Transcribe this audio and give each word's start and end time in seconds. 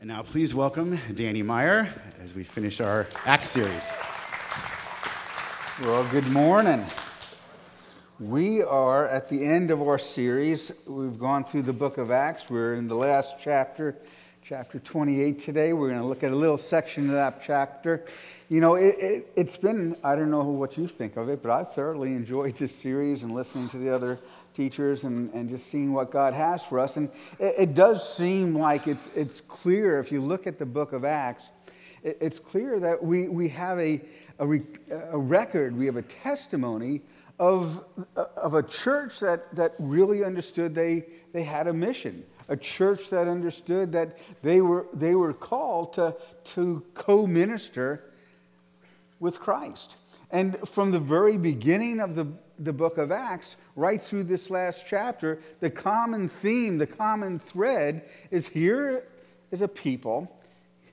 And 0.00 0.08
now, 0.08 0.22
please 0.22 0.54
welcome 0.54 0.98
Danny 1.14 1.42
Meyer 1.42 1.86
as 2.22 2.34
we 2.34 2.42
finish 2.42 2.80
our 2.80 3.06
Acts 3.26 3.50
series. 3.50 3.92
Well, 5.82 6.08
good 6.10 6.26
morning. 6.28 6.86
We 8.18 8.62
are 8.62 9.06
at 9.06 9.28
the 9.28 9.44
end 9.44 9.70
of 9.70 9.82
our 9.82 9.98
series. 9.98 10.72
We've 10.86 11.18
gone 11.18 11.44
through 11.44 11.64
the 11.64 11.74
book 11.74 11.98
of 11.98 12.10
Acts. 12.10 12.48
We're 12.48 12.76
in 12.76 12.88
the 12.88 12.94
last 12.94 13.34
chapter, 13.38 13.94
chapter 14.42 14.78
28 14.78 15.38
today. 15.38 15.74
We're 15.74 15.90
going 15.90 16.00
to 16.00 16.06
look 16.06 16.24
at 16.24 16.30
a 16.30 16.36
little 16.36 16.56
section 16.56 17.10
of 17.10 17.12
that 17.16 17.42
chapter. 17.42 18.06
You 18.48 18.62
know, 18.62 18.76
it, 18.76 19.26
it, 19.36 19.48
has 19.48 19.58
been, 19.58 19.98
I 20.02 20.16
don't 20.16 20.30
know 20.30 20.44
what 20.44 20.78
you 20.78 20.88
think 20.88 21.18
of 21.18 21.28
it, 21.28 21.42
but 21.42 21.50
I've 21.50 21.74
thoroughly 21.74 22.14
enjoyed 22.14 22.56
this 22.56 22.74
series 22.74 23.22
and 23.22 23.32
listening 23.32 23.68
to 23.68 23.76
the 23.76 23.94
other 23.94 24.18
teachers 24.54 25.04
and, 25.04 25.32
and 25.32 25.48
just 25.48 25.66
seeing 25.66 25.92
what 25.92 26.10
God 26.10 26.34
has 26.34 26.62
for 26.62 26.78
us. 26.78 26.96
And 26.96 27.10
it, 27.38 27.54
it 27.58 27.74
does 27.74 28.16
seem 28.16 28.54
like 28.54 28.86
it's, 28.86 29.10
it's 29.14 29.40
clear, 29.40 29.98
if 29.98 30.10
you 30.10 30.20
look 30.20 30.46
at 30.46 30.58
the 30.58 30.66
book 30.66 30.92
of 30.92 31.04
Acts, 31.04 31.50
it, 32.02 32.18
it's 32.20 32.38
clear 32.38 32.78
that 32.80 33.02
we, 33.02 33.28
we 33.28 33.48
have 33.48 33.78
a, 33.78 34.00
a, 34.38 34.46
re, 34.46 34.62
a 34.90 35.18
record, 35.18 35.76
we 35.76 35.86
have 35.86 35.96
a 35.96 36.02
testimony 36.02 37.02
of, 37.38 37.84
of 38.16 38.54
a 38.54 38.62
church 38.62 39.18
that, 39.20 39.54
that 39.56 39.74
really 39.78 40.24
understood 40.24 40.74
they, 40.74 41.06
they 41.32 41.42
had 41.42 41.66
a 41.66 41.72
mission. 41.72 42.24
A 42.48 42.56
church 42.56 43.10
that 43.10 43.28
understood 43.28 43.92
that 43.92 44.18
they 44.42 44.60
were, 44.60 44.86
they 44.92 45.14
were 45.14 45.32
called 45.32 45.94
to, 45.94 46.14
to 46.44 46.84
co 46.94 47.26
minister 47.26 48.12
with 49.20 49.38
Christ. 49.38 49.96
And 50.30 50.56
from 50.68 50.90
the 50.90 50.98
very 50.98 51.36
beginning 51.36 52.00
of 52.00 52.14
the, 52.14 52.26
the 52.60 52.72
book 52.72 52.98
of 52.98 53.10
Acts, 53.10 53.56
right 53.74 54.00
through 54.00 54.24
this 54.24 54.50
last 54.50 54.84
chapter, 54.86 55.40
the 55.60 55.70
common 55.70 56.28
theme, 56.28 56.76
the 56.78 56.86
common 56.86 57.38
thread 57.38 58.02
is 58.30 58.46
here 58.46 59.04
is 59.50 59.62
a 59.62 59.68
people, 59.68 60.30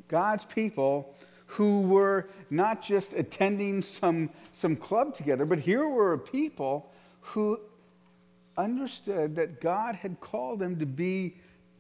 God's 0.07 0.45
people, 0.45 1.13
who 1.45 1.81
were 1.81 2.29
not 2.49 2.81
just 2.81 3.13
attending 3.13 3.81
some, 3.81 4.29
some 4.51 4.75
club 4.75 5.13
together, 5.13 5.45
but 5.45 5.59
here 5.59 5.87
were 5.87 6.13
a 6.13 6.19
people 6.19 6.91
who 7.21 7.59
understood 8.57 9.35
that 9.35 9.61
God 9.61 9.95
had 9.95 10.19
called 10.19 10.59
them 10.59 10.79
to 10.79 10.85
be 10.85 11.35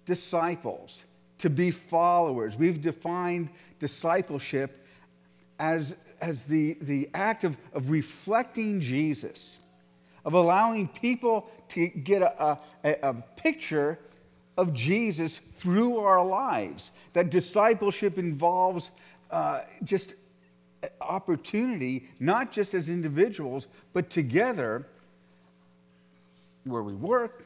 disciples, 0.05 1.05
to 1.39 1.49
be 1.49 1.71
followers. 1.71 2.57
We've 2.57 2.81
defined 2.81 3.49
discipleship 3.79 4.85
as, 5.59 5.95
as 6.21 6.43
the, 6.43 6.77
the 6.81 7.09
act 7.13 7.43
of, 7.43 7.57
of 7.73 7.89
reflecting 7.89 8.79
Jesus 8.79 9.59
of 10.27 10.33
allowing 10.33 10.89
people 10.89 11.49
to 11.69 11.87
get 11.87 12.21
a, 12.21 12.59
a, 12.83 12.95
a 13.01 13.13
picture 13.37 13.97
of 14.57 14.73
Jesus 14.73 15.37
through 15.37 15.99
our 15.99 16.23
lives. 16.23 16.91
That 17.13 17.29
discipleship 17.29 18.17
involves 18.17 18.91
uh, 19.31 19.61
just 19.85 20.13
opportunity, 20.99 22.09
not 22.19 22.51
just 22.51 22.73
as 22.73 22.89
individuals, 22.89 23.67
but 23.93 24.09
together 24.09 24.85
where 26.65 26.83
we 26.83 26.93
work, 26.93 27.45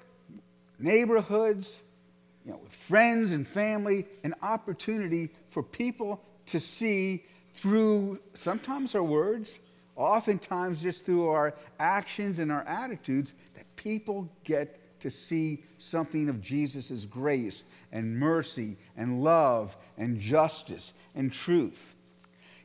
neighborhoods, 0.79 1.83
you 2.45 2.51
know, 2.51 2.59
with 2.63 2.73
friends 2.73 3.29
and 3.31 3.47
family, 3.47 4.07
an 4.23 4.33
opportunity 4.41 5.29
for 5.51 5.61
people 5.61 6.19
to 6.47 6.59
see 6.59 7.23
through 7.53 8.19
sometimes 8.33 8.95
our 8.95 9.03
words, 9.03 9.59
oftentimes 9.95 10.81
just 10.81 11.05
through 11.05 11.27
our 11.27 11.53
actions 11.79 12.39
and 12.39 12.51
our 12.51 12.63
attitudes, 12.63 13.33
that 13.55 13.75
people 13.75 14.29
get 14.43 14.99
to 15.01 15.09
see 15.09 15.63
something 15.77 16.29
of 16.29 16.41
Jesus' 16.41 17.05
grace 17.05 17.63
and 17.91 18.17
mercy 18.17 18.77
and 18.95 19.23
love 19.23 19.75
and 19.97 20.19
justice 20.19 20.93
and 21.15 21.31
truth. 21.31 21.95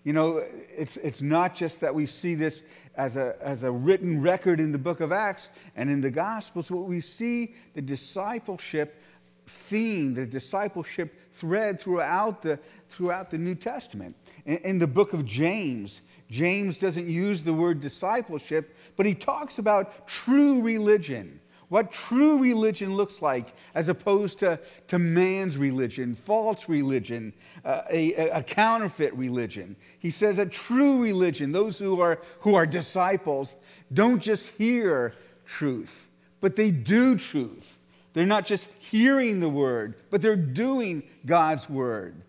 You 0.04 0.12
know, 0.12 0.44
it's, 0.76 0.96
it's 0.98 1.20
not 1.20 1.56
just 1.56 1.80
that 1.80 1.92
we 1.92 2.06
see 2.06 2.36
this 2.36 2.62
as 2.94 3.16
a, 3.16 3.36
as 3.40 3.64
a 3.64 3.72
written 3.72 4.22
record 4.22 4.60
in 4.60 4.70
the 4.70 4.78
book 4.78 5.00
of 5.00 5.10
Acts 5.10 5.48
and 5.74 5.90
in 5.90 6.00
the 6.00 6.12
Gospels, 6.12 6.68
but 6.68 6.82
we 6.82 7.00
see 7.00 7.56
the 7.74 7.82
discipleship 7.82 9.02
theme, 9.46 10.14
the 10.14 10.26
discipleship 10.26 11.32
thread 11.32 11.80
throughout 11.80 12.42
the, 12.42 12.58
throughout 12.88 13.30
the 13.30 13.38
New 13.38 13.54
Testament. 13.54 14.14
In, 14.44 14.58
in 14.58 14.78
the 14.78 14.86
book 14.86 15.12
of 15.12 15.24
James, 15.24 16.02
James 16.30 16.78
doesn't 16.78 17.08
use 17.08 17.42
the 17.42 17.52
word 17.52 17.80
discipleship, 17.80 18.76
but 18.96 19.06
he 19.06 19.14
talks 19.14 19.58
about 19.58 20.08
true 20.08 20.60
religion, 20.60 21.40
what 21.68 21.92
true 21.92 22.38
religion 22.38 22.96
looks 22.96 23.22
like, 23.22 23.54
as 23.74 23.88
opposed 23.88 24.38
to, 24.40 24.58
to 24.88 24.98
man's 24.98 25.56
religion, 25.56 26.14
false 26.14 26.68
religion, 26.68 27.32
uh, 27.64 27.82
a, 27.90 28.14
a 28.30 28.42
counterfeit 28.42 29.14
religion. 29.14 29.76
He 29.98 30.10
says 30.10 30.36
that 30.36 30.52
true 30.52 31.02
religion, 31.02 31.52
those 31.52 31.78
who 31.78 32.00
are, 32.00 32.20
who 32.40 32.54
are 32.54 32.66
disciples, 32.66 33.54
don't 33.92 34.20
just 34.20 34.48
hear 34.50 35.14
truth, 35.44 36.08
but 36.40 36.56
they 36.56 36.70
do 36.70 37.16
truth. 37.16 37.78
They're 38.12 38.26
not 38.26 38.46
just 38.46 38.66
hearing 38.78 39.40
the 39.40 39.48
word, 39.48 39.96
but 40.08 40.22
they're 40.22 40.36
doing 40.36 41.02
God's 41.26 41.68
word. 41.68 42.22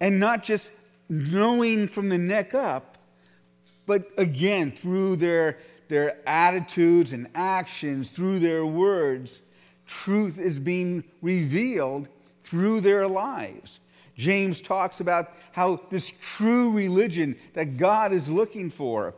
And 0.00 0.18
not 0.18 0.42
just 0.42 0.70
knowing 1.08 1.86
from 1.86 2.08
the 2.08 2.18
neck 2.18 2.54
up, 2.54 2.91
but 3.86 4.10
again, 4.16 4.70
through 4.70 5.16
their, 5.16 5.58
their 5.88 6.16
attitudes 6.28 7.12
and 7.12 7.28
actions, 7.34 8.10
through 8.10 8.38
their 8.38 8.64
words, 8.64 9.42
truth 9.86 10.38
is 10.38 10.58
being 10.58 11.04
revealed 11.20 12.08
through 12.44 12.80
their 12.80 13.08
lives. 13.08 13.80
James 14.16 14.60
talks 14.60 15.00
about 15.00 15.32
how 15.52 15.80
this 15.90 16.12
true 16.20 16.70
religion 16.72 17.36
that 17.54 17.76
God 17.76 18.12
is 18.12 18.28
looking 18.28 18.70
for 18.70 19.14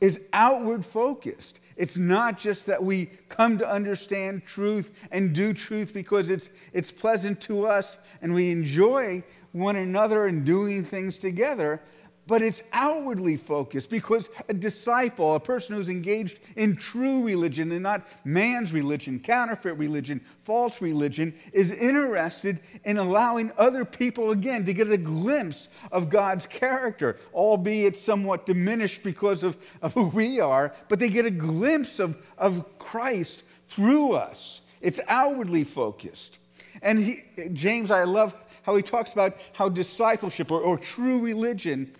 is 0.00 0.20
outward 0.32 0.84
focused. 0.84 1.58
It's 1.76 1.96
not 1.96 2.38
just 2.38 2.66
that 2.66 2.82
we 2.82 3.06
come 3.28 3.58
to 3.58 3.68
understand 3.68 4.44
truth 4.46 4.92
and 5.10 5.34
do 5.34 5.52
truth 5.52 5.92
because 5.92 6.30
it's, 6.30 6.48
it's 6.72 6.90
pleasant 6.90 7.40
to 7.42 7.66
us 7.66 7.98
and 8.22 8.32
we 8.32 8.50
enjoy 8.50 9.22
one 9.52 9.76
another 9.76 10.26
and 10.26 10.44
doing 10.44 10.84
things 10.84 11.18
together, 11.18 11.80
but 12.26 12.42
it's 12.42 12.62
outwardly 12.72 13.36
focused 13.36 13.88
because 13.88 14.28
a 14.48 14.54
disciple, 14.54 15.34
a 15.34 15.40
person 15.40 15.76
who's 15.76 15.88
engaged 15.88 16.38
in 16.56 16.74
true 16.74 17.24
religion 17.24 17.70
and 17.72 17.82
not 17.82 18.06
man's 18.24 18.72
religion, 18.72 19.20
counterfeit 19.20 19.76
religion, 19.78 20.20
false 20.44 20.80
religion, 20.80 21.32
is 21.52 21.70
interested 21.70 22.60
in 22.84 22.98
allowing 22.98 23.52
other 23.56 23.84
people 23.84 24.32
again 24.32 24.64
to 24.64 24.74
get 24.74 24.90
a 24.90 24.96
glimpse 24.96 25.68
of 25.92 26.10
God's 26.10 26.46
character, 26.46 27.18
albeit 27.32 27.96
somewhat 27.96 28.44
diminished 28.44 29.02
because 29.02 29.42
of, 29.42 29.56
of 29.80 29.94
who 29.94 30.08
we 30.08 30.40
are, 30.40 30.74
but 30.88 30.98
they 30.98 31.08
get 31.08 31.26
a 31.26 31.30
glimpse 31.30 32.00
of, 32.00 32.16
of 32.38 32.78
Christ 32.78 33.44
through 33.68 34.12
us. 34.12 34.62
It's 34.80 35.00
outwardly 35.08 35.64
focused. 35.64 36.38
And 36.82 36.98
he, 36.98 37.22
James, 37.52 37.90
I 37.90 38.04
love 38.04 38.34
how 38.62 38.74
he 38.74 38.82
talks 38.82 39.12
about 39.12 39.36
how 39.52 39.68
discipleship 39.68 40.50
or, 40.50 40.60
or 40.60 40.76
true 40.76 41.20
religion 41.20 41.92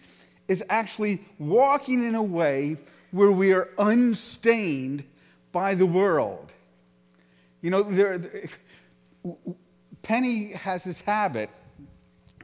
is 0.48 0.62
actually 0.68 1.24
walking 1.38 2.06
in 2.06 2.14
a 2.14 2.22
way 2.22 2.76
where 3.10 3.32
we 3.32 3.52
are 3.52 3.68
unstained 3.78 5.04
by 5.52 5.74
the 5.74 5.86
world. 5.86 6.52
You 7.62 7.70
know, 7.70 7.82
there, 7.82 8.20
Penny 10.02 10.52
has 10.52 10.84
this 10.84 11.00
habit. 11.00 11.50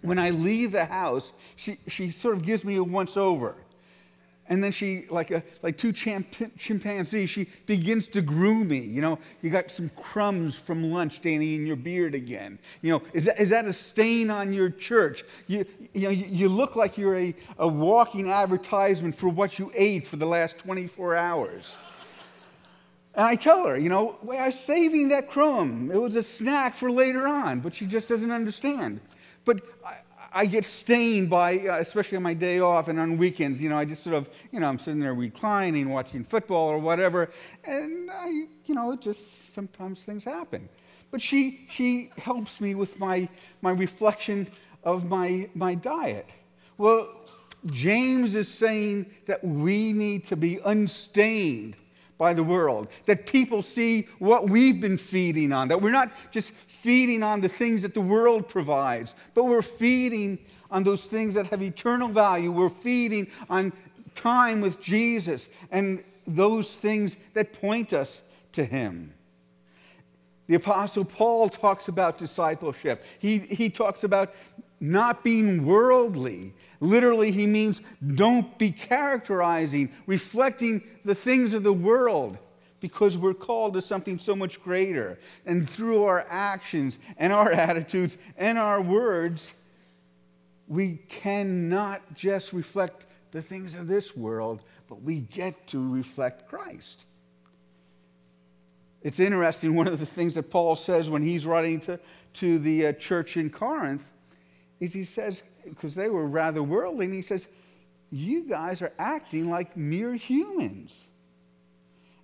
When 0.00 0.18
I 0.18 0.30
leave 0.30 0.72
the 0.72 0.84
house, 0.84 1.32
she, 1.54 1.78
she 1.86 2.10
sort 2.10 2.36
of 2.36 2.42
gives 2.42 2.64
me 2.64 2.76
a 2.76 2.82
once 2.82 3.16
over. 3.16 3.54
And 4.48 4.62
then 4.62 4.72
she, 4.72 5.06
like, 5.08 5.30
a, 5.30 5.42
like 5.62 5.78
two 5.78 5.92
chimp- 5.92 6.58
chimpanzees, 6.58 7.30
she 7.30 7.48
begins 7.66 8.08
to 8.08 8.20
groom 8.20 8.68
me. 8.68 8.78
You 8.78 9.00
know, 9.00 9.18
you 9.40 9.50
got 9.50 9.70
some 9.70 9.88
crumbs 9.90 10.56
from 10.56 10.90
lunch 10.90 11.22
danny 11.22 11.54
in 11.54 11.64
your 11.64 11.76
beard 11.76 12.14
again. 12.14 12.58
You 12.82 12.92
know, 12.92 13.02
is 13.12 13.26
that, 13.26 13.40
is 13.40 13.50
that 13.50 13.66
a 13.66 13.72
stain 13.72 14.30
on 14.30 14.52
your 14.52 14.68
church? 14.68 15.24
You, 15.46 15.64
you 15.94 16.02
know, 16.02 16.10
you, 16.10 16.26
you 16.26 16.48
look 16.48 16.74
like 16.74 16.98
you're 16.98 17.16
a, 17.16 17.34
a 17.58 17.68
walking 17.68 18.30
advertisement 18.30 19.14
for 19.14 19.28
what 19.28 19.58
you 19.58 19.70
ate 19.74 20.06
for 20.06 20.16
the 20.16 20.26
last 20.26 20.58
24 20.58 21.14
hours. 21.14 21.76
And 23.14 23.26
I 23.26 23.36
tell 23.36 23.64
her, 23.66 23.76
you 23.76 23.90
know, 23.90 24.16
well, 24.22 24.42
I 24.42 24.46
was 24.46 24.58
saving 24.58 25.08
that 25.10 25.30
crumb. 25.30 25.90
It 25.90 26.00
was 26.00 26.16
a 26.16 26.22
snack 26.22 26.74
for 26.74 26.90
later 26.90 27.28
on, 27.28 27.60
but 27.60 27.74
she 27.74 27.86
just 27.86 28.08
doesn't 28.08 28.30
understand. 28.30 29.00
But 29.44 29.60
I, 29.84 29.96
I 30.34 30.46
get 30.46 30.64
stained 30.64 31.30
by, 31.30 31.58
uh, 31.58 31.78
especially 31.78 32.16
on 32.16 32.22
my 32.22 32.34
day 32.34 32.60
off 32.60 32.88
and 32.88 32.98
on 32.98 33.16
weekends, 33.16 33.60
you 33.60 33.68
know, 33.68 33.76
I 33.76 33.84
just 33.84 34.02
sort 34.02 34.16
of, 34.16 34.30
you 34.50 34.60
know, 34.60 34.68
I'm 34.68 34.78
sitting 34.78 35.00
there 35.00 35.14
reclining, 35.14 35.90
watching 35.90 36.24
football 36.24 36.68
or 36.68 36.78
whatever, 36.78 37.30
and 37.64 38.10
I, 38.10 38.28
you 38.64 38.74
know, 38.74 38.92
it 38.92 39.00
just 39.00 39.52
sometimes 39.52 40.04
things 40.04 40.24
happen. 40.24 40.68
But 41.10 41.20
she, 41.20 41.66
she 41.68 42.10
helps 42.16 42.60
me 42.60 42.74
with 42.74 42.98
my, 42.98 43.28
my 43.60 43.70
reflection 43.70 44.48
of 44.82 45.04
my, 45.04 45.48
my 45.54 45.74
diet. 45.74 46.30
Well, 46.78 47.08
James 47.66 48.34
is 48.34 48.48
saying 48.48 49.06
that 49.26 49.44
we 49.44 49.92
need 49.92 50.24
to 50.24 50.36
be 50.36 50.58
unstained 50.64 51.76
by 52.22 52.32
the 52.32 52.44
world, 52.44 52.86
that 53.06 53.26
people 53.26 53.62
see 53.62 54.06
what 54.20 54.48
we've 54.48 54.80
been 54.80 54.96
feeding 54.96 55.52
on, 55.52 55.66
that 55.66 55.82
we're 55.82 55.90
not 55.90 56.12
just 56.30 56.52
feeding 56.52 57.20
on 57.24 57.40
the 57.40 57.48
things 57.48 57.82
that 57.82 57.94
the 57.94 58.00
world 58.00 58.46
provides, 58.46 59.16
but 59.34 59.46
we're 59.46 59.60
feeding 59.60 60.38
on 60.70 60.84
those 60.84 61.06
things 61.06 61.34
that 61.34 61.48
have 61.48 61.60
eternal 61.60 62.06
value. 62.06 62.52
We're 62.52 62.68
feeding 62.68 63.26
on 63.50 63.72
time 64.14 64.60
with 64.60 64.80
Jesus 64.80 65.48
and 65.72 66.04
those 66.24 66.76
things 66.76 67.16
that 67.34 67.52
point 67.54 67.92
us 67.92 68.22
to 68.52 68.64
Him. 68.64 69.12
The 70.46 70.54
Apostle 70.54 71.04
Paul 71.04 71.48
talks 71.48 71.88
about 71.88 72.18
discipleship. 72.18 73.02
He, 73.18 73.38
he 73.38 73.68
talks 73.68 74.04
about 74.04 74.32
not 74.82 75.22
being 75.22 75.64
worldly. 75.64 76.52
Literally, 76.80 77.30
he 77.30 77.46
means 77.46 77.80
don't 78.16 78.58
be 78.58 78.72
characterizing, 78.72 79.92
reflecting 80.06 80.82
the 81.04 81.14
things 81.14 81.54
of 81.54 81.62
the 81.62 81.72
world, 81.72 82.36
because 82.80 83.16
we're 83.16 83.32
called 83.32 83.74
to 83.74 83.80
something 83.80 84.18
so 84.18 84.34
much 84.34 84.60
greater. 84.60 85.20
And 85.46 85.70
through 85.70 86.02
our 86.04 86.26
actions 86.28 86.98
and 87.16 87.32
our 87.32 87.52
attitudes 87.52 88.18
and 88.36 88.58
our 88.58 88.82
words, 88.82 89.54
we 90.66 90.96
cannot 91.08 92.14
just 92.14 92.52
reflect 92.52 93.06
the 93.30 93.40
things 93.40 93.76
of 93.76 93.86
this 93.86 94.16
world, 94.16 94.62
but 94.88 95.00
we 95.00 95.20
get 95.20 95.68
to 95.68 95.92
reflect 95.92 96.48
Christ. 96.48 97.06
It's 99.00 99.20
interesting, 99.20 99.76
one 99.76 99.86
of 99.86 100.00
the 100.00 100.06
things 100.06 100.34
that 100.34 100.50
Paul 100.50 100.74
says 100.74 101.08
when 101.08 101.22
he's 101.22 101.46
writing 101.46 101.78
to, 101.80 102.00
to 102.34 102.58
the 102.58 102.88
uh, 102.88 102.92
church 102.94 103.36
in 103.36 103.48
Corinth 103.48 104.12
is 104.82 104.92
he 104.92 105.04
says, 105.04 105.44
because 105.64 105.94
they 105.94 106.08
were 106.08 106.26
rather 106.26 106.60
worldly, 106.60 107.04
and 107.04 107.14
he 107.14 107.22
says, 107.22 107.46
You 108.10 108.48
guys 108.48 108.82
are 108.82 108.92
acting 108.98 109.48
like 109.48 109.76
mere 109.76 110.14
humans. 110.14 111.06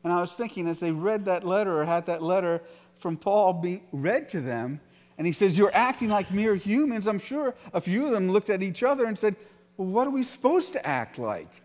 And 0.02 0.12
I 0.12 0.20
was 0.20 0.32
thinking 0.32 0.66
as 0.66 0.80
they 0.80 0.90
read 0.90 1.26
that 1.26 1.44
letter 1.44 1.80
or 1.80 1.84
had 1.84 2.06
that 2.06 2.20
letter 2.20 2.60
from 2.98 3.16
Paul 3.16 3.52
be 3.52 3.82
read 3.92 4.28
to 4.30 4.40
them, 4.40 4.80
and 5.18 5.26
he 5.26 5.32
says, 5.32 5.56
You're 5.56 5.74
acting 5.74 6.08
like 6.08 6.32
mere 6.32 6.56
humans. 6.56 7.06
I'm 7.06 7.20
sure 7.20 7.54
a 7.72 7.80
few 7.80 8.06
of 8.06 8.10
them 8.10 8.28
looked 8.28 8.50
at 8.50 8.60
each 8.60 8.82
other 8.82 9.04
and 9.04 9.16
said, 9.16 9.36
Well, 9.76 9.86
what 9.86 10.08
are 10.08 10.10
we 10.10 10.24
supposed 10.24 10.72
to 10.72 10.84
act 10.84 11.16
like? 11.20 11.62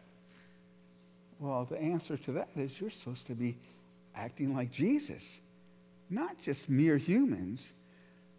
Well, 1.40 1.66
the 1.66 1.82
answer 1.82 2.18
to 2.18 2.34
that 2.34 2.50
is 2.56 2.80
you're 2.80 2.92
supposed 2.92 3.26
to 3.28 3.34
be 3.34 3.58
acting 4.16 4.56
like 4.56 4.72
Jesus. 4.72 5.40
Not 6.12 6.40
just 6.40 6.70
mere 6.70 6.98
humans, 6.98 7.74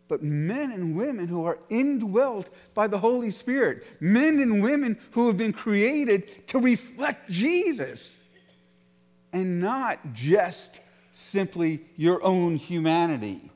but 0.08 0.22
men 0.22 0.70
and 0.70 0.96
women 0.96 1.28
who 1.28 1.44
are 1.44 1.58
indwelt 1.70 2.50
by 2.74 2.86
the 2.86 2.98
Holy 2.98 3.30
Spirit. 3.30 3.86
Men 4.00 4.38
and 4.40 4.62
women 4.62 4.98
who 5.12 5.26
have 5.28 5.36
been 5.36 5.52
created 5.52 6.46
to 6.48 6.58
reflect 6.58 7.30
Jesus 7.30 8.16
and 9.32 9.60
not 9.60 9.98
just 10.12 10.80
simply 11.10 11.80
your 11.96 12.22
own 12.22 12.56
humanity. 12.56 13.50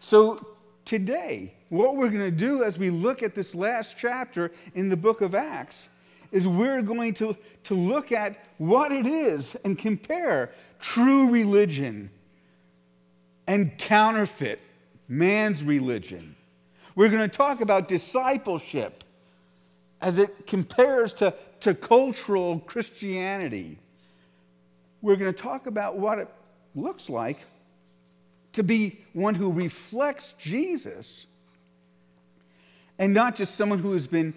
So, 0.00 0.46
today, 0.84 1.54
what 1.70 1.96
we're 1.96 2.08
going 2.08 2.30
to 2.30 2.30
do 2.30 2.62
as 2.62 2.78
we 2.78 2.90
look 2.90 3.22
at 3.22 3.34
this 3.34 3.54
last 3.54 3.96
chapter 3.98 4.52
in 4.74 4.88
the 4.90 4.96
book 4.96 5.22
of 5.22 5.34
Acts 5.34 5.88
is 6.30 6.46
we're 6.48 6.82
going 6.82 7.14
to, 7.14 7.36
to 7.64 7.74
look 7.74 8.12
at 8.12 8.36
what 8.58 8.92
it 8.92 9.06
is 9.06 9.56
and 9.64 9.78
compare 9.78 10.50
true 10.80 11.30
religion 11.30 12.10
and 13.46 13.76
counterfeit, 13.78 14.60
man's 15.08 15.62
religion. 15.62 16.36
We're 16.94 17.08
going 17.08 17.28
to 17.28 17.36
talk 17.36 17.60
about 17.60 17.88
discipleship 17.88 19.04
as 20.00 20.18
it 20.18 20.46
compares 20.46 21.12
to, 21.14 21.34
to 21.60 21.74
cultural 21.74 22.60
Christianity. 22.60 23.78
We're 25.02 25.16
going 25.16 25.32
to 25.32 25.42
talk 25.42 25.66
about 25.66 25.96
what 25.96 26.18
it 26.18 26.28
looks 26.74 27.08
like 27.08 27.44
to 28.52 28.62
be 28.62 29.00
one 29.12 29.34
who 29.34 29.52
reflects 29.52 30.34
Jesus 30.38 31.26
and 32.98 33.12
not 33.12 33.34
just 33.34 33.56
someone 33.56 33.80
who 33.80 33.92
has 33.92 34.06
been 34.06 34.34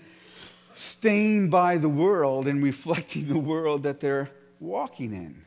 stained 0.74 1.52
by 1.52 1.78
the 1.78 1.90
world 1.90 2.48
and 2.48 2.64
reflecting 2.72 3.28
the 3.28 3.40
world 3.40 3.84
that 3.84 4.00
they're 4.00 4.30
walking 4.60 5.14
in. 5.14 5.44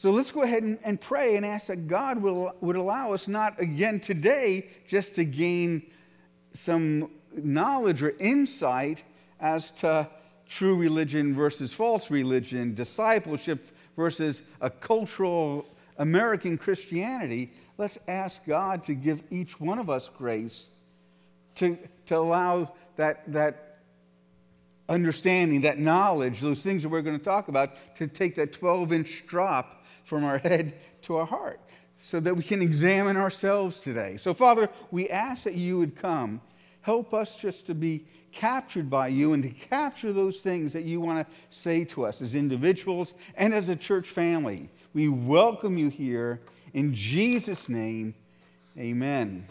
So 0.00 0.12
let's 0.12 0.30
go 0.30 0.40
ahead 0.40 0.62
and, 0.62 0.78
and 0.82 0.98
pray 0.98 1.36
and 1.36 1.44
ask 1.44 1.66
that 1.66 1.86
God 1.86 2.22
will, 2.22 2.54
would 2.62 2.76
allow 2.76 3.12
us 3.12 3.28
not 3.28 3.60
again 3.60 4.00
today 4.00 4.68
just 4.88 5.16
to 5.16 5.26
gain 5.26 5.82
some 6.54 7.10
knowledge 7.34 8.02
or 8.02 8.14
insight 8.18 9.02
as 9.40 9.70
to 9.72 10.08
true 10.48 10.80
religion 10.80 11.34
versus 11.34 11.74
false 11.74 12.10
religion, 12.10 12.72
discipleship 12.72 13.76
versus 13.94 14.40
a 14.62 14.70
cultural 14.70 15.66
American 15.98 16.56
Christianity. 16.56 17.52
Let's 17.76 17.98
ask 18.08 18.46
God 18.46 18.82
to 18.84 18.94
give 18.94 19.22
each 19.28 19.60
one 19.60 19.78
of 19.78 19.90
us 19.90 20.08
grace 20.08 20.70
to, 21.56 21.76
to 22.06 22.16
allow 22.16 22.72
that, 22.96 23.30
that 23.34 23.76
understanding, 24.88 25.60
that 25.60 25.78
knowledge, 25.78 26.40
those 26.40 26.62
things 26.62 26.84
that 26.84 26.88
we're 26.88 27.02
going 27.02 27.18
to 27.18 27.22
talk 27.22 27.48
about, 27.48 27.74
to 27.96 28.06
take 28.06 28.36
that 28.36 28.54
12 28.54 28.94
inch 28.94 29.24
drop 29.26 29.76
from 30.10 30.24
our 30.24 30.38
head 30.44 30.74
to 31.02 31.16
our 31.16 31.24
heart 31.24 31.60
so 31.98 32.18
that 32.18 32.36
we 32.36 32.42
can 32.42 32.60
examine 32.60 33.16
ourselves 33.16 33.78
today. 33.78 34.16
So, 34.16 34.34
Father, 34.34 34.68
we 34.90 35.08
ask 35.08 35.44
that 35.44 35.54
you 35.54 35.78
would 35.78 35.94
come. 35.94 36.40
Help 36.82 37.14
us 37.14 37.36
just 37.36 37.66
to 37.66 37.74
be 37.74 38.04
captured 38.32 38.90
by 38.90 39.08
you 39.08 39.32
and 39.32 39.42
to 39.44 39.50
capture 39.50 40.12
those 40.12 40.40
things 40.40 40.72
that 40.72 40.84
you 40.84 41.00
want 41.00 41.26
to 41.26 41.34
say 41.50 41.84
to 41.84 42.04
us 42.06 42.22
as 42.22 42.34
individuals 42.34 43.14
and 43.36 43.54
as 43.54 43.68
a 43.68 43.76
church 43.76 44.08
family. 44.08 44.68
We 44.94 45.08
welcome 45.08 45.78
you 45.78 45.90
here. 45.90 46.40
In 46.74 46.92
Jesus' 46.92 47.68
name, 47.68 48.14
amen. 48.76 49.46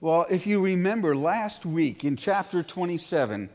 Well, 0.00 0.26
if 0.30 0.46
you 0.46 0.62
remember 0.62 1.16
last 1.16 1.66
week 1.66 2.04
in 2.04 2.16
chapter 2.16 2.62
27, 2.62 3.50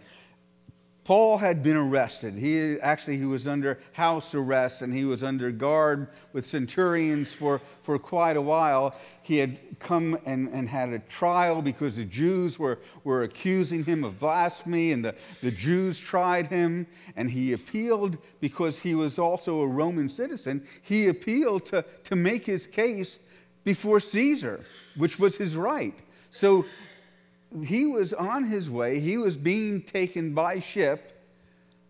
Paul 1.10 1.40
had 1.40 1.64
been 1.64 1.76
arrested. 1.76 2.36
He 2.36 2.80
actually 2.82 3.18
he 3.18 3.26
was 3.26 3.48
under 3.48 3.80
house 3.94 4.36
arrest 4.36 4.84
and 4.84 4.94
he 4.94 5.06
was 5.06 5.24
under 5.24 5.50
guard 5.50 6.08
with 6.34 6.46
centurions 6.46 7.34
for, 7.34 7.62
for 7.82 7.98
quite 7.98 8.38
a 8.38 8.42
while. 8.42 8.94
He 9.24 9.38
had 9.38 9.58
come 9.80 10.20
and, 10.28 10.50
and 10.50 10.70
had 10.70 10.90
a 10.90 11.00
trial 11.00 11.64
because 11.64 11.96
the 11.96 12.06
Jews 12.06 12.60
were, 12.60 12.78
were 13.04 13.24
accusing 13.24 13.84
him 13.86 14.04
of 14.04 14.20
blasphemy, 14.20 14.92
and 14.92 15.04
the, 15.04 15.16
the 15.42 15.50
Jews 15.50 15.98
tried 15.98 16.46
him, 16.46 16.86
and 17.16 17.32
he 17.32 17.54
appealed 17.54 18.20
because 18.40 18.78
he 18.78 18.94
was 18.94 19.18
also 19.18 19.62
a 19.62 19.68
Roman 19.68 20.10
citizen. 20.10 20.64
He 20.84 21.08
appealed 21.08 21.66
to, 21.66 21.84
to 22.04 22.16
make 22.16 22.46
his 22.46 22.68
case 22.68 23.18
before 23.64 24.00
Caesar, 24.00 24.64
which 24.96 25.18
was 25.18 25.38
his 25.38 25.56
right. 25.56 25.98
So 26.30 26.66
he 27.66 27.86
was 27.86 28.14
on 28.14 28.44
his 28.46 28.70
way, 28.70 29.00
he 29.00 29.18
was 29.18 29.36
being 29.36 29.82
taken 29.82 30.34
by 30.34 30.60
ship 30.60 31.24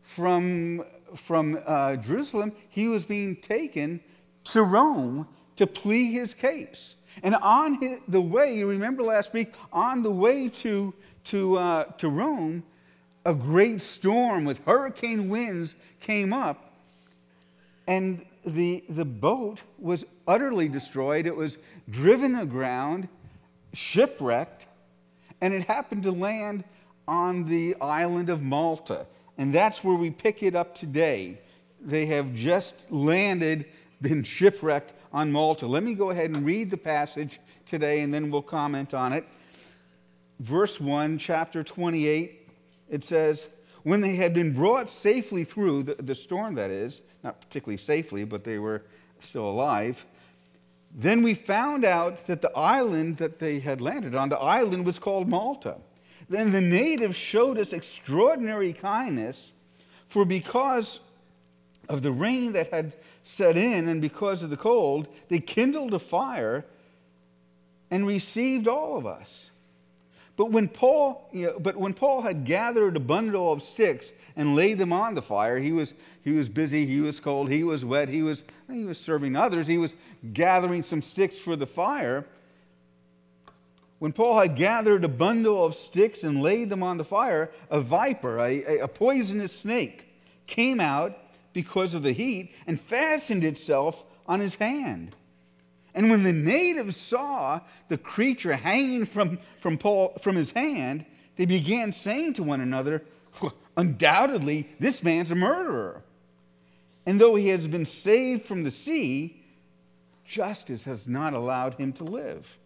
from, 0.01 0.83
from 1.15 1.59
uh, 1.65 1.97
Jerusalem, 1.97 2.53
he 2.69 2.87
was 2.87 3.05
being 3.05 3.35
taken 3.35 3.99
to 4.45 4.63
Rome 4.63 5.27
to 5.57 5.67
plead 5.67 6.11
his 6.11 6.33
case. 6.33 6.95
And 7.21 7.35
on 7.35 7.81
his, 7.81 7.99
the 8.07 8.21
way, 8.21 8.55
you 8.55 8.67
remember 8.67 9.03
last 9.03 9.33
week, 9.33 9.53
on 9.73 10.03
the 10.03 10.11
way 10.11 10.47
to, 10.49 10.93
to, 11.25 11.57
uh, 11.57 11.83
to 11.97 12.09
Rome, 12.09 12.63
a 13.25 13.33
great 13.33 13.81
storm 13.81 14.45
with 14.45 14.63
hurricane 14.65 15.29
winds 15.29 15.75
came 15.99 16.31
up, 16.31 16.73
and 17.87 18.25
the, 18.45 18.83
the 18.89 19.05
boat 19.05 19.61
was 19.77 20.05
utterly 20.27 20.69
destroyed. 20.69 21.25
It 21.25 21.35
was 21.35 21.57
driven 21.89 22.35
aground 22.35 23.09
shipwrecked, 23.73 24.67
and 25.41 25.53
it 25.53 25.63
happened 25.63 26.03
to 26.03 26.11
land 26.11 26.63
on 27.07 27.45
the 27.45 27.75
island 27.81 28.29
of 28.29 28.41
Malta. 28.41 29.07
And 29.37 29.53
that's 29.53 29.83
where 29.83 29.95
we 29.95 30.11
pick 30.11 30.43
it 30.43 30.55
up 30.55 30.75
today. 30.75 31.39
They 31.81 32.05
have 32.07 32.35
just 32.35 32.75
landed, 32.91 33.65
been 34.01 34.23
shipwrecked 34.23 34.93
on 35.13 35.31
Malta. 35.31 35.65
Let 35.65 35.83
me 35.83 35.93
go 35.93 36.09
ahead 36.09 36.31
and 36.31 36.45
read 36.45 36.69
the 36.69 36.77
passage 36.77 37.39
today, 37.65 38.01
and 38.01 38.13
then 38.13 38.31
we'll 38.31 38.41
comment 38.41 38.93
on 38.93 39.13
it. 39.13 39.25
Verse 40.39 40.79
1, 40.79 41.17
chapter 41.17 41.63
28, 41.63 42.49
it 42.89 43.03
says, 43.03 43.47
When 43.83 44.01
they 44.01 44.15
had 44.15 44.33
been 44.33 44.53
brought 44.53 44.89
safely 44.89 45.43
through, 45.43 45.83
the, 45.83 45.95
the 45.95 46.15
storm 46.15 46.55
that 46.55 46.69
is, 46.69 47.01
not 47.23 47.41
particularly 47.41 47.77
safely, 47.77 48.23
but 48.23 48.43
they 48.43 48.57
were 48.57 48.83
still 49.19 49.49
alive, 49.49 50.05
then 50.93 51.21
we 51.21 51.33
found 51.33 51.85
out 51.85 52.25
that 52.27 52.41
the 52.41 52.51
island 52.55 53.17
that 53.17 53.39
they 53.39 53.59
had 53.59 53.81
landed 53.81 54.15
on, 54.15 54.29
the 54.29 54.39
island 54.39 54.85
was 54.85 54.99
called 54.99 55.27
Malta. 55.27 55.77
Then 56.27 56.51
the 56.51 56.61
natives 56.61 57.15
showed 57.15 57.57
us 57.57 57.73
extraordinary 57.73 58.73
kindness, 58.73 59.53
for 60.07 60.25
because 60.25 60.99
of 61.87 62.01
the 62.01 62.11
rain 62.11 62.53
that 62.53 62.71
had 62.71 62.95
set 63.23 63.57
in 63.57 63.87
and 63.87 64.01
because 64.01 64.43
of 64.43 64.49
the 64.49 64.57
cold, 64.57 65.07
they 65.27 65.39
kindled 65.39 65.93
a 65.93 65.99
fire 65.99 66.65
and 67.91 68.05
received 68.05 68.67
all 68.67 68.97
of 68.97 69.05
us. 69.05 69.51
But 70.39 70.51
when 70.51 70.69
Paul, 70.69 71.27
you 71.33 71.47
know, 71.47 71.59
but 71.59 71.75
when 71.75 71.93
Paul 71.93 72.21
had 72.21 72.45
gathered 72.45 72.95
a 72.95 73.01
bundle 73.01 73.51
of 73.51 73.61
sticks 73.61 74.13
and 74.37 74.55
laid 74.55 74.77
them 74.77 74.93
on 74.93 75.13
the 75.13 75.21
fire, 75.21 75.59
he 75.59 75.73
was, 75.73 75.95
he 76.23 76.31
was 76.31 76.47
busy, 76.47 76.85
he 76.85 77.01
was 77.01 77.19
cold, 77.19 77.51
he 77.51 77.61
was 77.65 77.83
wet, 77.83 78.07
he 78.07 78.23
was, 78.23 78.45
he 78.71 78.85
was 78.85 78.97
serving 78.97 79.35
others, 79.35 79.67
he 79.67 79.77
was 79.77 79.93
gathering 80.31 80.81
some 80.81 81.01
sticks 81.01 81.37
for 81.37 81.57
the 81.57 81.67
fire. 81.67 82.25
When 83.97 84.13
Paul 84.13 84.39
had 84.39 84.55
gathered 84.55 85.03
a 85.03 85.09
bundle 85.09 85.65
of 85.65 85.75
sticks 85.75 86.23
and 86.23 86.41
laid 86.41 86.69
them 86.69 86.83
on 86.83 86.95
the 86.95 87.03
fire, 87.03 87.51
a 87.69 87.81
viper, 87.81 88.39
a, 88.39 88.79
a 88.79 88.87
poisonous 88.87 89.53
snake, 89.53 90.07
came 90.47 90.79
out 90.79 91.17
because 91.51 91.93
of 91.93 92.01
the 92.01 92.13
heat 92.13 92.53
and 92.65 92.79
fastened 92.79 93.43
itself 93.43 94.05
on 94.25 94.39
his 94.39 94.55
hand. 94.55 95.17
And 95.99 96.09
when 96.09 96.23
the 96.23 96.31
natives 96.31 96.95
saw 96.95 97.59
the 97.89 97.97
creature 97.97 98.53
hanging 98.53 99.05
from, 99.05 99.37
from, 99.59 99.77
Paul, 99.77 100.13
from 100.21 100.37
his 100.37 100.51
hand, 100.51 101.05
they 101.35 101.45
began 101.45 101.91
saying 101.91 102.35
to 102.35 102.43
one 102.43 102.61
another, 102.61 103.03
Undoubtedly, 103.75 104.69
this 104.79 105.03
man's 105.03 105.29
a 105.29 105.35
murderer. 105.35 106.01
And 107.05 107.19
though 107.19 107.35
he 107.35 107.49
has 107.49 107.67
been 107.67 107.85
saved 107.85 108.45
from 108.45 108.63
the 108.63 108.71
sea, 108.71 109.43
justice 110.23 110.85
has 110.85 111.05
not 111.05 111.33
allowed 111.33 111.73
him 111.73 111.91
to 111.91 112.05
live. 112.05 112.57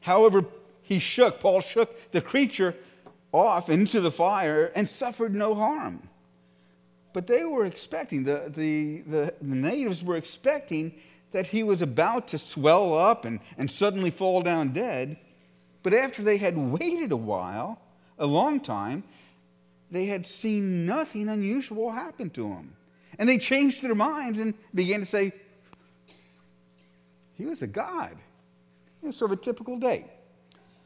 However, 0.00 0.44
he 0.82 0.98
shook, 0.98 1.40
Paul 1.40 1.62
shook 1.62 2.12
the 2.12 2.20
creature 2.20 2.74
off 3.32 3.70
into 3.70 4.02
the 4.02 4.10
fire 4.10 4.70
and 4.76 4.86
suffered 4.86 5.34
no 5.34 5.54
harm. 5.54 6.10
But 7.14 7.26
they 7.26 7.46
were 7.46 7.64
expecting, 7.64 8.24
the, 8.24 8.52
the, 8.54 9.00
the, 9.06 9.34
the 9.40 9.56
natives 9.56 10.04
were 10.04 10.16
expecting 10.16 10.92
that 11.34 11.48
he 11.48 11.64
was 11.64 11.82
about 11.82 12.28
to 12.28 12.38
swell 12.38 12.96
up 12.96 13.24
and, 13.24 13.40
and 13.58 13.68
suddenly 13.68 14.08
fall 14.08 14.40
down 14.40 14.68
dead. 14.68 15.16
But 15.82 15.92
after 15.92 16.22
they 16.22 16.36
had 16.36 16.56
waited 16.56 17.10
a 17.10 17.16
while, 17.16 17.80
a 18.20 18.24
long 18.24 18.60
time, 18.60 19.02
they 19.90 20.06
had 20.06 20.26
seen 20.26 20.86
nothing 20.86 21.28
unusual 21.28 21.90
happen 21.90 22.30
to 22.30 22.46
him. 22.46 22.76
And 23.18 23.28
they 23.28 23.36
changed 23.38 23.82
their 23.82 23.96
minds 23.96 24.38
and 24.38 24.54
began 24.72 25.00
to 25.00 25.06
say, 25.06 25.32
he 27.36 27.44
was 27.44 27.62
a 27.62 27.66
god. 27.66 28.16
It 29.02 29.06
was 29.06 29.16
sort 29.16 29.32
of 29.32 29.40
a 29.40 29.42
typical 29.42 29.76
day. 29.76 30.04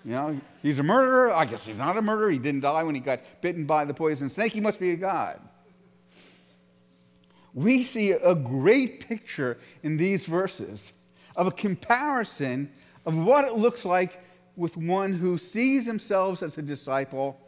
You 0.02 0.12
know, 0.12 0.40
he's 0.62 0.78
a 0.78 0.82
murderer. 0.82 1.30
I 1.30 1.44
guess 1.44 1.66
he's 1.66 1.76
not 1.76 1.98
a 1.98 2.02
murderer. 2.02 2.30
He 2.30 2.38
didn't 2.38 2.62
die 2.62 2.84
when 2.84 2.94
he 2.94 3.02
got 3.02 3.20
bitten 3.42 3.66
by 3.66 3.84
the 3.84 3.92
poison 3.92 4.30
snake. 4.30 4.54
He 4.54 4.60
must 4.60 4.80
be 4.80 4.92
a 4.92 4.96
god 4.96 5.42
we 7.58 7.82
see 7.82 8.12
a 8.12 8.36
great 8.36 9.08
picture 9.08 9.58
in 9.82 9.96
these 9.96 10.24
verses 10.24 10.92
of 11.34 11.48
a 11.48 11.50
comparison 11.50 12.70
of 13.04 13.16
what 13.16 13.44
it 13.44 13.54
looks 13.54 13.84
like 13.84 14.22
with 14.56 14.76
one 14.76 15.12
who 15.12 15.36
sees 15.36 15.86
themselves 15.86 16.40
as 16.40 16.56
a 16.56 16.62
disciple 16.62 17.40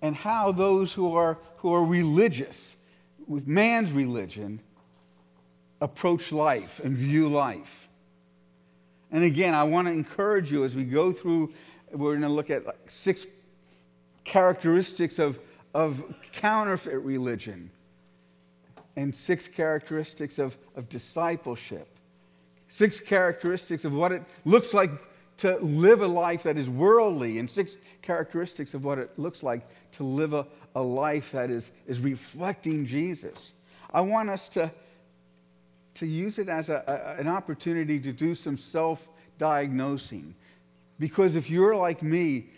and 0.00 0.16
how 0.16 0.52
those 0.52 0.90
who 0.94 1.14
are, 1.14 1.36
who 1.58 1.72
are 1.74 1.84
religious 1.84 2.76
with 3.26 3.46
man's 3.46 3.92
religion 3.92 4.60
approach 5.82 6.32
life 6.32 6.80
and 6.82 6.96
view 6.96 7.28
life. 7.28 7.90
And 9.12 9.22
again, 9.22 9.54
I 9.54 9.64
want 9.64 9.86
to 9.86 9.92
encourage 9.92 10.50
you 10.50 10.64
as 10.64 10.74
we 10.74 10.84
go 10.84 11.12
through, 11.12 11.52
we're 11.92 12.12
going 12.12 12.22
to 12.22 12.28
look 12.28 12.48
at 12.48 12.64
like 12.64 12.90
six 12.90 13.26
characteristics 14.24 15.18
of, 15.18 15.38
of 15.74 16.02
counterfeit 16.32 17.02
religion 17.02 17.70
and 19.00 19.16
six 19.16 19.48
characteristics 19.48 20.38
of, 20.38 20.58
of 20.76 20.88
discipleship, 20.90 21.88
six 22.68 23.00
characteristics 23.00 23.86
of 23.86 23.94
what 23.94 24.12
it 24.12 24.22
looks 24.44 24.74
like 24.74 24.90
to 25.38 25.56
live 25.56 26.02
a 26.02 26.06
life 26.06 26.42
that 26.42 26.58
is 26.58 26.68
worldly, 26.68 27.38
and 27.38 27.50
six 27.50 27.78
characteristics 28.02 28.74
of 28.74 28.84
what 28.84 28.98
it 28.98 29.18
looks 29.18 29.42
like 29.42 29.66
to 29.92 30.04
live 30.04 30.34
a, 30.34 30.46
a 30.74 30.82
life 30.82 31.32
that 31.32 31.50
is, 31.50 31.70
is 31.86 31.98
reflecting 31.98 32.84
Jesus. 32.84 33.54
I 33.90 34.02
want 34.02 34.28
us 34.28 34.50
to, 34.50 34.70
to 35.94 36.06
use 36.06 36.38
it 36.38 36.50
as 36.50 36.68
a, 36.68 36.84
a, 36.86 37.20
an 37.20 37.26
opportunity 37.26 37.98
to 38.00 38.12
do 38.12 38.34
some 38.34 38.58
self 38.58 39.08
diagnosing. 39.38 40.34
Because 40.98 41.36
if 41.36 41.48
you're 41.48 41.74
like 41.74 42.02
me, 42.02 42.50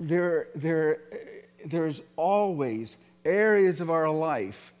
there, 0.00 0.48
there, 0.54 1.02
there's 1.66 2.00
always 2.16 2.96
areas 3.26 3.80
of 3.80 3.90
our 3.90 4.08
life 4.08 4.73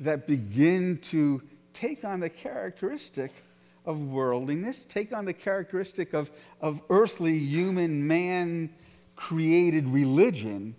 that 0.00 0.26
begin 0.26 0.98
to 0.98 1.42
take 1.72 2.04
on 2.04 2.20
the 2.20 2.28
characteristic 2.28 3.44
of 3.84 4.00
worldliness, 4.00 4.84
take 4.84 5.12
on 5.12 5.24
the 5.24 5.32
characteristic 5.32 6.12
of, 6.12 6.30
of 6.60 6.80
earthly, 6.90 7.38
human, 7.38 8.06
man 8.06 8.70
created 9.16 9.86
religion, 9.86 10.74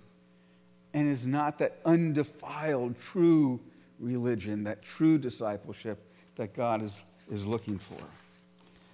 and 0.94 1.08
is 1.08 1.25
not 1.25 1.58
that 1.60 1.80
undefiled, 1.86 3.00
true 3.00 3.60
religion, 4.00 4.63
that 4.63 4.82
true 4.82 5.18
discipleship 5.18 6.00
that 6.36 6.54
God 6.54 6.82
is, 6.82 7.01
is 7.32 7.46
looking 7.46 7.78
for. 7.78 8.04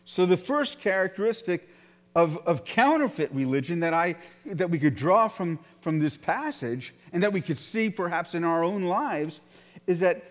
So, 0.06 0.26
the 0.26 0.38
first 0.38 0.80
characteristic 0.80 1.68
of, 2.16 2.38
of 2.48 2.66
counterfeit 2.66 3.32
religion 3.32 3.82
that, 3.82 3.94
I, 3.94 4.16
that 4.46 4.70
we 4.70 4.80
could 4.80 4.96
draw 4.96 5.28
from, 5.28 5.60
from 5.82 6.00
this 6.00 6.18
passage 6.18 6.94
and 7.14 7.22
that 7.24 7.32
we 7.32 7.42
could 7.42 7.60
see 7.60 7.90
perhaps 7.90 8.34
in 8.34 8.44
our 8.44 8.64
own 8.64 8.86
lives 8.86 9.40
is 9.88 10.02
that 10.02 10.24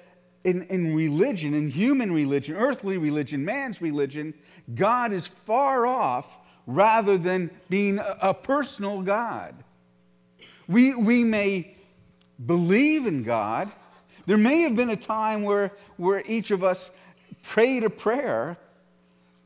in, 0.45 0.63
in 0.65 0.95
religion, 0.95 1.55
in 1.55 1.69
human 1.69 2.13
religion, 2.13 2.55
earthly 2.55 2.99
religion, 2.99 3.45
man's 3.45 3.83
religion, 3.83 4.33
God 4.75 5.13
is 5.13 5.27
far 5.27 5.87
off 5.87 6.39
rather 6.67 7.19
than 7.19 7.51
being 7.69 7.99
a, 7.99 8.19
a 8.23 8.35
personal 8.35 9.03
God. 9.03 9.55
We, 10.69 10.95
we 10.95 11.25
may 11.25 11.77
believe 12.45 13.07
in 13.07 13.25
God. 13.25 13.73
There 14.27 14.39
may 14.39 14.61
have 14.63 14.77
been 14.77 14.91
a 14.91 14.97
time 14.97 15.43
where, 15.43 15.73
where 15.97 16.23
each 16.27 16.51
of 16.51 16.63
us 16.63 16.91
prayed 17.43 17.85
a 17.85 17.91
prayer, 17.91 18.57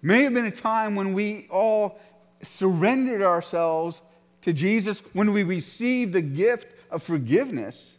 may 0.02 0.22
have 0.22 0.34
been 0.34 0.46
a 0.46 0.50
time 0.50 0.96
when 0.96 1.12
we 1.12 1.46
all 1.50 1.98
surrendered 2.42 3.22
ourselves 3.22 4.02
to 4.42 4.52
Jesus, 4.52 5.00
when 5.12 5.32
we 5.32 5.42
received 5.42 6.14
the 6.14 6.22
gift 6.22 6.68
of 6.90 7.02
forgiveness. 7.02 7.98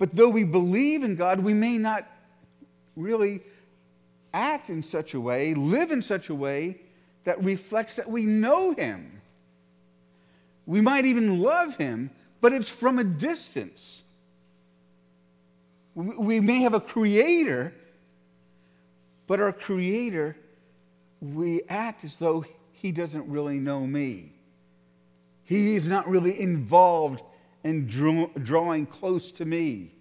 But 0.00 0.16
though 0.16 0.30
we 0.30 0.44
believe 0.44 1.04
in 1.04 1.14
God, 1.14 1.40
we 1.40 1.52
may 1.52 1.76
not 1.76 2.06
really 2.96 3.42
act 4.32 4.70
in 4.70 4.82
such 4.82 5.12
a 5.12 5.20
way, 5.20 5.52
live 5.52 5.90
in 5.90 6.00
such 6.00 6.30
a 6.30 6.34
way 6.34 6.78
that 7.24 7.44
reflects 7.44 7.96
that 7.96 8.08
we 8.08 8.24
know 8.24 8.72
Him. 8.72 9.20
We 10.64 10.80
might 10.80 11.04
even 11.04 11.40
love 11.40 11.76
Him, 11.76 12.10
but 12.40 12.54
it's 12.54 12.70
from 12.70 12.98
a 12.98 13.04
distance. 13.04 14.02
We 15.94 16.40
may 16.40 16.62
have 16.62 16.72
a 16.72 16.80
creator, 16.80 17.74
but 19.26 19.38
our 19.38 19.52
creator, 19.52 20.34
we 21.20 21.60
act 21.68 22.04
as 22.04 22.16
though 22.16 22.46
he 22.72 22.90
doesn't 22.90 23.28
really 23.28 23.58
know 23.58 23.86
me. 23.86 24.32
He 25.44 25.74
is 25.74 25.86
not 25.86 26.08
really 26.08 26.40
involved 26.40 27.22
and 27.64 27.88
draw, 27.88 28.26
drawing 28.42 28.86
close 28.86 29.32
to 29.32 29.44
me. 29.44 29.92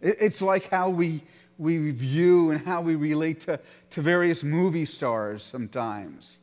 It's 0.00 0.42
like 0.42 0.68
how 0.68 0.88
we, 0.88 1.22
we 1.58 1.90
view 1.92 2.50
and 2.50 2.64
how 2.64 2.80
we 2.80 2.96
relate 2.96 3.42
to, 3.42 3.60
to 3.90 4.02
various 4.02 4.42
movie 4.42 4.84
stars 4.84 5.42
sometimes. 5.42 6.38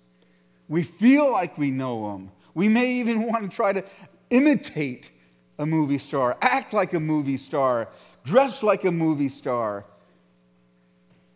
We 0.70 0.84
feel 0.84 1.32
like 1.32 1.58
we 1.58 1.72
know 1.72 2.12
them. 2.12 2.32
We 2.54 2.70
may 2.70 2.94
even 2.94 3.24
want 3.28 3.50
to 3.50 3.56
try 3.56 3.74
to 3.74 3.84
imitate 4.30 5.12
a 5.58 5.66
movie 5.66 5.98
star, 5.98 6.38
act 6.42 6.74
like 6.74 6.94
a 6.94 7.00
movie 7.00 7.38
star, 7.38 7.90
dress 8.24 8.64
like 8.64 8.86
a 8.86 8.92
movie 8.92 9.30
star. 9.30 9.86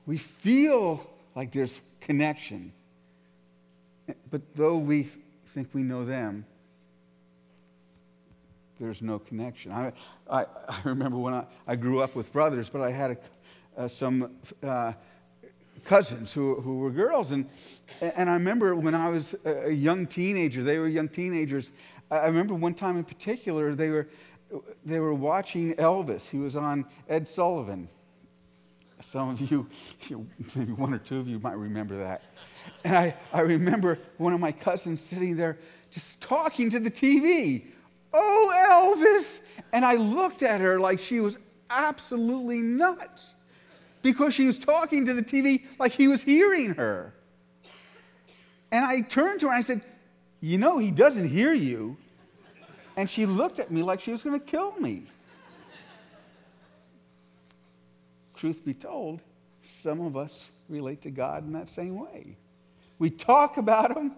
We 0.05 0.17
feel 0.17 1.05
like 1.35 1.51
there's 1.51 1.81
connection. 1.99 2.71
But 4.31 4.55
though 4.55 4.77
we 4.77 5.07
think 5.47 5.69
we 5.73 5.83
know 5.83 6.05
them, 6.05 6.45
there's 8.79 9.01
no 9.01 9.19
connection. 9.19 9.71
I, 9.71 9.93
I, 10.29 10.45
I 10.67 10.81
remember 10.83 11.17
when 11.17 11.33
I, 11.33 11.45
I 11.67 11.75
grew 11.75 12.01
up 12.01 12.15
with 12.15 12.31
brothers, 12.31 12.69
but 12.69 12.81
I 12.81 12.91
had 12.91 13.11
a, 13.11 13.17
uh, 13.83 13.87
some 13.87 14.31
uh, 14.61 14.93
cousins 15.83 16.33
who, 16.33 16.61
who 16.61 16.79
were 16.79 16.91
girls. 16.91 17.31
And, 17.31 17.47
and 18.01 18.29
I 18.29 18.33
remember 18.33 18.75
when 18.75 18.95
I 18.95 19.09
was 19.09 19.35
a 19.45 19.71
young 19.71 20.07
teenager, 20.07 20.63
they 20.63 20.77
were 20.77 20.87
young 20.87 21.09
teenagers. 21.09 21.71
I 22.09 22.27
remember 22.27 22.53
one 22.53 22.73
time 22.73 22.97
in 22.97 23.03
particular, 23.03 23.75
they 23.75 23.89
were, 23.89 24.07
they 24.85 24.99
were 24.99 25.13
watching 25.13 25.73
Elvis. 25.75 26.29
He 26.29 26.37
was 26.37 26.55
on 26.55 26.85
Ed 27.09 27.27
Sullivan. 27.27 27.87
Some 28.99 29.29
of 29.29 29.51
you, 29.51 29.67
maybe 30.55 30.71
one 30.71 30.93
or 30.93 30.99
two 30.99 31.19
of 31.19 31.27
you 31.27 31.39
might 31.39 31.57
remember 31.57 31.97
that. 31.97 32.23
And 32.85 32.95
I, 32.95 33.15
I 33.33 33.41
remember 33.41 33.99
one 34.17 34.33
of 34.33 34.39
my 34.39 34.51
cousins 34.51 35.01
sitting 35.01 35.35
there 35.35 35.57
just 35.89 36.21
talking 36.21 36.69
to 36.69 36.79
the 36.79 36.91
TV 36.91 37.65
Oh, 38.13 38.95
Elvis. 38.99 39.39
And 39.71 39.83
I 39.83 39.95
looked 39.95 40.43
at 40.43 40.61
her 40.61 40.79
like 40.79 40.99
she 40.99 41.19
was 41.19 41.37
absolutely 41.69 42.61
nuts. 42.61 43.35
because 44.03 44.33
she 44.33 44.45
was 44.45 44.59
talking 44.59 45.05
to 45.05 45.13
the 45.13 45.23
TV 45.23 45.63
like 45.79 45.93
he 45.93 46.07
was 46.07 46.21
hearing 46.21 46.75
her. 46.75 47.13
And 48.71 48.83
I 48.83 49.01
turned 49.01 49.39
to 49.39 49.47
her 49.47 49.53
and 49.53 49.57
I 49.57 49.61
said, 49.61 49.81
You 50.41 50.57
know, 50.57 50.77
he 50.77 50.91
doesn't 50.91 51.27
hear 51.27 51.53
you. 51.53 51.97
And 52.95 53.09
she 53.09 53.25
looked 53.25 53.59
at 53.59 53.71
me 53.71 53.81
like 53.81 54.01
she 54.01 54.11
was 54.11 54.21
going 54.21 54.39
to 54.39 54.45
kill 54.45 54.79
me. 54.79 55.03
Truth 58.35 58.65
be 58.65 58.73
told, 58.73 59.21
some 59.61 60.01
of 60.01 60.17
us 60.17 60.49
relate 60.67 61.01
to 61.03 61.09
God 61.09 61.45
in 61.45 61.53
that 61.53 61.69
same 61.69 61.97
way. 61.97 62.35
We 62.99 63.09
talk 63.09 63.57
about 63.57 63.95
him, 63.95 64.11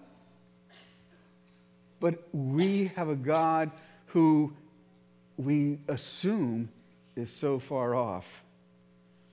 but 2.00 2.28
we 2.34 2.88
have 2.96 3.08
a 3.08 3.16
God 3.16 3.72
who 4.16 4.54
we 5.36 5.78
assume 5.90 6.70
is 7.18 7.30
so 7.30 7.60
far 7.60 7.94
off. 7.96 8.46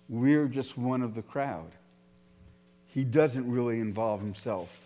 We're 0.08 0.48
just 0.48 0.76
one 0.76 1.02
of 1.02 1.14
the 1.14 1.22
crowd. 1.22 1.70
He 2.88 3.04
doesn't 3.04 3.48
really 3.48 3.78
involve 3.78 4.20
himself 4.20 4.76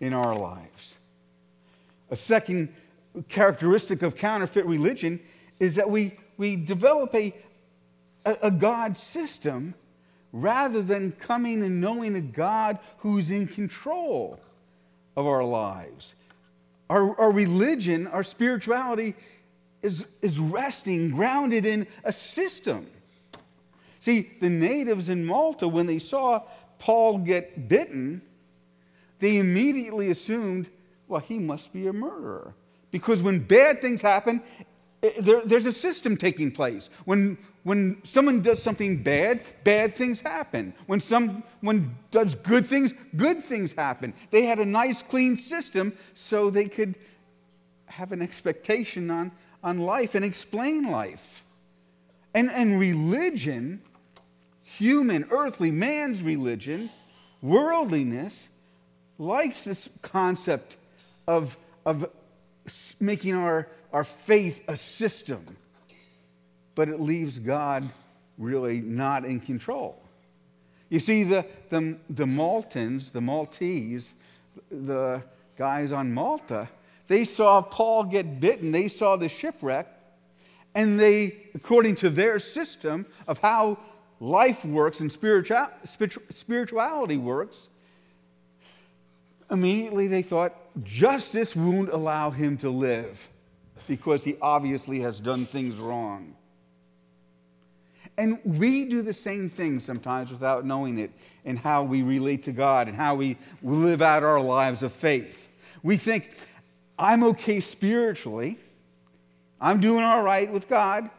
in 0.00 0.14
our 0.14 0.34
lives. 0.34 0.96
A 2.10 2.16
second 2.16 2.74
characteristic 3.28 4.00
of 4.00 4.16
counterfeit 4.16 4.64
religion 4.64 5.20
is 5.60 5.74
that 5.74 5.90
we, 5.90 6.16
we 6.38 6.56
develop 6.56 7.14
a, 7.14 7.34
a, 8.24 8.36
a 8.44 8.50
God 8.50 8.96
system 8.96 9.74
rather 10.32 10.80
than 10.80 11.12
coming 11.12 11.62
and 11.62 11.78
knowing 11.78 12.16
a 12.16 12.22
God 12.22 12.78
who's 13.00 13.30
in 13.30 13.46
control 13.46 14.40
of 15.14 15.26
our 15.26 15.44
lives. 15.44 16.14
Our, 16.88 17.20
our 17.20 17.30
religion, 17.30 18.06
our 18.06 18.24
spirituality 18.24 19.14
is, 19.82 20.06
is 20.20 20.38
resting, 20.38 21.10
grounded 21.10 21.66
in 21.66 21.86
a 22.04 22.12
system. 22.12 22.86
See, 24.00 24.32
the 24.40 24.50
natives 24.50 25.08
in 25.08 25.24
Malta, 25.24 25.68
when 25.68 25.86
they 25.86 25.98
saw 25.98 26.42
Paul 26.78 27.18
get 27.18 27.68
bitten, 27.68 28.22
they 29.18 29.36
immediately 29.36 30.10
assumed, 30.10 30.68
well, 31.06 31.20
he 31.20 31.38
must 31.38 31.72
be 31.72 31.86
a 31.86 31.92
murderer. 31.92 32.54
Because 32.90 33.22
when 33.22 33.38
bad 33.38 33.80
things 33.80 34.00
happen, 34.00 34.42
eh, 35.02 35.10
there, 35.20 35.42
there's 35.44 35.66
a 35.66 35.72
system 35.72 36.16
taking 36.16 36.50
place. 36.50 36.90
When, 37.04 37.38
when 37.62 37.98
someone 38.02 38.42
does 38.42 38.60
something 38.60 39.02
bad, 39.02 39.42
bad 39.62 39.94
things 39.94 40.20
happen. 40.20 40.74
When 40.86 40.98
someone 40.98 41.96
does 42.10 42.34
good 42.34 42.66
things, 42.66 42.92
good 43.14 43.44
things 43.44 43.72
happen. 43.72 44.12
They 44.30 44.44
had 44.44 44.58
a 44.58 44.66
nice, 44.66 45.02
clean 45.02 45.36
system 45.36 45.92
so 46.14 46.50
they 46.50 46.68
could 46.68 46.96
have 47.86 48.10
an 48.10 48.22
expectation 48.22 49.10
on, 49.10 49.30
on 49.62 49.78
life 49.78 50.14
and 50.14 50.24
explain 50.24 50.90
life. 50.90 51.44
And, 52.34 52.50
and 52.50 52.80
religion, 52.80 53.82
human, 54.62 55.26
earthly, 55.30 55.70
man's 55.70 56.22
religion, 56.22 56.90
worldliness, 57.40 58.48
likes 59.18 59.64
this 59.64 59.88
concept 60.00 60.76
of, 61.26 61.56
of 61.84 62.08
making 62.98 63.34
our, 63.34 63.68
our 63.92 64.04
faith 64.04 64.62
a 64.68 64.76
system, 64.76 65.56
but 66.74 66.88
it 66.88 67.00
leaves 67.00 67.38
God 67.38 67.90
really 68.38 68.80
not 68.80 69.24
in 69.24 69.40
control. 69.40 70.02
You 70.88 70.98
see, 70.98 71.24
the, 71.24 71.46
the, 71.70 71.96
the 72.10 72.24
Maltans, 72.24 73.12
the 73.12 73.20
Maltese, 73.20 74.14
the 74.70 75.22
guys 75.56 75.92
on 75.92 76.12
Malta, 76.12 76.68
they 77.12 77.24
saw 77.24 77.60
Paul 77.60 78.04
get 78.04 78.40
bitten, 78.40 78.72
they 78.72 78.88
saw 78.88 79.16
the 79.16 79.28
shipwreck, 79.28 79.86
and 80.74 80.98
they, 80.98 81.36
according 81.54 81.96
to 81.96 82.08
their 82.08 82.38
system 82.38 83.04
of 83.28 83.38
how 83.38 83.78
life 84.18 84.64
works 84.64 85.00
and 85.00 85.12
spirituality 85.12 87.16
works, 87.18 87.68
immediately 89.50 90.08
they 90.08 90.22
thought 90.22 90.54
justice 90.84 91.54
won't 91.54 91.90
allow 91.90 92.30
him 92.30 92.56
to 92.56 92.70
live 92.70 93.28
because 93.86 94.24
he 94.24 94.36
obviously 94.40 95.00
has 95.00 95.20
done 95.20 95.44
things 95.44 95.76
wrong. 95.76 96.34
And 98.16 98.38
we 98.44 98.86
do 98.86 99.02
the 99.02 99.12
same 99.12 99.50
thing 99.50 99.80
sometimes 99.80 100.30
without 100.30 100.64
knowing 100.64 100.98
it 100.98 101.10
in 101.44 101.56
how 101.56 101.82
we 101.82 102.02
relate 102.02 102.44
to 102.44 102.52
God 102.52 102.88
and 102.88 102.96
how 102.96 103.16
we 103.16 103.36
live 103.62 104.00
out 104.00 104.22
our 104.22 104.40
lives 104.40 104.82
of 104.82 104.92
faith. 104.92 105.50
We 105.82 105.96
think, 105.96 106.30
I'm 106.98 107.22
okay 107.24 107.60
spiritually. 107.60 108.58
I'm 109.60 109.80
doing 109.80 110.04
all 110.04 110.22
right 110.22 110.50
with 110.52 110.68
God 110.68 111.10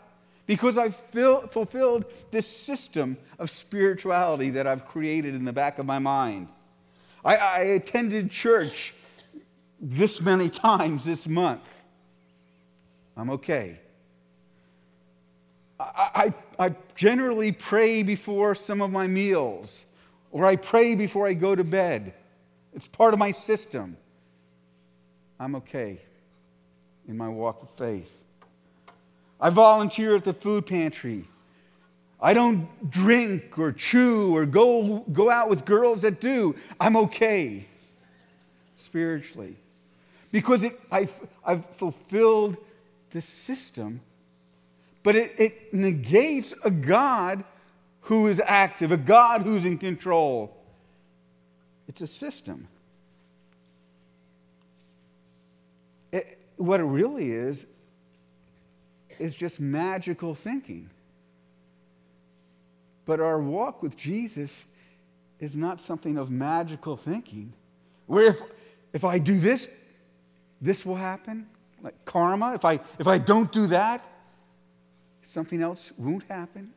because 0.46 0.78
I've 0.78 0.96
fulfilled 0.96 2.06
this 2.32 2.48
system 2.48 3.18
of 3.40 3.50
spirituality 3.50 4.52
that 4.52 4.68
I've 4.68 4.86
created 4.86 5.36
in 5.36 5.46
the 5.46 5.54
back 5.54 5.80
of 5.80 5.86
my 5.86 6.00
mind. 6.00 6.50
I, 7.24 7.38
I 7.38 7.60
attended 7.60 8.30
church 8.30 8.94
this 9.80 10.22
many 10.22 10.50
times 10.50 11.06
this 11.06 11.28
month. 11.28 11.70
I'm 13.16 13.30
okay. 13.32 13.80
I, 15.80 16.34
I, 16.60 16.66
I, 16.68 16.76
generally 16.96 17.52
pray 17.52 18.04
before 18.04 18.56
some 18.56 18.82
of 18.82 18.92
my 18.92 19.08
meals, 19.08 19.86
or 20.32 20.46
I 20.46 20.56
pray 20.56 20.96
before 20.96 21.28
I 21.28 21.34
go 21.34 21.56
to 21.56 21.64
bed. 21.64 22.14
It's 22.74 22.88
part 22.88 23.14
of 23.14 23.20
my 23.20 23.32
system. 23.32 23.98
I'm 25.40 25.56
okay 25.56 26.00
in 27.08 27.18
my 27.18 27.30
walk 27.30 27.62
of 27.64 27.70
faith. 27.72 28.18
I 29.40 29.50
volunteer 29.50 30.16
at 30.16 30.24
the 30.24 30.34
food 30.34 30.66
pantry. 30.66 31.28
I 32.22 32.34
don't 32.34 32.90
drink 32.90 33.60
or 33.60 33.74
chew 33.74 34.34
or 34.34 34.46
go, 34.46 35.00
go 35.12 35.30
out 35.30 35.50
with 35.50 35.66
girls 35.66 36.04
that 36.04 36.22
do. 36.22 36.56
I'm 36.80 36.96
okay 36.96 37.68
spiritually 38.76 39.58
because 40.32 40.64
it, 40.64 40.80
I've, 40.90 41.14
I've 41.46 41.66
fulfilled 41.76 42.58
the 43.12 43.22
system, 43.22 44.00
but 45.04 45.16
it, 45.16 45.36
it 45.38 45.74
negates 45.74 46.54
a 46.64 46.72
God 46.72 47.44
who 48.02 48.28
is 48.28 48.42
active, 48.46 48.92
a 48.92 48.98
God 48.98 49.42
who's 49.42 49.66
in 49.66 49.78
control. 49.78 50.56
It's 51.88 52.02
a 52.02 52.08
system. 52.08 52.68
It, 56.12 56.38
what 56.58 56.80
it 56.80 56.86
really 56.86 57.32
is, 57.32 57.66
is 59.20 59.36
just 59.36 59.60
magical 59.60 60.34
thinking. 60.34 60.90
But 63.06 63.20
our 63.20 63.40
walk 63.40 63.84
with 63.84 63.98
Jesus 63.98 64.66
is 65.40 65.56
not 65.56 65.82
something 65.82 66.18
of 66.18 66.32
magical 66.32 66.96
thinking, 66.96 67.54
where 68.08 68.28
if, 68.28 68.42
if 68.94 69.04
I 69.04 69.20
do 69.20 69.38
this, 69.38 69.68
this 70.62 70.86
will 70.86 70.96
happen, 70.96 71.48
like 71.82 72.06
karma. 72.06 72.54
If 72.54 72.64
I, 72.64 72.80
if 72.98 73.08
I 73.08 73.18
don't 73.18 73.52
do 73.52 73.68
that, 73.68 74.08
something 75.22 75.62
else 75.62 75.92
won't 75.98 76.24
happen. 76.30 76.74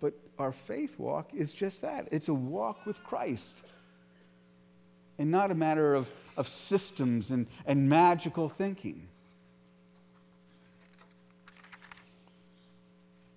But 0.00 0.14
our 0.38 0.50
faith 0.50 0.98
walk 0.98 1.32
is 1.32 1.52
just 1.52 1.82
that 1.82 2.08
it's 2.10 2.28
a 2.28 2.34
walk 2.34 2.84
with 2.84 3.02
Christ 3.04 3.62
and 5.18 5.30
not 5.30 5.50
a 5.50 5.54
matter 5.54 5.94
of, 5.94 6.10
of 6.36 6.48
systems 6.48 7.30
and, 7.30 7.46
and 7.66 7.88
magical 7.88 8.48
thinking. 8.48 9.08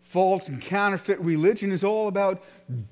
False 0.01 0.47
and 0.47 0.61
counterfeit 0.61 1.19
religion 1.19 1.71
is 1.71 1.83
all 1.83 2.07
about 2.07 2.41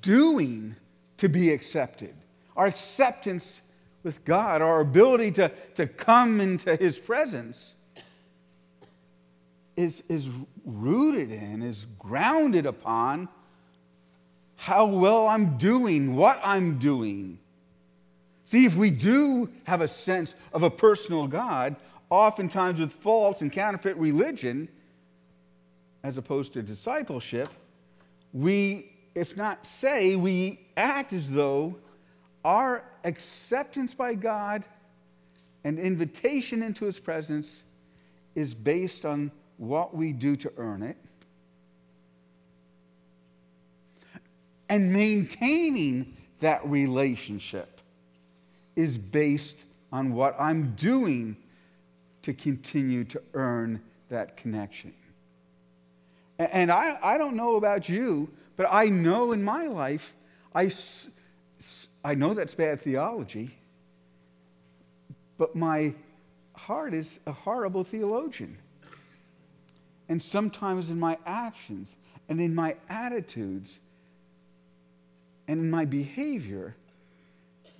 doing 0.02 0.76
to 1.16 1.28
be 1.28 1.50
accepted. 1.50 2.14
Our 2.56 2.66
acceptance 2.66 3.62
with 4.02 4.24
God, 4.24 4.60
our 4.60 4.80
ability 4.80 5.30
to, 5.32 5.50
to 5.76 5.86
come 5.86 6.40
into 6.40 6.76
His 6.76 6.98
presence, 6.98 7.74
is, 9.76 10.02
is 10.08 10.28
rooted 10.64 11.30
in, 11.32 11.62
is 11.62 11.86
grounded 11.98 12.66
upon 12.66 13.28
how 14.56 14.86
well 14.86 15.26
I'm 15.26 15.56
doing, 15.58 16.14
what 16.14 16.40
I'm 16.44 16.78
doing. 16.78 17.38
See, 18.44 18.66
if 18.66 18.76
we 18.76 18.90
do 18.90 19.50
have 19.64 19.80
a 19.80 19.88
sense 19.88 20.34
of 20.52 20.62
a 20.62 20.70
personal 20.70 21.26
God, 21.26 21.76
oftentimes 22.10 22.78
with 22.78 22.92
false 22.92 23.40
and 23.40 23.50
counterfeit 23.50 23.96
religion, 23.96 24.68
as 26.02 26.18
opposed 26.18 26.52
to 26.52 26.62
discipleship, 26.62 27.48
we, 28.34 28.92
if 29.14 29.36
not 29.36 29.64
say, 29.64 30.14
we 30.16 30.66
act 30.76 31.14
as 31.14 31.32
though 31.32 31.76
our 32.44 32.84
acceptance 33.04 33.94
by 33.94 34.14
God 34.14 34.62
and 35.64 35.78
invitation 35.78 36.62
into 36.62 36.84
His 36.84 36.98
presence 36.98 37.64
is 38.34 38.52
based 38.52 39.06
on 39.06 39.30
what 39.56 39.96
we 39.96 40.12
do 40.12 40.36
to 40.36 40.52
earn 40.58 40.82
it. 40.82 40.98
And 44.68 44.92
maintaining 44.92 46.14
that 46.40 46.66
relationship 46.66 47.73
is 48.76 48.98
based 48.98 49.64
on 49.92 50.14
what 50.14 50.34
I'm 50.38 50.74
doing 50.74 51.36
to 52.22 52.32
continue 52.32 53.04
to 53.04 53.22
earn 53.34 53.80
that 54.08 54.36
connection. 54.36 54.92
And 56.38 56.72
I, 56.72 56.98
I 57.02 57.18
don't 57.18 57.36
know 57.36 57.56
about 57.56 57.88
you, 57.88 58.30
But 58.56 58.66
I 58.70 58.86
know 58.86 59.32
in 59.32 59.42
my 59.42 59.66
life, 59.66 60.14
I, 60.54 60.70
I 62.04 62.14
know 62.14 62.34
that's 62.34 62.54
bad 62.54 62.80
theology, 62.80 63.58
but 65.36 65.56
my 65.56 65.94
heart 66.54 66.94
is 66.94 67.18
a 67.26 67.32
horrible 67.32 67.82
theologian. 67.82 68.58
And 70.08 70.22
sometimes 70.22 70.90
in 70.90 71.00
my 71.00 71.18
actions 71.26 71.96
and 72.28 72.40
in 72.40 72.54
my 72.54 72.76
attitudes 72.88 73.80
and 75.48 75.60
in 75.60 75.70
my 75.70 75.84
behavior, 75.84 76.76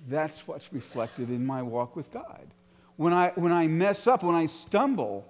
that's 0.07 0.47
what's 0.47 0.71
reflected 0.71 1.29
in 1.29 1.45
my 1.45 1.61
walk 1.61 1.95
with 1.95 2.11
God. 2.11 2.47
When 2.97 3.13
I, 3.13 3.31
when 3.35 3.51
I 3.51 3.67
mess 3.67 4.07
up, 4.07 4.23
when 4.23 4.35
I 4.35 4.45
stumble, 4.45 5.25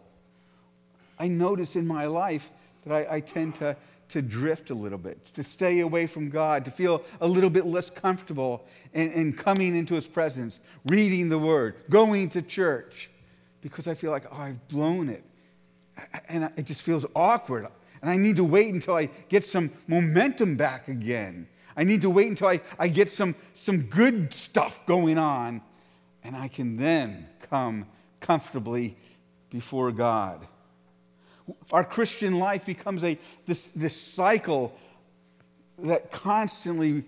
I 1.17 1.27
notice 1.27 1.75
in 1.75 1.87
my 1.87 2.05
life 2.05 2.51
that 2.85 2.93
I, 2.93 3.15
I 3.15 3.19
tend 3.19 3.55
to, 3.55 3.75
to 4.09 4.21
drift 4.21 4.69
a 4.69 4.75
little 4.75 4.97
bit, 4.97 5.25
to 5.25 5.43
stay 5.43 5.79
away 5.79 6.07
from 6.07 6.29
God, 6.29 6.65
to 6.65 6.71
feel 6.71 7.03
a 7.21 7.27
little 7.27 7.49
bit 7.49 7.65
less 7.65 7.89
comfortable 7.89 8.65
in, 8.93 9.11
in 9.11 9.33
coming 9.33 9.75
into 9.75 9.95
His 9.95 10.07
presence, 10.07 10.59
reading 10.85 11.29
the 11.29 11.39
Word, 11.39 11.75
going 11.89 12.29
to 12.29 12.41
church, 12.41 13.09
because 13.61 13.87
I 13.87 13.95
feel 13.95 14.11
like, 14.11 14.25
oh, 14.31 14.37
I've 14.37 14.67
blown 14.67 15.09
it. 15.09 15.23
And 16.29 16.51
it 16.57 16.65
just 16.65 16.81
feels 16.81 17.05
awkward. 17.15 17.67
And 18.01 18.11
I 18.11 18.17
need 18.17 18.35
to 18.35 18.43
wait 18.43 18.73
until 18.73 18.95
I 18.95 19.09
get 19.29 19.45
some 19.45 19.71
momentum 19.87 20.55
back 20.55 20.87
again. 20.87 21.47
I 21.77 21.83
need 21.83 22.01
to 22.01 22.09
wait 22.09 22.27
until 22.27 22.47
I, 22.47 22.61
I 22.79 22.87
get 22.87 23.09
some, 23.09 23.35
some 23.53 23.83
good 23.83 24.33
stuff 24.33 24.85
going 24.85 25.17
on, 25.17 25.61
and 26.23 26.35
I 26.35 26.47
can 26.47 26.77
then 26.77 27.27
come 27.49 27.85
comfortably 28.19 28.97
before 29.49 29.91
God. 29.91 30.47
Our 31.71 31.83
Christian 31.83 32.39
life 32.39 32.65
becomes 32.65 33.03
a, 33.03 33.19
this, 33.45 33.65
this 33.75 33.99
cycle 33.99 34.75
that 35.79 36.11
constantly 36.11 37.03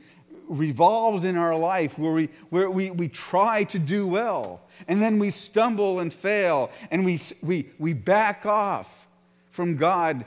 revolves 0.47 1.25
in 1.25 1.37
our 1.37 1.57
life 1.57 1.97
where, 1.97 2.11
we, 2.11 2.29
where 2.49 2.69
we, 2.69 2.91
we 2.91 3.07
try 3.07 3.63
to 3.65 3.79
do 3.79 4.07
well 4.07 4.61
and 4.87 5.01
then 5.01 5.19
we 5.19 5.29
stumble 5.29 5.99
and 5.99 6.13
fail 6.13 6.71
and 6.89 7.03
we, 7.03 7.19
we, 7.41 7.69
we 7.79 7.93
back 7.93 8.45
off 8.45 9.07
from 9.49 9.75
God 9.75 10.25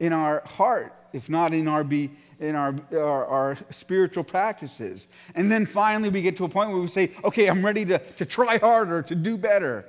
in 0.00 0.12
our 0.12 0.42
heart, 0.44 0.92
if 1.12 1.28
not 1.30 1.54
in, 1.54 1.68
our, 1.68 1.84
be, 1.84 2.10
in 2.40 2.56
our, 2.56 2.74
our, 2.92 3.26
our 3.26 3.58
spiritual 3.70 4.24
practices. 4.24 5.06
And 5.36 5.52
then 5.52 5.64
finally 5.66 6.08
we 6.08 6.22
get 6.22 6.36
to 6.38 6.44
a 6.44 6.48
point 6.48 6.70
where 6.70 6.80
we 6.80 6.88
say, 6.88 7.12
okay, 7.22 7.48
I'm 7.48 7.64
ready 7.64 7.84
to, 7.84 7.98
to 7.98 8.26
try 8.26 8.58
harder, 8.58 9.02
to 9.02 9.14
do 9.14 9.36
better, 9.36 9.84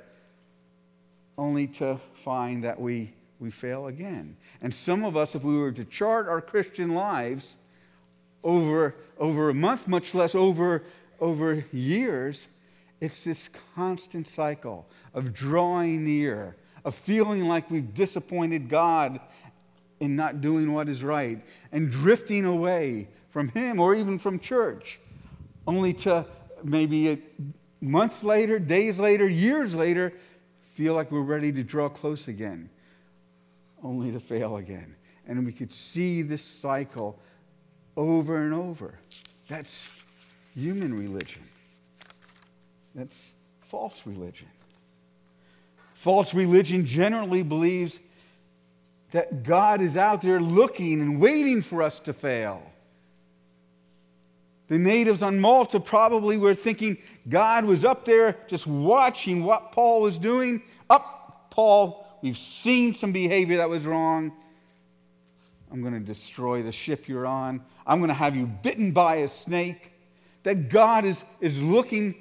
only 1.36 1.66
to 1.66 1.98
find 2.14 2.62
that 2.62 2.80
we 2.80 3.14
we 3.42 3.50
fail 3.50 3.88
again. 3.88 4.36
And 4.62 4.72
some 4.72 5.04
of 5.04 5.16
us, 5.16 5.34
if 5.34 5.42
we 5.42 5.58
were 5.58 5.72
to 5.72 5.84
chart 5.84 6.28
our 6.28 6.40
Christian 6.40 6.94
lives 6.94 7.56
over, 8.44 8.94
over 9.18 9.50
a 9.50 9.54
month, 9.54 9.88
much 9.88 10.14
less 10.14 10.34
over, 10.34 10.84
over 11.20 11.64
years, 11.72 12.46
it's 13.00 13.24
this 13.24 13.50
constant 13.74 14.28
cycle 14.28 14.86
of 15.12 15.34
drawing 15.34 16.04
near, 16.04 16.56
of 16.84 16.94
feeling 16.94 17.48
like 17.48 17.68
we've 17.68 17.92
disappointed 17.92 18.68
God 18.68 19.18
in 20.02 20.16
not 20.16 20.42
doing 20.42 20.72
what 20.72 20.88
is 20.88 21.02
right, 21.02 21.40
and 21.72 21.90
drifting 21.90 22.44
away 22.44 23.08
from 23.30 23.48
Him 23.48 23.80
or 23.80 23.94
even 23.94 24.18
from 24.18 24.38
church, 24.38 25.00
only 25.66 25.94
to 25.94 26.26
maybe 26.62 27.22
months 27.80 28.22
later, 28.22 28.58
days 28.58 28.98
later, 28.98 29.26
years 29.26 29.74
later, 29.74 30.12
feel 30.74 30.94
like 30.94 31.10
we're 31.10 31.20
ready 31.22 31.50
to 31.52 31.62
draw 31.62 31.88
close 31.88 32.28
again 32.28 32.68
only 33.84 34.12
to 34.12 34.20
fail 34.20 34.56
again. 34.56 34.94
And 35.26 35.44
we 35.44 35.52
could 35.52 35.72
see 35.72 36.22
this 36.22 36.42
cycle 36.42 37.18
over 37.96 38.42
and 38.42 38.54
over. 38.54 38.98
That's 39.48 39.86
human 40.54 40.96
religion. 40.96 41.42
That's 42.94 43.34
false 43.60 44.02
religion. 44.04 44.48
False 45.94 46.34
religion 46.34 46.84
generally 46.84 47.42
believes 47.42 48.00
that 49.12 49.42
God 49.42 49.80
is 49.80 49.96
out 49.96 50.20
there 50.20 50.40
looking 50.40 51.00
and 51.00 51.20
waiting 51.20 51.62
for 51.62 51.82
us 51.82 52.00
to 52.00 52.12
fail. 52.12 52.62
The 54.68 54.78
natives 54.78 55.22
on 55.22 55.40
Malta 55.40 55.80
probably 55.80 56.36
were 56.36 56.54
thinking 56.54 56.98
God 57.28 57.64
was 57.64 57.84
up 57.84 58.04
there 58.04 58.36
just 58.48 58.66
watching 58.66 59.44
what 59.44 59.72
Paul 59.72 60.02
was 60.02 60.18
doing. 60.18 60.62
Up, 60.88 61.48
Paul, 61.50 62.02
We've 62.22 62.38
seen 62.38 62.94
some 62.94 63.12
behavior 63.12 63.56
that 63.58 63.68
was 63.68 63.84
wrong. 63.84 64.32
I'm 65.70 65.82
going 65.82 65.94
to 65.94 66.00
destroy 66.00 66.62
the 66.62 66.70
ship 66.70 67.08
you're 67.08 67.26
on. 67.26 67.62
I'm 67.84 67.98
going 67.98 68.08
to 68.08 68.14
have 68.14 68.36
you 68.36 68.46
bitten 68.46 68.92
by 68.92 69.16
a 69.16 69.28
snake. 69.28 69.92
That 70.44 70.68
God 70.68 71.04
is, 71.04 71.24
is 71.40 71.60
looking 71.60 72.14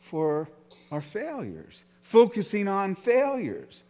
for 0.00 0.48
our 0.90 1.00
failures, 1.00 1.82
focusing 2.02 2.68
on 2.68 2.94
failures. 2.94 3.82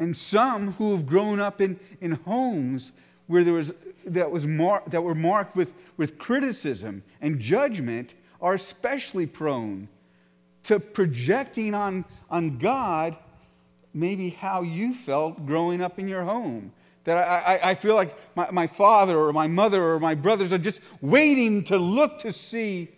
And 0.00 0.16
some 0.16 0.72
who 0.72 0.92
have 0.92 1.06
grown 1.06 1.38
up 1.38 1.60
in, 1.60 1.78
in 2.00 2.12
homes 2.12 2.90
where 3.28 3.44
there 3.44 3.54
was, 3.54 3.72
that, 4.06 4.30
was 4.30 4.46
mar- 4.46 4.82
that 4.88 5.02
were 5.02 5.14
marked 5.14 5.54
with, 5.54 5.72
with 5.96 6.18
criticism 6.18 7.04
and 7.20 7.38
judgment 7.38 8.14
are 8.40 8.54
especially 8.54 9.26
prone 9.26 9.88
to 10.64 10.80
projecting 10.80 11.74
on, 11.74 12.04
on 12.30 12.58
God 12.58 13.16
maybe 13.92 14.30
how 14.30 14.62
you 14.62 14.94
felt 14.94 15.46
growing 15.46 15.80
up 15.80 15.98
in 15.98 16.08
your 16.08 16.22
home. 16.24 16.72
That 17.04 17.16
I, 17.16 17.56
I, 17.56 17.70
I, 17.70 17.74
feel 17.74 17.94
like 17.94 18.16
my, 18.36 18.50
my 18.50 18.66
father 18.66 19.16
or 19.16 19.32
my 19.32 19.48
mother 19.48 19.82
or 19.82 20.00
my 20.00 20.14
brothers 20.14 20.52
are 20.52 20.58
just 20.58 20.80
waiting 21.00 21.64
to 21.64 21.78
look 21.78 22.20
to 22.20 22.32
see 22.32 22.88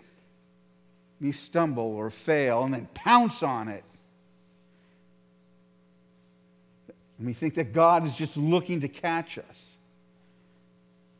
me 1.20 1.32
stumble 1.32 1.84
or 1.84 2.10
fail 2.10 2.64
and 2.64 2.74
then 2.74 2.88
pounce 2.94 3.42
on 3.42 3.68
it. 3.68 3.84
And 7.22 7.26
we 7.28 7.34
think 7.34 7.54
that 7.54 7.72
God 7.72 8.04
is 8.04 8.16
just 8.16 8.36
looking 8.36 8.80
to 8.80 8.88
catch 8.88 9.38
us. 9.38 9.76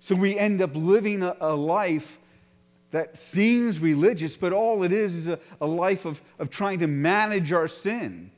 So 0.01 0.17
we 0.17 0.37
end 0.37 0.61
up 0.61 0.73
living 0.75 1.23
a, 1.23 1.37
a 1.41 1.55
life 1.55 2.19
that 2.91 3.17
seems 3.17 3.79
religious, 3.79 4.37
but 4.37 4.53
all 4.53 4.83
it 4.83 4.93
is 4.93 5.15
is 5.15 5.29
a, 5.29 5.39
a 5.61 5.67
life 5.67 6.05
of, 6.05 6.21
of 6.41 6.51
trying 6.51 6.81
to 6.81 6.89
manage 6.89 7.53
our 7.53 7.69
sin 7.69 8.33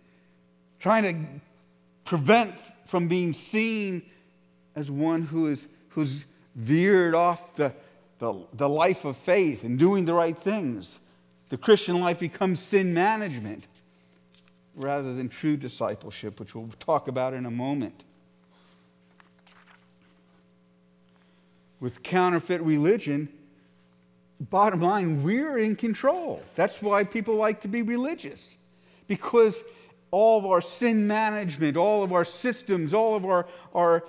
trying 0.84 1.02
to 1.02 1.40
prevent 2.04 2.54
from 2.84 3.08
being 3.08 3.32
seen 3.32 4.02
as 4.76 4.90
one 4.90 5.22
who 5.22 5.46
is 5.46 5.66
who's 5.88 6.26
veered 6.54 7.14
off 7.14 7.54
the, 7.54 7.72
the, 8.18 8.34
the 8.52 8.68
life 8.68 9.06
of 9.06 9.16
faith 9.16 9.64
and 9.64 9.78
doing 9.78 10.04
the 10.04 10.12
right 10.12 10.36
things. 10.36 10.98
The 11.48 11.56
Christian 11.56 12.00
life 12.00 12.18
becomes 12.18 12.60
sin 12.60 12.92
management 12.92 13.66
rather 14.76 15.14
than 15.14 15.28
true 15.28 15.56
discipleship, 15.56 16.40
which 16.40 16.54
we'll 16.54 16.68
talk 16.80 17.08
about 17.08 17.34
in 17.34 17.46
a 17.46 17.50
moment. 17.50 18.04
With 21.80 22.02
counterfeit 22.02 22.60
religion, 22.62 23.28
bottom 24.40 24.80
line, 24.80 25.22
we're 25.22 25.58
in 25.58 25.76
control. 25.76 26.42
That's 26.54 26.82
why 26.82 27.04
people 27.04 27.36
like 27.36 27.60
to 27.60 27.68
be 27.68 27.82
religious, 27.82 28.56
because 29.06 29.62
all 30.10 30.38
of 30.38 30.46
our 30.46 30.60
sin 30.60 31.06
management, 31.06 31.76
all 31.76 32.02
of 32.02 32.12
our 32.12 32.24
systems, 32.24 32.94
all 32.94 33.16
of 33.16 33.24
our, 33.24 33.46
our 33.74 34.04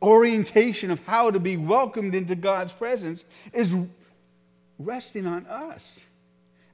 orientation 0.00 0.90
of 0.90 1.04
how 1.06 1.30
to 1.30 1.38
be 1.38 1.56
welcomed 1.56 2.14
into 2.14 2.34
God's 2.34 2.72
presence 2.72 3.24
is 3.52 3.74
resting 4.78 5.26
on 5.26 5.46
us. 5.46 6.04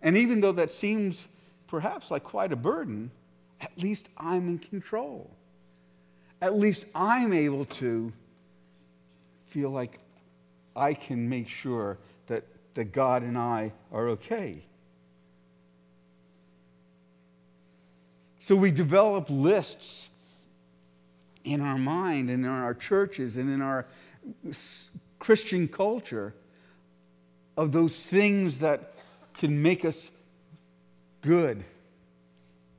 And 0.00 0.16
even 0.16 0.40
though 0.40 0.52
that 0.52 0.70
seems 0.70 1.28
perhaps 1.68 2.10
like 2.10 2.24
quite 2.24 2.50
a 2.50 2.56
burden, 2.56 3.12
at 3.60 3.70
least 3.78 4.08
I'm 4.16 4.48
in 4.48 4.58
control. 4.58 5.30
At 6.42 6.56
least 6.56 6.86
I'm 6.94 7.32
able 7.32 7.64
to 7.66 8.12
feel 9.46 9.70
like 9.70 10.00
I 10.74 10.94
can 10.94 11.28
make 11.28 11.48
sure 11.48 11.98
that, 12.26 12.44
that 12.74 12.92
God 12.92 13.22
and 13.22 13.38
I 13.38 13.72
are 13.92 14.08
okay. 14.10 14.64
So 18.38 18.56
we 18.56 18.70
develop 18.70 19.28
lists 19.28 20.08
in 21.44 21.60
our 21.60 21.78
mind 21.78 22.30
and 22.30 22.44
in 22.44 22.50
our 22.50 22.74
churches 22.74 23.36
and 23.36 23.50
in 23.50 23.60
our 23.60 23.86
Christian 25.18 25.68
culture 25.68 26.34
of 27.56 27.72
those 27.72 28.06
things 28.06 28.58
that 28.60 28.94
can 29.34 29.60
make 29.60 29.84
us 29.84 30.10
good, 31.28 31.62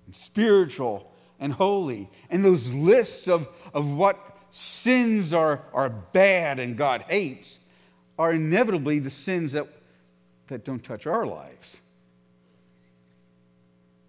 and 0.07 0.15
spiritual, 0.15 1.11
and 1.39 1.53
holy. 1.53 2.09
And 2.31 2.43
those 2.43 2.67
lists 2.69 3.27
of, 3.27 3.47
of 3.75 3.87
what 3.91 4.37
sins 4.49 5.33
are, 5.33 5.61
are 5.71 5.89
bad 5.89 6.59
and 6.59 6.75
God 6.75 7.03
hates 7.07 7.59
are 8.17 8.33
inevitably 8.33 8.97
the 8.97 9.11
sins 9.11 9.51
that, 9.51 9.67
that 10.47 10.65
don't 10.65 10.83
touch 10.83 11.05
our 11.05 11.27
lives. 11.27 11.79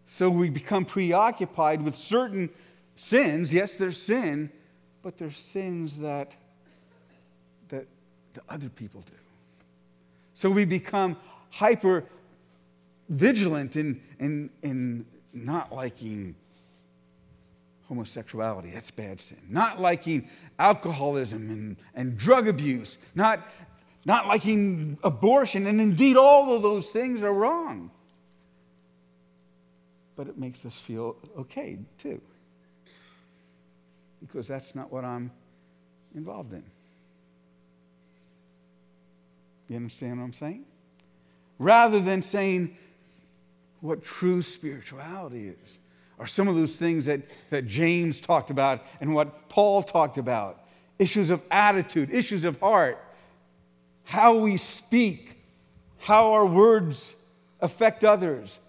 So 0.07 0.31
we 0.31 0.49
become 0.49 0.87
preoccupied 0.87 1.83
with 1.83 1.95
certain 1.95 2.49
sins. 2.97 3.53
Yes, 3.53 3.75
there's 3.77 4.01
sin, 4.01 4.51
but 5.03 5.19
there's 5.19 5.39
sins 5.39 6.01
that, 6.01 6.35
that 7.69 7.87
the 8.33 8.41
other 8.49 8.71
people 8.71 9.03
do. 9.03 9.13
So 10.33 10.49
we 10.49 10.65
become 10.65 11.19
hyper 11.51 12.05
vigilant 13.11 13.77
in, 13.77 14.01
in, 14.19 14.49
in 14.63 15.05
not 15.35 15.75
liking 15.75 16.35
homosexuality, 17.89 18.71
that's 18.71 18.91
bad 18.91 19.21
sin. 19.21 19.39
Not 19.49 19.81
liking 19.81 20.29
alcoholism 20.59 21.51
and, 21.51 21.77
and 21.95 22.17
drug 22.17 22.47
abuse, 22.49 22.97
not, 23.15 23.41
not 24.07 24.29
liking 24.29 24.97
abortion, 25.03 25.67
and 25.67 25.81
indeed 25.81 26.17
all 26.17 26.55
of 26.55 26.63
those 26.63 26.87
things 26.87 27.23
are 27.23 27.33
wrong. 27.33 27.91
But 30.15 30.29
it 30.29 30.39
makes 30.39 30.65
us 30.65 30.77
feel 30.77 31.17
okay 31.37 31.79
too, 31.99 32.21
because 34.21 34.47
that's 34.47 34.75
not 34.75 34.93
what 34.93 35.05
I'm 35.05 35.33
involved 36.15 36.53
in. 36.53 36.63
You 39.69 39.77
understand 39.77 40.19
what 40.19 40.25
I'm 40.25 40.33
saying? 40.33 40.65
Rather 41.59 42.01
than 42.01 42.23
saying 42.23 42.77
what 43.81 44.03
true 44.03 44.43
spirituality 44.43 45.49
is, 45.63 45.79
are 46.19 46.27
some 46.27 46.49
of 46.49 46.55
those 46.55 46.77
things 46.77 47.07
that, 47.07 47.23
that 47.49 47.67
James 47.67 48.21
talked 48.21 48.51
about 48.51 48.85
and 49.01 49.15
what 49.15 49.49
Paul 49.49 49.83
talked 49.83 50.19
about 50.19 50.65
issues 50.99 51.31
of 51.31 51.41
attitude, 51.51 52.11
issues 52.11 52.45
of 52.45 52.61
heart, 52.61 53.03
how 54.05 54.35
we 54.37 54.59
speak, 54.59 55.41
how 55.99 56.33
our 56.33 56.45
words 56.45 57.17
affect 57.61 58.05
others, 58.05 58.61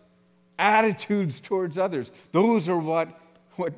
attitudes 0.57 1.41
towards 1.41 1.77
others. 1.77 2.09
Those 2.31 2.69
are 2.69 2.77
what, 2.77 3.09
what 3.57 3.73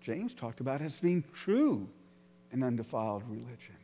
James 0.00 0.34
talked 0.34 0.60
about 0.60 0.80
as 0.82 1.00
being 1.00 1.24
true 1.34 1.88
and 2.52 2.62
undefiled 2.62 3.24
religion. 3.28 3.74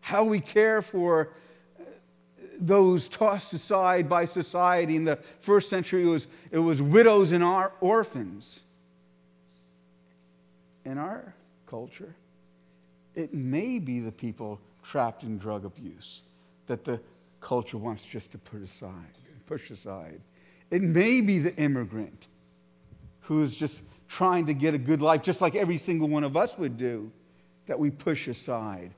How 0.00 0.24
we 0.24 0.40
care 0.40 0.80
for 0.80 1.34
those 2.60 3.08
tossed 3.08 3.52
aside 3.52 4.08
by 4.08 4.26
society. 4.26 4.96
In 4.96 5.04
the 5.04 5.16
first 5.40 5.68
century, 5.68 6.02
it 6.02 6.06
was, 6.06 6.26
it 6.50 6.58
was 6.58 6.80
widows 6.82 7.32
and 7.32 7.42
orphans. 7.80 8.64
In 10.84 10.98
our 10.98 11.34
culture, 11.66 12.14
it 13.14 13.32
may 13.32 13.78
be 13.78 14.00
the 14.00 14.12
people 14.12 14.60
trapped 14.82 15.22
in 15.22 15.38
drug 15.38 15.64
abuse 15.64 16.22
that 16.66 16.84
the 16.84 17.00
culture 17.40 17.78
wants 17.78 18.04
just 18.04 18.32
to 18.32 18.38
put 18.38 18.62
aside, 18.62 19.18
push 19.46 19.70
aside. 19.70 20.20
It 20.70 20.82
may 20.82 21.20
be 21.20 21.38
the 21.38 21.54
immigrant 21.56 22.28
who's 23.20 23.54
just 23.54 23.82
trying 24.08 24.46
to 24.46 24.54
get 24.54 24.74
a 24.74 24.78
good 24.78 25.02
life, 25.02 25.22
just 25.22 25.40
like 25.40 25.54
every 25.54 25.78
single 25.78 26.08
one 26.08 26.24
of 26.24 26.36
us 26.36 26.58
would 26.58 26.76
do, 26.76 27.10
that 27.66 27.78
we 27.78 27.90
push 27.90 28.28
aside. 28.28 28.92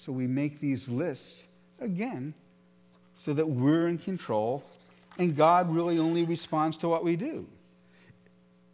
So 0.00 0.12
we 0.12 0.26
make 0.26 0.60
these 0.60 0.88
lists 0.88 1.46
again 1.78 2.32
so 3.14 3.34
that 3.34 3.46
we're 3.46 3.86
in 3.86 3.98
control 3.98 4.64
and 5.18 5.36
God 5.36 5.70
really 5.70 5.98
only 5.98 6.24
responds 6.24 6.78
to 6.78 6.88
what 6.88 7.04
we 7.04 7.16
do. 7.16 7.46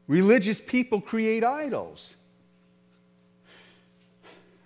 Religious 0.07 0.61
people 0.61 1.01
create 1.01 1.43
idols. 1.43 2.15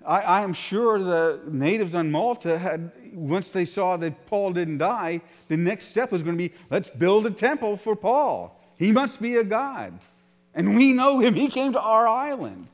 I, 0.06 0.20
I, 0.20 0.40
am 0.42 0.52
sure 0.52 0.98
the 0.98 1.40
natives 1.46 1.94
on 1.94 2.10
Malta 2.10 2.58
had, 2.58 2.92
once 3.14 3.52
they 3.52 3.64
saw 3.64 3.96
that 3.96 4.26
Paul 4.26 4.52
didn't 4.52 4.78
die, 4.78 5.22
the 5.48 5.56
next 5.56 5.86
step 5.86 6.12
was 6.12 6.20
going 6.20 6.36
to 6.36 6.48
be 6.48 6.54
let's 6.68 6.90
build 6.90 7.24
a 7.24 7.30
temple 7.30 7.78
for 7.78 7.96
Paul. 7.96 8.60
He 8.76 8.92
must 8.92 9.22
be 9.22 9.36
a 9.36 9.44
god. 9.44 9.98
And 10.54 10.76
we 10.76 10.92
know 10.92 11.20
him. 11.20 11.32
He 11.32 11.48
came 11.48 11.72
to 11.72 11.80
our 11.80 12.06
island. 12.06 12.66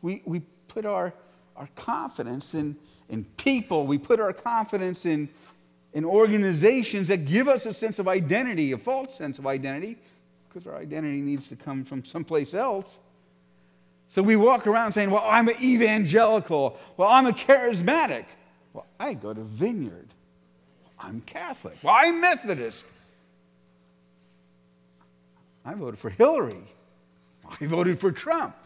We, 0.00 0.22
we 0.24 0.40
put 0.68 0.86
our, 0.86 1.12
our 1.56 1.68
confidence 1.76 2.54
in, 2.54 2.78
in 3.08 3.24
people, 3.36 3.86
we 3.86 3.98
put 3.98 4.20
our 4.20 4.32
confidence 4.32 5.06
in, 5.06 5.28
in 5.92 6.04
organizations 6.04 7.08
that 7.08 7.24
give 7.24 7.48
us 7.48 7.66
a 7.66 7.72
sense 7.72 7.98
of 7.98 8.06
identity, 8.08 8.72
a 8.72 8.78
false 8.78 9.14
sense 9.14 9.38
of 9.38 9.46
identity, 9.46 9.96
because 10.48 10.66
our 10.66 10.76
identity 10.76 11.20
needs 11.20 11.48
to 11.48 11.56
come 11.56 11.84
from 11.84 12.04
someplace 12.04 12.54
else. 12.54 12.98
So 14.06 14.22
we 14.22 14.36
walk 14.36 14.66
around 14.66 14.92
saying, 14.92 15.10
Well, 15.10 15.24
I'm 15.24 15.48
an 15.48 15.56
evangelical. 15.62 16.78
Well, 16.96 17.08
I'm 17.08 17.26
a 17.26 17.32
charismatic. 17.32 18.24
Well, 18.72 18.86
I 18.98 19.14
go 19.14 19.34
to 19.34 19.42
Vineyard. 19.42 20.08
I'm 20.98 21.20
Catholic. 21.22 21.76
Well, 21.82 21.94
I'm 21.96 22.20
Methodist. 22.20 22.84
I 25.64 25.74
voted 25.74 26.00
for 26.00 26.10
Hillary. 26.10 26.64
I 27.60 27.66
voted 27.66 28.00
for 28.00 28.10
Trump. 28.10 28.56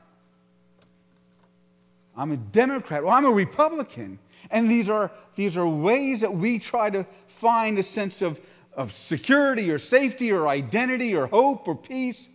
I'm 2.16 2.32
a 2.32 2.36
Democrat. 2.36 3.04
Well, 3.04 3.12
I'm 3.12 3.24
a 3.24 3.30
Republican. 3.30 4.18
And 4.50 4.70
these 4.70 4.88
are, 4.88 5.10
these 5.34 5.56
are 5.56 5.66
ways 5.66 6.20
that 6.20 6.34
we 6.34 6.58
try 6.58 6.90
to 6.90 7.06
find 7.26 7.78
a 7.78 7.82
sense 7.82 8.22
of, 8.22 8.40
of 8.74 8.92
security 8.92 9.70
or 9.70 9.78
safety 9.78 10.30
or 10.30 10.48
identity 10.48 11.14
or 11.14 11.26
hope 11.26 11.66
or 11.66 11.74
peace, 11.74 12.28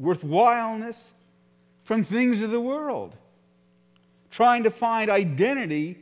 worthwhileness 0.00 1.12
from 1.84 2.04
things 2.04 2.42
of 2.42 2.50
the 2.50 2.60
world. 2.60 3.16
Trying 4.30 4.62
to 4.62 4.70
find 4.70 5.10
identity 5.10 5.98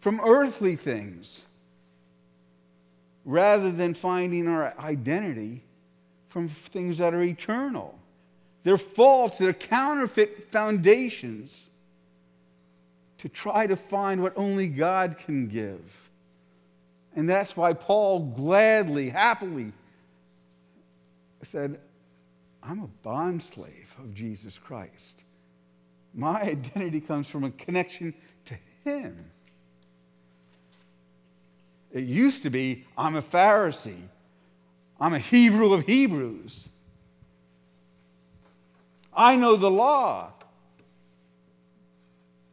from 0.00 0.20
earthly 0.24 0.76
things 0.76 1.44
rather 3.24 3.70
than 3.70 3.94
finding 3.94 4.48
our 4.48 4.74
identity 4.80 5.62
from 6.28 6.48
things 6.48 6.98
that 6.98 7.12
are 7.12 7.22
eternal. 7.22 7.99
They're 8.62 8.78
false, 8.78 9.38
they're 9.38 9.52
counterfeit 9.52 10.50
foundations 10.50 11.68
to 13.18 13.28
try 13.28 13.66
to 13.66 13.76
find 13.76 14.22
what 14.22 14.32
only 14.36 14.68
God 14.68 15.18
can 15.18 15.48
give. 15.48 16.10
And 17.14 17.28
that's 17.28 17.56
why 17.56 17.72
Paul 17.72 18.20
gladly, 18.36 19.10
happily 19.10 19.72
said, 21.42 21.80
I'm 22.62 22.80
a 22.80 22.88
bondslave 23.06 23.98
of 23.98 24.14
Jesus 24.14 24.58
Christ. 24.58 25.24
My 26.14 26.40
identity 26.42 27.00
comes 27.00 27.28
from 27.28 27.44
a 27.44 27.50
connection 27.50 28.14
to 28.46 28.56
Him. 28.84 29.16
It 31.92 32.04
used 32.04 32.42
to 32.44 32.50
be, 32.50 32.84
I'm 32.96 33.16
a 33.16 33.22
Pharisee, 33.22 34.08
I'm 35.00 35.14
a 35.14 35.18
Hebrew 35.18 35.72
of 35.72 35.86
Hebrews. 35.86 36.68
I 39.20 39.36
know 39.36 39.54
the 39.54 39.70
law. 39.70 40.32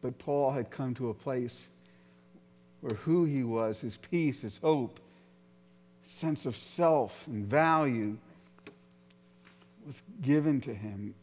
But 0.02 0.18
Paul 0.18 0.50
had 0.50 0.70
come 0.70 0.94
to 0.96 1.08
a 1.08 1.14
place 1.14 1.66
where 2.82 2.94
who 2.94 3.24
he 3.24 3.42
was, 3.42 3.80
his 3.80 3.96
peace, 3.96 4.42
his 4.42 4.58
hope, 4.58 5.00
sense 6.02 6.44
of 6.44 6.54
self 6.54 7.26
and 7.26 7.46
value 7.46 8.18
was 9.86 10.02
given 10.20 10.60
to 10.60 10.74
him 10.74 11.14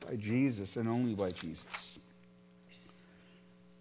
by 0.00 0.16
Jesus 0.16 0.78
and 0.78 0.88
only 0.88 1.12
by 1.12 1.30
Jesus. 1.30 1.98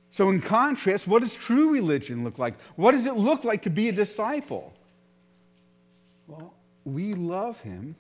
So, 0.10 0.32
in 0.32 0.42
contrast, 0.42 1.08
what 1.08 1.24
does 1.24 1.34
true 1.34 1.72
religion 1.72 2.26
look 2.26 2.38
like? 2.38 2.60
What 2.76 2.92
does 2.92 3.06
it 3.06 3.16
look 3.16 3.46
like 3.46 3.62
to 3.62 3.70
be 3.70 3.88
a 3.88 3.94
disciple? 3.94 4.74
Well, 6.28 6.54
we 6.84 7.14
love 7.14 7.62
him 7.62 7.96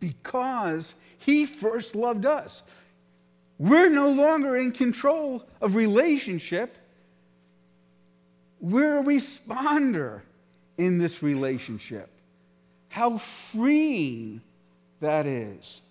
because 0.00 0.94
he 1.18 1.46
first 1.46 1.94
loved 1.94 2.26
us. 2.26 2.62
We're 3.58 3.90
no 3.90 4.10
longer 4.10 4.56
in 4.56 4.72
control 4.72 5.44
of 5.60 5.74
relationship. 5.74 6.76
We're 8.60 8.98
a 8.98 9.02
responder 9.02 10.22
in 10.76 10.98
this 10.98 11.22
relationship. 11.22 12.10
How 12.88 13.18
freeing 13.18 14.42
that 15.00 15.26
is. 15.26 15.82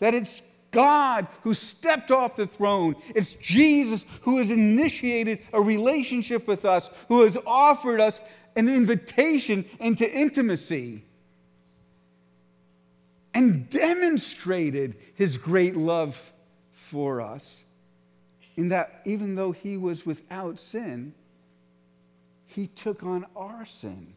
That 0.00 0.14
it's 0.14 0.42
God 0.70 1.26
who 1.42 1.54
stepped 1.54 2.10
off 2.10 2.36
the 2.36 2.46
throne. 2.46 2.96
It's 3.14 3.34
Jesus 3.34 4.04
who 4.22 4.38
has 4.38 4.50
initiated 4.50 5.40
a 5.52 5.60
relationship 5.60 6.46
with 6.46 6.64
us, 6.64 6.90
who 7.08 7.22
has 7.22 7.36
offered 7.46 8.00
us 8.00 8.20
an 8.56 8.68
invitation 8.68 9.64
into 9.78 10.10
intimacy 10.10 11.04
and 13.34 13.68
demonstrated 13.70 14.96
his 15.14 15.36
great 15.36 15.76
love 15.76 16.32
for 16.72 17.20
us, 17.20 17.64
in 18.56 18.70
that 18.70 19.00
even 19.04 19.36
though 19.36 19.52
he 19.52 19.76
was 19.76 20.04
without 20.04 20.58
sin, 20.58 21.14
he 22.46 22.66
took 22.66 23.02
on 23.02 23.24
our 23.36 23.64
sin. 23.64 24.14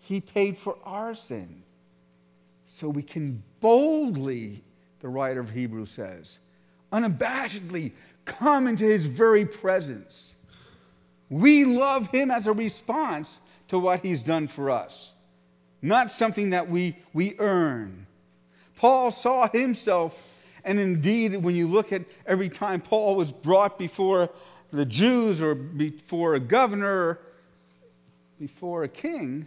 He 0.00 0.20
paid 0.20 0.58
for 0.58 0.76
our 0.84 1.14
sin. 1.14 1.62
So 2.66 2.88
we 2.88 3.02
can 3.02 3.42
boldly, 3.60 4.64
the 5.00 5.08
writer 5.08 5.40
of 5.40 5.50
Hebrews 5.50 5.90
says, 5.90 6.40
unabashedly 6.92 7.92
come 8.24 8.66
into 8.66 8.84
his 8.84 9.06
very 9.06 9.46
presence. 9.46 10.34
We 11.30 11.64
love 11.64 12.08
him 12.08 12.30
as 12.30 12.46
a 12.46 12.52
response 12.52 13.40
to 13.68 13.78
what 13.78 14.00
he's 14.00 14.22
done 14.22 14.48
for 14.48 14.70
us, 14.70 15.12
not 15.80 16.10
something 16.10 16.50
that 16.50 16.68
we, 16.68 16.96
we 17.12 17.36
earn 17.38 18.06
Paul 18.82 19.12
saw 19.12 19.48
himself, 19.48 20.24
and 20.64 20.80
indeed, 20.80 21.36
when 21.36 21.54
you 21.54 21.68
look 21.68 21.92
at 21.92 22.02
every 22.26 22.48
time 22.48 22.80
Paul 22.80 23.14
was 23.14 23.30
brought 23.30 23.78
before 23.78 24.28
the 24.72 24.84
Jews 24.84 25.40
or 25.40 25.54
before 25.54 26.34
a 26.34 26.40
governor, 26.40 27.20
before 28.40 28.82
a 28.82 28.88
king, 28.88 29.46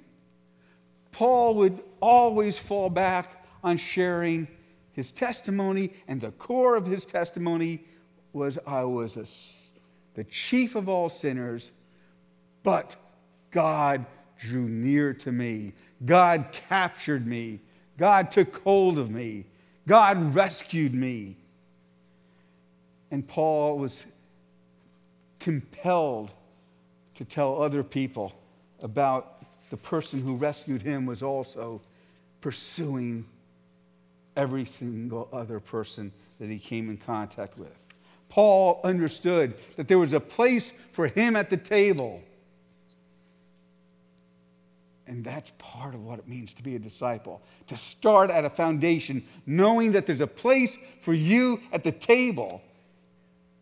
Paul 1.12 1.56
would 1.56 1.84
always 2.00 2.58
fall 2.58 2.90
back 2.90 3.46
on 3.62 3.76
sharing 3.76 4.48
his 4.94 5.12
testimony, 5.12 5.92
and 6.08 6.22
the 6.22 6.32
core 6.32 6.78
of 6.78 6.86
his 6.86 7.04
testimony 7.04 7.84
was 8.32 8.58
I 8.66 8.86
was 8.86 9.18
a, 9.18 9.26
the 10.14 10.24
chief 10.24 10.76
of 10.76 10.88
all 10.88 11.10
sinners, 11.10 11.74
but 12.64 12.96
God 13.52 14.06
drew 14.40 14.70
near 14.70 15.14
to 15.16 15.34
me. 15.34 15.74
God 16.06 16.54
captured 16.54 17.28
me. 17.28 17.60
God 17.98 18.32
took 18.32 18.62
hold 18.64 19.00
of 19.00 19.10
me. 19.10 19.46
God 19.88 20.36
rescued 20.36 20.94
me. 20.94 21.38
And 23.12 23.28
Paul 23.28 23.78
was 23.78 24.06
compelled 25.40 26.32
to 27.16 27.24
tell 27.24 27.62
other 27.62 27.84
people 27.84 28.34
about 28.82 29.42
the 29.70 29.78
person 29.78 30.22
who 30.22 30.36
rescued 30.36 30.82
him 30.82 31.06
was 31.06 31.24
also 31.24 31.82
pursuing 32.42 33.26
every 34.36 34.66
single 34.66 35.30
other 35.32 35.60
person 35.60 36.12
that 36.40 36.50
he 36.50 36.60
came 36.60 36.90
in 36.90 36.98
contact 36.98 37.58
with. 37.58 37.78
Paul 38.28 38.82
understood 38.84 39.54
that 39.78 39.88
there 39.88 39.98
was 39.98 40.14
a 40.14 40.20
place 40.20 40.74
for 40.92 41.08
him 41.08 41.36
at 41.36 41.50
the 41.50 41.58
table. 41.58 42.22
And 45.08 45.24
that's 45.24 45.52
part 45.58 45.94
of 45.94 46.04
what 46.04 46.18
it 46.20 46.28
means 46.28 46.54
to 46.56 46.64
be 46.64 46.76
a 46.76 46.80
disciple. 46.80 47.42
To 47.68 47.78
start 47.78 48.32
at 48.32 48.44
a 48.44 48.50
foundation, 48.50 49.24
knowing 49.46 49.92
that 49.92 50.06
there's 50.08 50.22
a 50.22 50.28
place 50.28 50.78
for 51.02 51.14
you 51.14 51.62
at 51.72 51.84
the 51.84 51.92
table. 51.92 52.62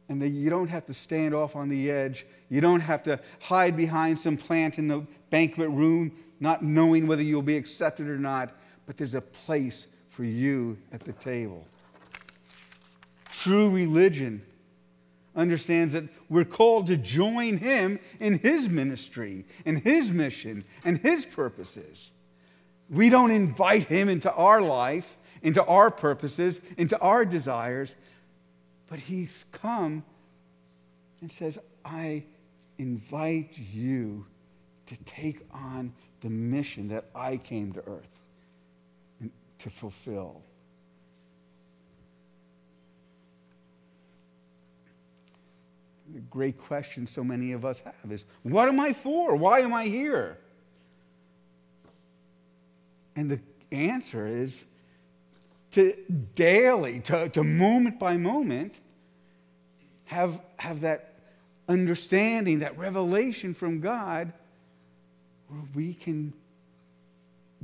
And 0.08 0.22
that 0.22 0.30
you 0.30 0.50
don't 0.50 0.68
have 0.70 0.86
to 0.86 0.94
stand 0.94 1.34
off 1.34 1.56
on 1.56 1.70
the 1.70 1.92
edge. 1.92 2.26
You 2.50 2.62
don't 2.62 2.80
have 2.82 3.04
to 3.04 3.20
hide 3.42 3.76
behind 3.76 4.20
some 4.20 4.38
plant 4.38 4.78
in 4.78 4.88
the 4.88 5.06
banquet 5.30 5.70
room, 5.70 6.12
not 6.40 6.64
knowing 6.64 7.08
whether 7.08 7.24
you'll 7.24 7.42
be 7.42 7.58
accepted 7.58 8.08
or 8.08 8.18
not. 8.18 8.56
But 8.86 8.98
there's 8.98 9.16
a 9.16 9.22
place 9.22 9.88
for 10.10 10.24
you 10.24 10.78
at 10.92 11.04
the 11.04 11.14
table. 11.14 11.68
True 13.32 13.70
religion 13.70 14.42
understands 15.36 15.94
that 15.94 16.06
we're 16.30 16.46
called 16.46 16.88
to 16.88 16.98
join 16.98 17.58
him 17.58 18.00
in 18.20 18.40
his 18.40 18.70
ministry, 18.70 19.46
in 19.66 19.78
his 19.78 20.12
mission, 20.12 20.64
and 20.84 20.98
his 20.98 21.26
purposes. 21.26 22.12
We 22.90 23.10
don't 23.10 23.32
invite 23.32 23.86
him 23.86 24.10
into 24.10 24.32
our 24.32 24.62
life, 24.62 25.18
into 25.42 25.64
our 25.66 25.90
purposes, 25.90 26.62
into 26.78 27.00
our 27.00 27.26
desires, 27.26 27.96
but 28.88 29.00
he's 29.00 29.46
come 29.52 30.04
and 31.22 31.32
says, 31.32 31.58
I 31.84 32.26
invite 32.78 33.52
you 33.58 34.26
to 34.86 34.98
take 35.04 35.42
on 35.52 35.94
the 36.22 36.30
mission 36.30 36.90
that 36.90 37.06
I 37.16 37.38
came 37.38 37.74
to 37.74 37.84
earth 37.88 38.22
to 39.60 39.70
fulfill. 39.70 40.42
Great 46.20 46.58
question 46.58 47.08
so 47.08 47.24
many 47.24 47.52
of 47.52 47.66
us 47.66 47.80
have 47.80 48.12
is 48.12 48.26
what 48.44 48.68
am 48.68 48.80
I 48.80 48.94
for? 48.94 49.36
Why 49.36 49.60
am 49.60 49.74
I 49.74 49.86
here? 49.86 50.38
And 53.16 53.30
the 53.30 53.40
answer 53.72 54.26
is 54.26 54.66
to 55.72 55.96
daily, 56.36 57.00
to, 57.02 57.30
to 57.30 57.44
moment 57.44 58.00
by 58.00 58.18
moment, 58.18 58.80
have, 60.06 60.42
have 60.58 60.82
that 60.82 61.16
understanding, 61.68 62.60
that 62.60 62.78
revelation 62.78 63.54
from 63.54 63.80
God, 63.80 64.34
where 65.48 65.62
we 65.74 65.94
can 65.94 66.34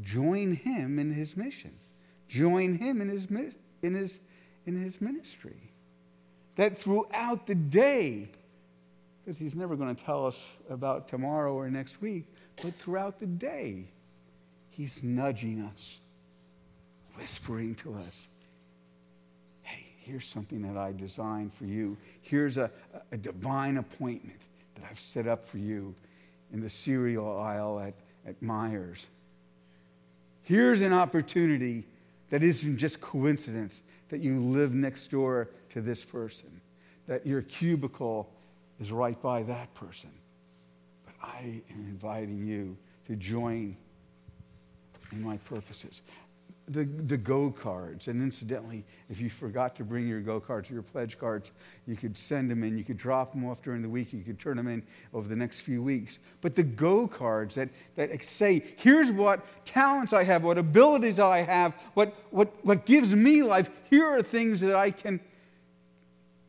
join 0.02 0.54
Him 0.54 0.98
in 0.98 1.12
His 1.12 1.38
mission, 1.38 1.74
join 2.28 2.76
Him 2.76 3.02
in 3.02 3.10
His, 3.10 3.28
in 3.82 3.94
His, 3.94 4.20
in 4.70 4.82
his 4.82 5.02
ministry. 5.02 5.72
That 6.56 6.78
throughout 6.78 7.48
the 7.48 7.56
day, 7.56 8.30
because 9.30 9.38
he's 9.38 9.56
never 9.56 9.76
going 9.76 9.96
to 9.96 10.04
tell 10.04 10.26
us 10.26 10.50
about 10.72 11.08
tomorrow 11.08 11.54
or 11.54 11.70
next 11.70 12.02
week, 12.02 12.26
but 12.64 12.74
throughout 12.74 13.20
the 13.20 13.28
day, 13.28 13.84
he's 14.72 15.04
nudging 15.04 15.62
us, 15.62 16.00
whispering 17.14 17.76
to 17.76 17.94
us, 17.94 18.28
hey, 19.62 19.86
here's 20.00 20.26
something 20.26 20.64
that 20.64 20.76
I 20.76 20.94
designed 20.94 21.54
for 21.54 21.66
you. 21.66 21.96
Here's 22.24 22.58
a, 22.58 22.72
a 23.12 23.18
divine 23.18 23.78
appointment 23.78 24.40
that 24.74 24.86
I've 24.90 25.00
set 25.00 25.28
up 25.28 25.46
for 25.46 25.60
you 25.60 25.94
in 26.52 26.60
the 26.60 26.70
cereal 26.72 27.38
aisle 27.38 27.80
at, 27.80 27.94
at 28.28 28.42
Meijers. 28.42 29.06
Here's 30.42 30.82
an 30.82 30.92
opportunity 30.92 31.86
that 32.32 32.42
isn't 32.42 32.80
just 32.80 33.00
coincidence 33.00 33.84
that 34.10 34.22
you 34.22 34.40
live 34.40 34.74
next 34.74 35.12
door 35.12 35.50
to 35.70 35.82
this 35.82 36.04
person, 36.04 36.62
that 37.06 37.28
your 37.28 37.44
cubicle 37.44 38.28
is 38.80 38.92
right 38.92 39.22
by 39.22 39.44
that 39.44 39.74
person. 39.74 40.12
But 41.06 41.16
I 41.22 41.62
am 41.72 41.86
inviting 41.88 42.46
you 42.46 42.78
to 43.08 43.16
join 43.16 43.76
in 45.12 45.22
my 45.24 45.38
purposes. 45.38 46.02
The, 46.68 46.84
the 46.84 47.18
go 47.18 47.50
cards, 47.50 48.08
and 48.08 48.22
incidentally, 48.22 48.86
if 49.10 49.20
you 49.20 49.32
forgot 49.32 49.76
to 49.78 49.84
bring 49.84 50.08
your 50.08 50.22
go 50.22 50.40
cards 50.40 50.70
or 50.70 50.74
your 50.74 50.84
pledge 50.84 51.18
cards, 51.18 51.52
you 51.88 51.96
could 51.96 52.16
send 52.16 52.52
them 52.52 52.64
in. 52.64 52.78
You 52.78 52.84
could 52.84 52.98
drop 52.98 53.34
them 53.34 53.44
off 53.44 53.64
during 53.64 53.82
the 53.82 53.90
week. 53.90 54.14
You 54.14 54.22
could 54.22 54.40
turn 54.40 54.56
them 54.56 54.68
in 54.68 54.84
over 55.12 55.28
the 55.28 55.36
next 55.36 55.62
few 55.62 55.82
weeks. 55.82 56.20
But 56.42 56.56
the 56.56 56.62
go 56.62 57.08
cards 57.08 57.56
that, 57.56 57.70
that 57.96 58.24
say, 58.24 58.64
here's 58.78 59.12
what 59.12 59.44
talents 59.66 60.14
I 60.14 60.22
have, 60.24 60.44
what 60.44 60.60
abilities 60.60 61.20
I 61.20 61.40
have, 61.40 61.74
what, 61.96 62.14
what, 62.30 62.54
what 62.64 62.86
gives 62.86 63.16
me 63.16 63.42
life, 63.42 63.72
here 63.90 64.06
are 64.06 64.22
things 64.22 64.62
that 64.62 64.76
I 64.76 64.92
can, 64.92 65.20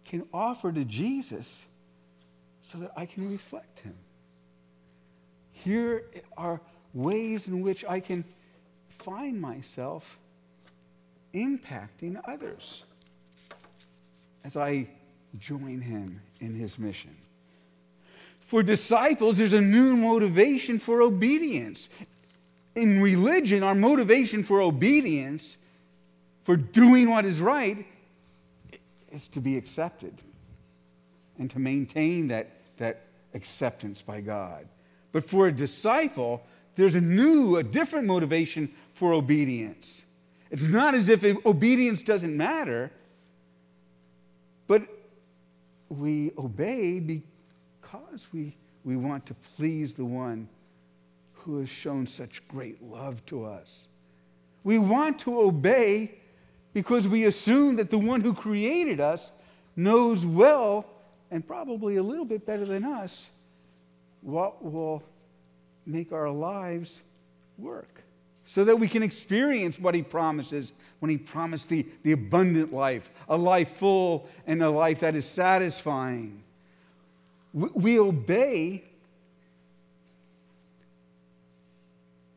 can 0.04 0.26
offer 0.34 0.70
to 0.70 0.84
Jesus 0.84 1.64
so 2.70 2.78
that 2.78 2.92
I 2.96 3.04
can 3.04 3.28
reflect 3.28 3.80
Him. 3.80 3.94
Here 5.52 6.04
are 6.36 6.60
ways 6.94 7.48
in 7.48 7.62
which 7.62 7.84
I 7.84 7.98
can 7.98 8.24
find 8.88 9.40
myself 9.40 10.18
impacting 11.34 12.20
others 12.26 12.84
as 14.44 14.56
I 14.56 14.88
join 15.38 15.80
Him 15.80 16.20
in 16.40 16.52
His 16.52 16.78
mission. 16.78 17.16
For 18.40 18.62
disciples, 18.62 19.38
there's 19.38 19.52
a 19.52 19.60
new 19.60 19.96
motivation 19.96 20.78
for 20.78 21.02
obedience. 21.02 21.88
In 22.76 23.02
religion, 23.02 23.64
our 23.64 23.74
motivation 23.74 24.44
for 24.44 24.60
obedience, 24.60 25.56
for 26.44 26.56
doing 26.56 27.10
what 27.10 27.24
is 27.24 27.40
right, 27.40 27.84
is 29.10 29.26
to 29.28 29.40
be 29.40 29.56
accepted 29.56 30.14
and 31.38 31.50
to 31.50 31.58
maintain 31.58 32.28
that, 32.28 32.59
that 32.80 33.06
acceptance 33.34 34.02
by 34.02 34.20
God. 34.20 34.66
But 35.12 35.24
for 35.24 35.46
a 35.46 35.52
disciple, 35.52 36.42
there's 36.74 36.96
a 36.96 37.00
new, 37.00 37.56
a 37.56 37.62
different 37.62 38.06
motivation 38.06 38.70
for 38.92 39.12
obedience. 39.12 40.04
It's 40.50 40.66
not 40.66 40.94
as 40.94 41.08
if 41.08 41.24
obedience 41.46 42.02
doesn't 42.02 42.36
matter, 42.36 42.90
but 44.66 44.82
we 45.88 46.32
obey 46.36 47.00
because 47.00 48.26
we, 48.32 48.56
we 48.84 48.96
want 48.96 49.26
to 49.26 49.34
please 49.56 49.94
the 49.94 50.04
one 50.04 50.48
who 51.32 51.58
has 51.60 51.68
shown 51.68 52.06
such 52.06 52.46
great 52.48 52.82
love 52.82 53.24
to 53.26 53.44
us. 53.44 53.88
We 54.64 54.78
want 54.78 55.18
to 55.20 55.40
obey 55.40 56.18
because 56.72 57.08
we 57.08 57.24
assume 57.24 57.76
that 57.76 57.90
the 57.90 57.98
one 57.98 58.20
who 58.20 58.34
created 58.34 59.00
us 59.00 59.32
knows 59.76 60.26
well 60.26 60.84
and 61.30 61.46
probably 61.46 61.96
a 61.96 62.02
little 62.02 62.24
bit 62.24 62.44
better 62.46 62.64
than 62.64 62.84
us 62.84 63.30
what 64.22 64.64
will 64.64 65.02
make 65.86 66.12
our 66.12 66.30
lives 66.30 67.00
work 67.58 68.02
so 68.44 68.64
that 68.64 68.76
we 68.76 68.88
can 68.88 69.02
experience 69.02 69.78
what 69.78 69.94
he 69.94 70.02
promises 70.02 70.72
when 70.98 71.08
he 71.08 71.16
promised 71.16 71.68
the, 71.68 71.86
the 72.02 72.12
abundant 72.12 72.72
life, 72.72 73.10
a 73.28 73.36
life 73.36 73.76
full 73.76 74.28
and 74.46 74.60
a 74.60 74.68
life 74.68 75.00
that 75.00 75.14
is 75.14 75.24
satisfying. 75.24 76.42
We, 77.52 77.68
we 77.74 77.98
obey 78.00 78.82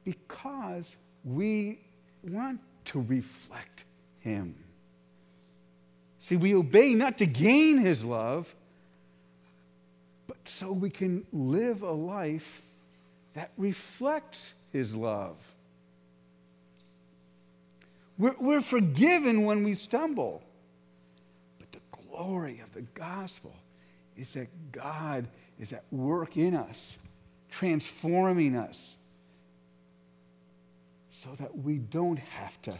because 0.05 0.97
we 1.23 1.79
want 2.21 2.59
to 2.85 3.01
reflect 3.01 3.85
him. 4.19 4.55
See, 6.19 6.35
we 6.35 6.53
obey 6.53 6.93
not 6.93 7.17
to 7.17 7.25
gain 7.25 7.79
his 7.79 8.03
love, 8.03 8.53
so 10.45 10.71
we 10.71 10.89
can 10.89 11.25
live 11.31 11.81
a 11.81 11.91
life 11.91 12.61
that 13.33 13.51
reflects 13.57 14.53
his 14.71 14.95
love. 14.95 15.37
We're, 18.17 18.35
we're 18.39 18.61
forgiven 18.61 19.45
when 19.45 19.63
we 19.63 19.73
stumble. 19.73 20.43
But 21.59 21.71
the 21.71 21.79
glory 21.91 22.59
of 22.63 22.73
the 22.73 22.81
gospel 22.81 23.55
is 24.17 24.33
that 24.33 24.47
God 24.71 25.27
is 25.59 25.73
at 25.73 25.83
work 25.91 26.37
in 26.37 26.55
us, 26.55 26.97
transforming 27.49 28.55
us, 28.55 28.97
so 31.09 31.31
that 31.35 31.57
we 31.57 31.77
don't 31.77 32.19
have 32.19 32.61
to 32.63 32.77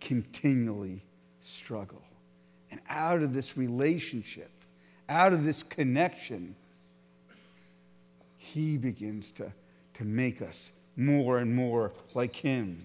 continually 0.00 1.02
struggle. 1.40 2.02
And 2.70 2.80
out 2.88 3.22
of 3.22 3.32
this 3.32 3.56
relationship, 3.56 4.50
out 5.08 5.32
of 5.32 5.44
this 5.44 5.62
connection, 5.62 6.54
He 8.54 8.78
begins 8.78 9.30
to, 9.32 9.52
to 9.94 10.04
make 10.04 10.40
us 10.40 10.70
more 10.96 11.38
and 11.38 11.54
more 11.54 11.92
like 12.14 12.34
Him. 12.34 12.82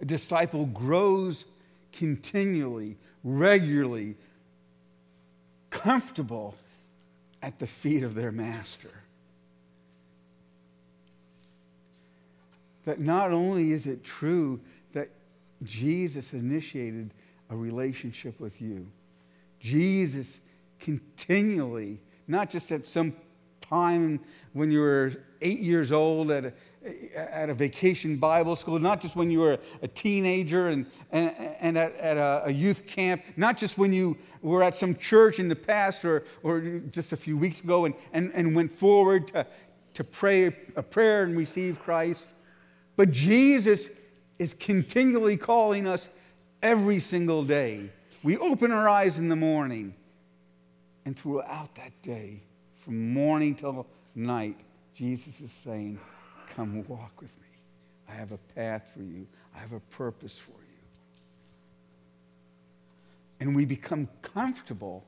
A 0.00 0.04
disciple 0.04 0.66
grows 0.66 1.44
continually, 1.92 2.96
regularly, 3.22 4.16
comfortable 5.70 6.56
at 7.40 7.58
the 7.60 7.66
feet 7.66 8.02
of 8.02 8.14
their 8.14 8.32
master. 8.32 8.90
That 12.84 13.00
not 13.00 13.30
only 13.30 13.70
is 13.70 13.86
it 13.86 14.02
true 14.02 14.60
that 14.92 15.08
Jesus 15.62 16.32
initiated 16.32 17.10
a 17.48 17.56
relationship 17.56 18.40
with 18.40 18.60
you, 18.60 18.88
Jesus 19.60 20.40
continually, 20.80 22.00
not 22.26 22.50
just 22.50 22.72
at 22.72 22.86
some 22.86 23.14
time 23.60 24.20
when 24.52 24.70
you 24.70 24.80
were 24.80 25.12
eight 25.40 25.60
years 25.60 25.92
old 25.92 26.30
at 26.30 26.44
a, 26.44 26.52
at 27.16 27.48
a 27.48 27.54
vacation 27.54 28.16
Bible 28.16 28.56
school, 28.56 28.78
not 28.78 29.00
just 29.00 29.16
when 29.16 29.30
you 29.30 29.40
were 29.40 29.58
a 29.82 29.88
teenager 29.88 30.68
and, 30.68 30.86
and, 31.12 31.32
and 31.60 31.78
at, 31.78 31.94
at 31.96 32.16
a, 32.16 32.42
a, 32.46 32.50
youth 32.50 32.86
camp, 32.86 33.22
not 33.36 33.56
just 33.56 33.78
when 33.78 33.92
you 33.92 34.16
were 34.42 34.62
at 34.62 34.74
some 34.74 34.94
church 34.94 35.38
in 35.38 35.48
the 35.48 35.56
past 35.56 36.04
or, 36.04 36.24
or 36.42 36.60
just 36.90 37.12
a 37.12 37.16
few 37.16 37.36
weeks 37.36 37.60
ago 37.60 37.86
and, 37.86 37.94
and, 38.12 38.32
and 38.34 38.54
went 38.54 38.70
forward 38.70 39.28
to, 39.28 39.46
to 39.94 40.04
pray 40.04 40.46
a 40.76 40.82
prayer 40.82 41.22
and 41.22 41.36
receive 41.36 41.78
Christ, 41.78 42.26
but 42.96 43.10
Jesus 43.10 43.88
is 44.38 44.54
continually 44.54 45.36
calling 45.36 45.86
us 45.86 46.08
every 46.62 46.98
single 46.98 47.44
day. 47.44 47.90
We 48.22 48.36
open 48.38 48.72
our 48.72 48.88
eyes 48.88 49.18
in 49.18 49.28
the 49.28 49.36
morning, 49.36 49.94
and 51.04 51.16
throughout 51.18 51.74
that 51.76 51.92
day, 52.02 52.40
from 52.76 53.12
morning 53.12 53.54
till 53.54 53.86
night, 54.14 54.58
Jesus 54.94 55.40
is 55.40 55.52
saying, 55.52 55.98
Come 56.48 56.84
walk 56.86 57.20
with 57.20 57.36
me. 57.40 57.48
I 58.08 58.12
have 58.12 58.32
a 58.32 58.38
path 58.54 58.90
for 58.94 59.02
you, 59.02 59.26
I 59.54 59.58
have 59.58 59.72
a 59.72 59.80
purpose 59.80 60.38
for 60.38 60.52
you. 60.52 60.58
And 63.40 63.56
we 63.56 63.64
become 63.64 64.08
comfortable 64.22 65.04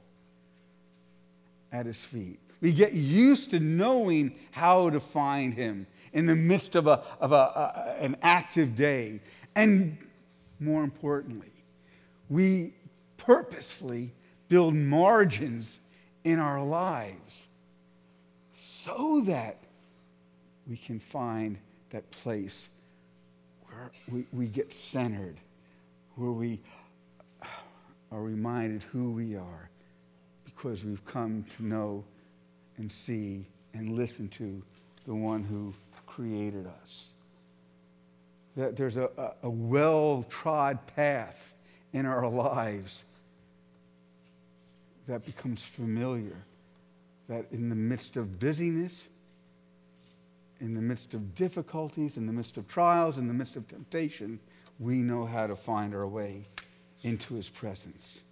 at 1.72 1.86
his 1.86 2.02
feet. 2.02 2.40
We 2.60 2.72
get 2.72 2.92
used 2.92 3.50
to 3.50 3.60
knowing 3.60 4.34
how 4.50 4.90
to 4.90 4.98
find 4.98 5.54
him 5.54 5.86
in 6.12 6.26
the 6.26 6.34
midst 6.34 6.74
of, 6.74 6.86
a, 6.86 7.02
of 7.20 7.32
a, 7.32 7.34
a, 7.34 8.02
an 8.02 8.16
active 8.22 8.74
day. 8.74 9.20
And 9.54 9.98
more 10.58 10.82
importantly, 10.82 11.52
we 12.28 12.72
purposefully 13.18 14.12
build 14.48 14.74
margins 14.74 15.78
in 16.26 16.40
our 16.40 16.60
lives 16.60 17.46
so 18.52 19.20
that 19.26 19.58
we 20.68 20.76
can 20.76 20.98
find 20.98 21.56
that 21.90 22.10
place 22.10 22.68
where 23.62 23.92
we, 24.10 24.26
we 24.32 24.46
get 24.48 24.72
centered, 24.72 25.36
where 26.16 26.32
we 26.32 26.58
are 28.10 28.20
reminded 28.20 28.82
who 28.82 29.12
we 29.12 29.36
are 29.36 29.70
because 30.44 30.84
we've 30.84 31.04
come 31.04 31.44
to 31.48 31.64
know 31.64 32.04
and 32.76 32.90
see 32.90 33.46
and 33.72 33.90
listen 33.90 34.28
to 34.28 34.60
the 35.06 35.14
one 35.14 35.44
who 35.44 35.72
created 36.08 36.66
us. 36.82 37.10
That 38.56 38.74
there's 38.74 38.96
a, 38.96 39.10
a, 39.16 39.32
a 39.44 39.50
well 39.50 40.26
trod 40.28 40.88
path 40.88 41.54
in 41.92 42.04
our 42.04 42.28
lives 42.28 43.04
that 45.06 45.24
becomes 45.24 45.64
familiar. 45.64 46.36
That 47.28 47.46
in 47.50 47.68
the 47.68 47.74
midst 47.74 48.16
of 48.16 48.38
busyness, 48.38 49.08
in 50.60 50.74
the 50.74 50.80
midst 50.80 51.14
of 51.14 51.34
difficulties, 51.34 52.16
in 52.16 52.26
the 52.26 52.32
midst 52.32 52.56
of 52.56 52.68
trials, 52.68 53.18
in 53.18 53.28
the 53.28 53.34
midst 53.34 53.56
of 53.56 53.66
temptation, 53.68 54.38
we 54.78 55.02
know 55.02 55.26
how 55.26 55.46
to 55.46 55.56
find 55.56 55.94
our 55.94 56.06
way 56.06 56.44
into 57.02 57.34
his 57.34 57.48
presence. 57.48 58.22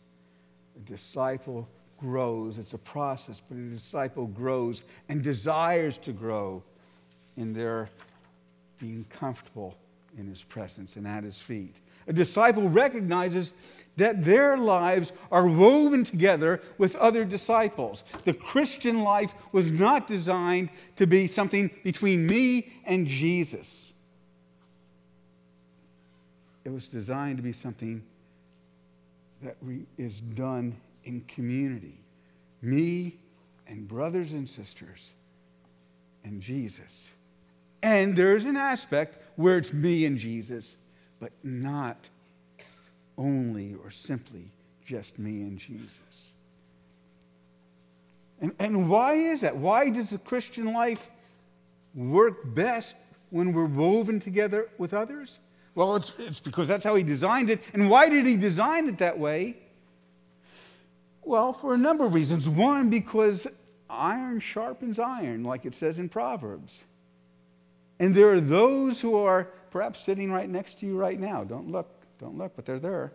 A 0.76 0.80
disciple 0.80 1.68
grows, 1.98 2.58
it's 2.58 2.72
a 2.72 2.78
process, 2.78 3.40
but 3.40 3.56
a 3.56 3.68
disciple 3.68 4.26
grows 4.26 4.82
and 5.08 5.22
desires 5.22 5.98
to 5.98 6.12
grow 6.12 6.62
in 7.36 7.52
their 7.52 7.88
being 8.78 9.04
comfortable 9.08 9.76
in 10.16 10.26
his 10.26 10.42
presence 10.42 10.96
and 10.96 11.06
at 11.06 11.24
his 11.24 11.38
feet. 11.38 11.76
A 12.06 12.12
disciple 12.12 12.68
recognizes 12.68 13.52
that 13.96 14.24
their 14.24 14.56
lives 14.56 15.12
are 15.30 15.46
woven 15.46 16.04
together 16.04 16.60
with 16.78 16.96
other 16.96 17.24
disciples. 17.24 18.02
The 18.24 18.34
Christian 18.34 19.02
life 19.02 19.34
was 19.52 19.70
not 19.70 20.06
designed 20.06 20.70
to 20.96 21.06
be 21.06 21.28
something 21.28 21.70
between 21.84 22.26
me 22.26 22.72
and 22.84 23.06
Jesus, 23.06 23.92
it 26.64 26.72
was 26.72 26.88
designed 26.88 27.36
to 27.36 27.42
be 27.42 27.52
something 27.52 28.02
that 29.42 29.56
is 29.98 30.20
done 30.20 30.74
in 31.04 31.20
community. 31.22 31.98
Me 32.62 33.16
and 33.66 33.86
brothers 33.86 34.32
and 34.32 34.48
sisters 34.48 35.14
and 36.24 36.40
Jesus. 36.40 37.10
And 37.82 38.16
there's 38.16 38.46
an 38.46 38.56
aspect 38.56 39.18
where 39.36 39.58
it's 39.58 39.74
me 39.74 40.06
and 40.06 40.16
Jesus 40.16 40.78
but 41.20 41.32
not 41.42 42.08
only 43.16 43.74
or 43.74 43.90
simply 43.90 44.50
just 44.84 45.18
me 45.18 45.42
and 45.42 45.58
Jesus. 45.58 46.34
And, 48.40 48.52
and 48.58 48.88
why 48.88 49.14
is 49.14 49.40
that? 49.42 49.56
Why 49.56 49.90
does 49.90 50.10
the 50.10 50.18
Christian 50.18 50.72
life 50.72 51.10
work 51.94 52.54
best 52.54 52.94
when 53.30 53.52
we're 53.52 53.66
woven 53.66 54.20
together 54.20 54.68
with 54.78 54.92
others? 54.92 55.38
Well, 55.74 55.96
it's, 55.96 56.12
it's 56.18 56.40
because 56.40 56.68
that's 56.68 56.84
how 56.84 56.94
he 56.94 57.02
designed 57.02 57.50
it. 57.50 57.60
And 57.72 57.90
why 57.90 58.08
did 58.08 58.26
he 58.26 58.36
design 58.36 58.88
it 58.88 58.98
that 58.98 59.18
way? 59.18 59.56
Well, 61.22 61.52
for 61.52 61.74
a 61.74 61.78
number 61.78 62.04
of 62.04 62.14
reasons. 62.14 62.48
One, 62.48 62.90
because 62.90 63.46
iron 63.88 64.40
sharpens 64.40 64.98
iron, 64.98 65.42
like 65.44 65.64
it 65.64 65.74
says 65.74 65.98
in 65.98 66.08
Proverbs. 66.08 66.84
And 67.98 68.14
there 68.14 68.30
are 68.30 68.40
those 68.40 69.00
who 69.00 69.16
are 69.16 69.48
perhaps 69.74 69.98
sitting 69.98 70.30
right 70.30 70.48
next 70.48 70.78
to 70.78 70.86
you 70.86 70.96
right 70.96 71.18
now. 71.18 71.42
Don't 71.42 71.68
look, 71.68 71.90
don't 72.20 72.38
look, 72.38 72.54
but 72.54 72.64
they're 72.64 72.78
there. 72.78 73.12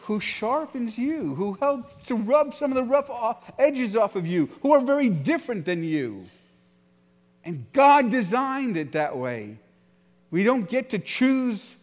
Who 0.00 0.18
sharpens 0.18 0.98
you, 0.98 1.36
who 1.36 1.52
helps 1.60 2.08
to 2.08 2.16
rub 2.16 2.52
some 2.52 2.72
of 2.72 2.74
the 2.74 2.82
rough 2.82 3.08
edges 3.56 3.94
off 3.94 4.16
of 4.16 4.26
you, 4.26 4.50
who 4.62 4.72
are 4.72 4.80
very 4.80 5.08
different 5.08 5.64
than 5.64 5.84
you. 5.84 6.24
And 7.44 7.72
God 7.72 8.10
designed 8.10 8.76
it 8.76 8.90
that 8.92 9.16
way. 9.16 9.58
We 10.32 10.42
don't 10.42 10.68
get 10.68 10.90
to 10.90 10.98
choose 10.98 11.76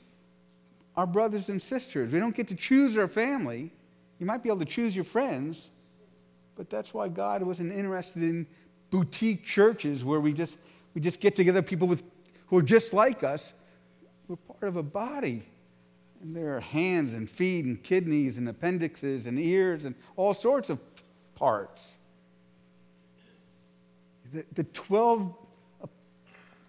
our 0.97 1.07
brothers 1.07 1.47
and 1.47 1.61
sisters, 1.61 2.11
we 2.11 2.19
don't 2.19 2.35
get 2.35 2.49
to 2.49 2.55
choose 2.55 2.97
our 2.97 3.07
family. 3.07 3.71
You 4.19 4.25
might 4.25 4.43
be 4.43 4.49
able 4.49 4.59
to 4.59 4.65
choose 4.65 4.97
your 4.97 5.05
friends, 5.05 5.69
but 6.57 6.69
that's 6.69 6.93
why 6.93 7.07
God 7.07 7.41
wasn't 7.41 7.71
interested 7.71 8.21
in 8.21 8.47
boutique 8.89 9.45
churches 9.45 10.03
where 10.03 10.19
we 10.19 10.33
just, 10.33 10.57
we 10.93 10.99
just 10.99 11.21
get 11.21 11.37
together 11.37 11.61
people 11.61 11.87
with, 11.87 12.03
who 12.47 12.57
are 12.57 12.61
just 12.61 12.91
like 12.91 13.23
us 13.23 13.53
we're 14.27 14.35
part 14.35 14.63
of 14.63 14.75
a 14.75 14.83
body. 14.83 15.43
And 16.21 16.35
there 16.35 16.55
are 16.55 16.59
hands 16.59 17.13
and 17.13 17.29
feet 17.29 17.65
and 17.65 17.81
kidneys 17.81 18.37
and 18.37 18.49
appendixes 18.49 19.27
and 19.27 19.39
ears 19.39 19.85
and 19.85 19.95
all 20.15 20.33
sorts 20.33 20.69
of 20.69 20.79
parts. 21.35 21.97
The, 24.33 24.45
the 24.53 24.63
12 24.63 25.33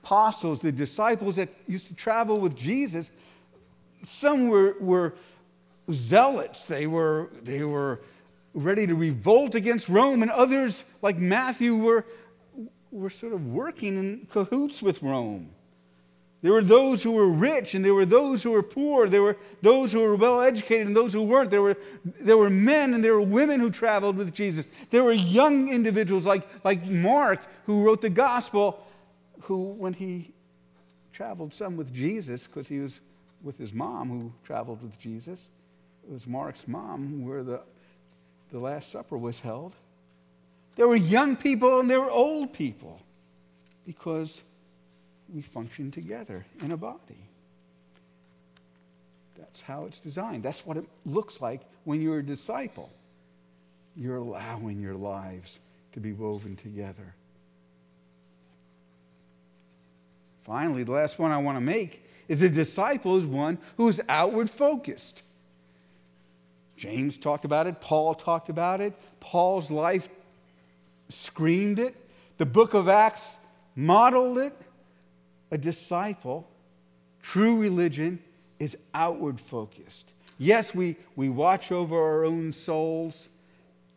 apostles, 0.03 0.61
the 0.61 0.71
disciples 0.71 1.37
that 1.37 1.49
used 1.67 1.89
to 1.89 1.95
travel 1.95 2.39
with 2.39 2.55
Jesus, 2.55 3.11
some 4.05 4.49
were, 4.49 4.77
were 4.81 5.15
zealots. 5.91 6.67
They 6.67 6.87
were, 6.87 7.31
they 7.43 7.65
were 7.65 8.01
ready 8.55 8.87
to 8.87 8.95
revolt 8.95 9.55
against 9.55 9.89
Rome, 9.89 10.23
and 10.23 10.31
others, 10.31 10.85
like 11.03 11.19
Matthew, 11.19 11.77
were, 11.77 12.05
were 12.91 13.11
sort 13.11 13.33
of 13.33 13.47
working 13.47 13.97
in 13.97 14.27
cahoots 14.31 14.83
with 14.83 15.03
Rome. 15.03 15.51
There 16.41 16.53
were 16.53 16.63
those 16.63 17.03
who 17.03 17.13
were 17.13 17.29
rich 17.29 17.75
and 17.75 17.85
there 17.85 17.95
were 17.95 18.07
those 18.07 18.43
who 18.43 18.53
were 18.53 18.63
poor. 18.63 19.09
There 19.09 19.23
were 19.23 19.37
those 19.61 19.93
who 19.93 20.01
were 20.01 20.15
well 20.15 20.41
educated 20.41 20.87
and 20.87 20.95
those 20.95 21.13
who 21.13 21.25
weren't. 21.25 21.51
There 21.51 21.63
were, 21.63 21.77
there 22.05 22.37
were 22.37 22.51
men 22.51 22.95
and 22.95 23.05
there 23.05 23.15
were 23.15 23.23
women 23.23 23.59
who 23.59 23.71
traveled 23.71 24.17
with 24.17 24.33
Jesus. 24.33 24.65
There 24.91 25.03
were 25.03 25.13
young 25.13 25.69
individuals 25.69 26.25
like, 26.25 26.47
like 26.65 26.85
Mark 26.87 27.41
who 27.67 27.85
wrote 27.85 28.01
the 28.01 28.11
gospel, 28.11 28.87
who, 29.43 29.73
when 29.73 29.93
he 29.93 30.31
traveled 31.13 31.53
some 31.53 31.77
with 31.77 31.93
Jesus, 31.93 32.47
because 32.47 32.69
he 32.69 32.79
was 32.79 33.01
with 33.43 33.59
his 33.59 33.73
mom 33.73 34.09
who 34.09 34.33
traveled 34.45 34.81
with 34.81 34.99
Jesus. 35.01 35.51
It 36.05 36.13
was 36.13 36.27
Mark's 36.27 36.69
mom 36.69 37.25
where 37.27 37.43
the, 37.43 37.61
the 38.53 38.61
Last 38.61 38.93
Supper 38.93 39.19
was 39.19 39.41
held. 39.41 39.75
There 40.77 40.87
were 40.87 40.97
young 40.97 41.35
people 41.35 41.81
and 41.81 41.91
there 41.91 42.01
were 42.01 42.11
old 42.11 42.53
people 42.53 43.01
because 43.85 44.43
we 45.35 45.43
function 45.43 45.91
together 45.91 46.45
in 46.63 46.73
a 46.73 46.77
body. 46.77 47.29
That's 49.37 49.61
how 49.61 49.85
it's 49.85 49.99
designed. 49.99 50.43
That's 50.43 50.67
what 50.67 50.77
it 50.77 50.85
looks 51.07 51.41
like 51.41 51.63
when 51.85 52.01
you're 52.01 52.19
a 52.19 52.23
disciple. 52.23 52.91
You're 53.97 54.17
allowing 54.17 54.81
your 54.81 54.95
lives 54.95 55.59
to 55.93 56.01
be 56.01 56.13
woven 56.13 56.57
together. 56.57 57.15
Finally, 60.45 60.83
the 60.83 60.93
last 60.93 61.19
one 61.19 61.31
I 61.31 61.39
want 61.39 61.57
to 61.57 61.61
make 61.61 62.05
is 62.27 62.43
a 62.43 62.49
disciple 62.49 63.19
is 63.19 63.25
one 63.25 63.59
who 63.77 63.89
is 63.89 64.01
outward 64.09 64.51
focused. 64.51 65.23
James 66.77 67.19
talked 67.19 67.45
about 67.45 67.67
it, 67.67 67.81
Paul 67.81 68.15
talked 68.15 68.49
about 68.49 68.81
it, 68.81 68.95
Paul's 69.21 69.71
life 69.71 70.09
screamed 71.09 71.79
it, 71.79 71.95
the 72.39 72.47
book 72.47 72.75
of 72.75 72.89
Acts 72.89 73.37
modeled 73.75 74.39
it. 74.39 74.57
A 75.51 75.59
disciple, 75.59 76.49
true 77.23 77.61
religion, 77.61 78.19
is 78.59 78.77
outward 78.95 79.41
focused. 79.41 80.13
Yes, 80.39 80.75
we, 80.75 80.97
we 81.17 81.29
watch 81.29 81.73
over 81.73 81.97
our 81.97 82.25
own 82.25 82.53
souls, 82.53 83.29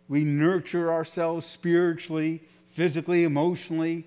we 0.07 0.23
nurture 0.23 0.91
ourselves 0.91 1.45
spiritually, 1.45 2.41
physically, 2.67 3.23
emotionally, 3.23 4.05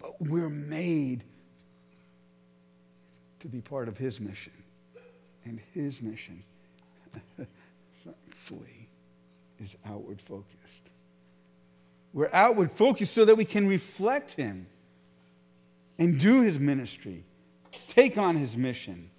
but 0.00 0.20
we're 0.20 0.50
made 0.50 1.24
to 3.40 3.48
be 3.48 3.60
part 3.60 3.88
of 3.88 3.96
His 3.96 4.20
mission. 4.20 4.52
And 5.44 5.60
His 5.74 6.00
mission, 6.00 6.42
thankfully, 8.04 8.88
is 9.60 9.76
outward 9.86 10.20
focused. 10.20 10.90
We're 12.12 12.30
outward 12.32 12.70
focused 12.70 13.14
so 13.14 13.24
that 13.24 13.36
we 13.36 13.44
can 13.44 13.68
reflect 13.68 14.34
Him 14.34 14.66
and 15.98 16.18
do 16.18 16.42
His 16.42 16.58
ministry, 16.58 17.24
take 17.88 18.18
on 18.18 18.36
His 18.36 18.56
mission. 18.56 19.10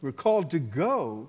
We're 0.00 0.12
called 0.12 0.50
to 0.50 0.58
go 0.58 1.28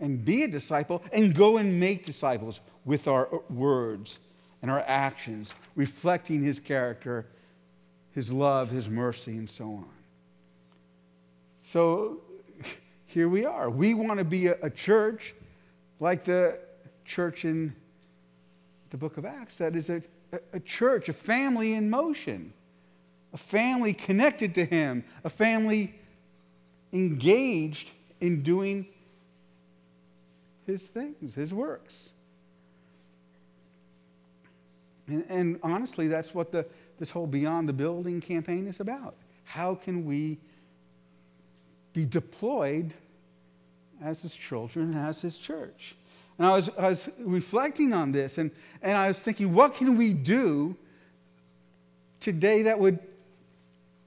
and 0.00 0.24
be 0.24 0.42
a 0.42 0.48
disciple 0.48 1.02
and 1.12 1.34
go 1.34 1.56
and 1.56 1.78
make 1.78 2.04
disciples 2.04 2.60
with 2.84 3.08
our 3.08 3.28
words 3.48 4.18
and 4.60 4.70
our 4.70 4.82
actions, 4.86 5.54
reflecting 5.74 6.42
His 6.42 6.58
character, 6.58 7.26
His 8.12 8.32
love, 8.32 8.70
His 8.70 8.88
mercy, 8.88 9.36
and 9.36 9.48
so 9.48 9.66
on. 9.66 9.88
So 11.62 12.20
here 13.06 13.28
we 13.28 13.44
are. 13.44 13.70
We 13.70 13.94
want 13.94 14.18
to 14.18 14.24
be 14.24 14.48
a, 14.48 14.70
church 14.70 15.34
like 16.00 16.24
the 16.24 16.60
church 17.04 17.44
in 17.44 17.74
the 18.90 18.96
book 18.96 19.16
of 19.16 19.24
Acts 19.24 19.58
that 19.58 19.74
is 19.74 19.90
a, 19.90 20.02
a 20.52 20.60
church, 20.60 21.08
a 21.08 21.12
family 21.12 21.74
in 21.74 21.90
motion, 21.90 22.52
a 23.32 23.36
family 23.36 23.92
connected 23.92 24.54
to 24.54 24.64
Him, 24.64 25.04
a 25.24 25.30
family 25.30 25.94
engaged 26.92 27.90
in 28.20 28.42
doing 28.42 28.86
His 30.66 30.86
things, 30.86 31.34
His 31.34 31.52
works. 31.52 32.12
And, 35.06 35.24
and 35.28 35.60
honestly, 35.62 36.08
that's 36.08 36.34
what 36.34 36.52
the, 36.52 36.66
this 36.98 37.10
whole 37.10 37.26
Beyond 37.26 37.68
the 37.68 37.72
Building 37.72 38.20
campaign 38.20 38.66
is 38.66 38.80
about. 38.80 39.16
How 39.44 39.74
can 39.74 40.04
we 40.04 40.38
be 41.92 42.06
deployed 42.06 42.94
as 44.02 44.22
His 44.22 44.34
children, 44.34 44.94
as 44.94 45.20
His 45.20 45.36
church? 45.38 45.96
And 46.38 46.46
I 46.46 46.52
was, 46.52 46.68
I 46.76 46.88
was 46.88 47.08
reflecting 47.18 47.92
on 47.92 48.12
this 48.12 48.38
and, 48.38 48.50
and 48.82 48.96
I 48.96 49.08
was 49.08 49.18
thinking, 49.18 49.54
what 49.54 49.74
can 49.74 49.96
we 49.96 50.12
do 50.12 50.76
today 52.20 52.62
that 52.62 52.78
would 52.78 52.98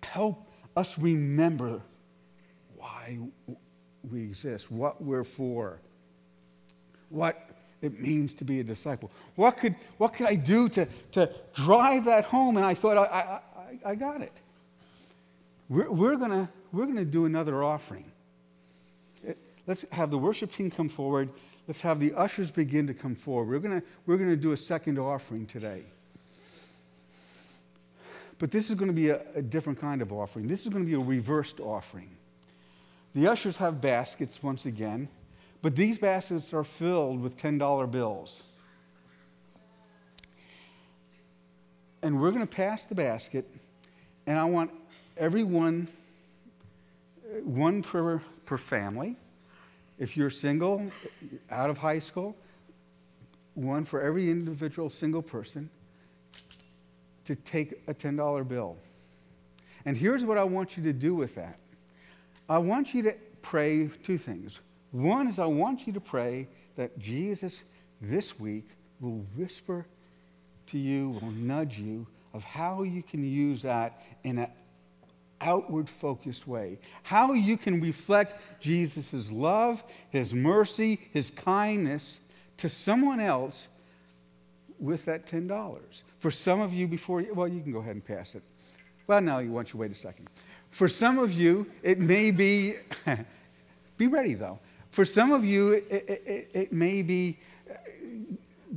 help 0.04 0.48
us 0.76 0.98
remember 0.98 1.82
why 2.76 3.18
we 4.10 4.22
exist, 4.24 4.72
what 4.72 5.02
we're 5.02 5.24
for, 5.24 5.80
what 7.10 7.50
it 7.82 8.00
means 8.00 8.34
to 8.36 8.44
be 8.44 8.60
a 8.60 8.64
disciple? 8.64 9.12
What 9.36 9.58
could, 9.58 9.76
what 9.98 10.14
could 10.14 10.28
I 10.28 10.36
do 10.36 10.68
to, 10.70 10.88
to 11.12 11.30
drive 11.54 12.06
that 12.06 12.26
home? 12.26 12.58
And 12.58 12.66
I 12.66 12.74
thought, 12.74 12.98
I, 12.98 13.40
I, 13.86 13.92
I 13.92 13.96
got 13.96 14.22
it. 14.22 14.34
We're, 15.70 15.90
we're 15.90 16.16
going 16.16 16.48
we're 16.72 16.86
to 16.86 17.06
do 17.06 17.26
another 17.26 17.64
offering. 17.64 18.12
Let's 19.66 19.86
have 19.92 20.12
the 20.12 20.18
worship 20.18 20.52
team 20.52 20.72
come 20.72 20.90
forward. 20.90 21.30
Let's 21.68 21.82
have 21.82 22.00
the 22.00 22.14
ushers 22.14 22.50
begin 22.50 22.88
to 22.88 22.94
come 22.94 23.14
forward. 23.14 23.50
We're 23.50 23.68
going 23.68 23.82
to, 23.82 23.88
we're 24.06 24.18
going 24.18 24.30
to 24.30 24.38
do 24.38 24.54
a 24.54 24.58
second 24.58 24.98
offering 24.98 25.46
today. 25.46 25.84
But 28.40 28.52
this 28.52 28.70
is 28.70 28.76
going 28.76 28.88
to 28.88 28.94
be 28.96 29.10
a, 29.10 29.22
a 29.36 29.42
different 29.42 29.80
kind 29.80 30.02
of 30.02 30.14
offering. 30.14 30.48
This 30.48 30.64
is 30.64 30.70
going 30.70 30.86
to 30.86 30.88
be 30.88 30.96
a 30.96 31.00
reversed 31.00 31.60
offering. 31.60 32.10
The 33.14 33.28
ushers 33.28 33.58
have 33.58 33.82
baskets 33.82 34.42
once 34.42 34.66
again, 34.66 35.10
but 35.62 35.76
these 35.76 35.98
baskets 35.98 36.54
are 36.54 36.64
filled 36.64 37.20
with 37.20 37.36
$10 37.36 37.92
bills. 37.92 38.44
And 42.02 42.22
we're 42.22 42.30
going 42.30 42.48
to 42.48 42.56
pass 42.56 42.86
the 42.86 42.96
basket, 42.96 43.50
and 44.28 44.38
I 44.38 44.46
want 44.46 44.72
everyone, 45.18 45.88
uh, 47.26 47.40
one 47.42 47.82
per, 47.82 48.22
per 48.46 48.58
family 48.58 49.18
if 49.98 50.16
you're 50.16 50.30
single, 50.30 50.92
out 51.50 51.70
of 51.70 51.78
high 51.78 52.00
school, 52.00 52.36
one 53.54 53.86
for 53.86 54.02
every 54.02 54.30
individual 54.30 54.90
single 54.90 55.22
person 55.22 55.70
to 57.26 57.36
take 57.36 57.74
a 57.88 57.94
$10 57.94 58.48
bill. 58.48 58.78
And 59.86 59.98
here's 59.98 60.24
what 60.24 60.38
I 60.38 60.44
want 60.44 60.78
you 60.78 60.84
to 60.84 60.94
do 60.94 61.16
with 61.16 61.36
that 61.36 61.58
I 62.50 62.60
want 62.60 62.94
you 62.94 63.04
to 63.04 63.16
pray 63.42 63.90
two 64.04 64.18
things. 64.18 64.60
One 64.92 65.28
is 65.28 65.40
I 65.40 65.46
want 65.46 65.88
you 65.88 65.94
to 65.94 66.00
pray 66.00 66.48
that 66.76 66.98
Jesus 66.98 67.64
this 68.02 68.40
week 68.40 68.68
will 69.00 69.26
whisper 69.36 69.86
to 70.68 70.78
you, 70.78 71.10
will 71.10 71.32
nudge 71.32 71.78
you 71.78 72.08
of 72.34 72.44
how 72.44 72.84
you 72.84 73.02
can 73.02 73.24
use 73.24 73.64
that 73.64 74.02
in 74.24 74.38
a 74.38 74.50
outward 75.42 75.90
focused 75.90 76.48
way. 76.48 76.80
How 77.04 77.34
you 77.34 77.58
can 77.58 77.82
reflect 77.82 78.36
Jesus' 78.60 79.32
love, 79.32 79.84
his 80.10 80.34
mercy, 80.34 81.00
his 81.14 81.30
kindness 81.30 82.20
to 82.58 82.70
someone 82.70 83.20
else 83.20 83.68
with 84.80 85.06
that 85.06 85.26
$10. 85.28 86.02
For 86.20 86.32
some 86.32 86.62
of 86.62 86.74
you, 86.74 86.88
before 86.88 87.22
you, 87.22 87.34
well, 87.34 87.48
you 87.48 87.62
can 87.62 87.72
go 87.72 87.80
ahead 87.80 87.96
and 87.96 88.06
pass 88.06 88.36
it. 88.36 88.44
Well, 89.06 89.22
now 89.22 89.40
you 89.40 89.52
want 89.52 89.74
you 89.74 89.80
wait 89.80 89.92
a 89.92 89.96
second. 89.96 90.30
For 90.70 90.88
some 90.88 91.18
of 91.18 91.32
you, 91.32 91.70
it 91.82 92.00
may 92.00 92.32
be, 92.32 92.76
be 93.98 94.08
ready 94.08 94.34
though. 94.34 94.60
For 94.92 95.06
some 95.06 95.32
of 95.32 95.46
you, 95.46 95.74
it, 95.74 95.86
it, 95.92 96.50
it 96.54 96.74
may 96.74 97.02
be 97.02 97.40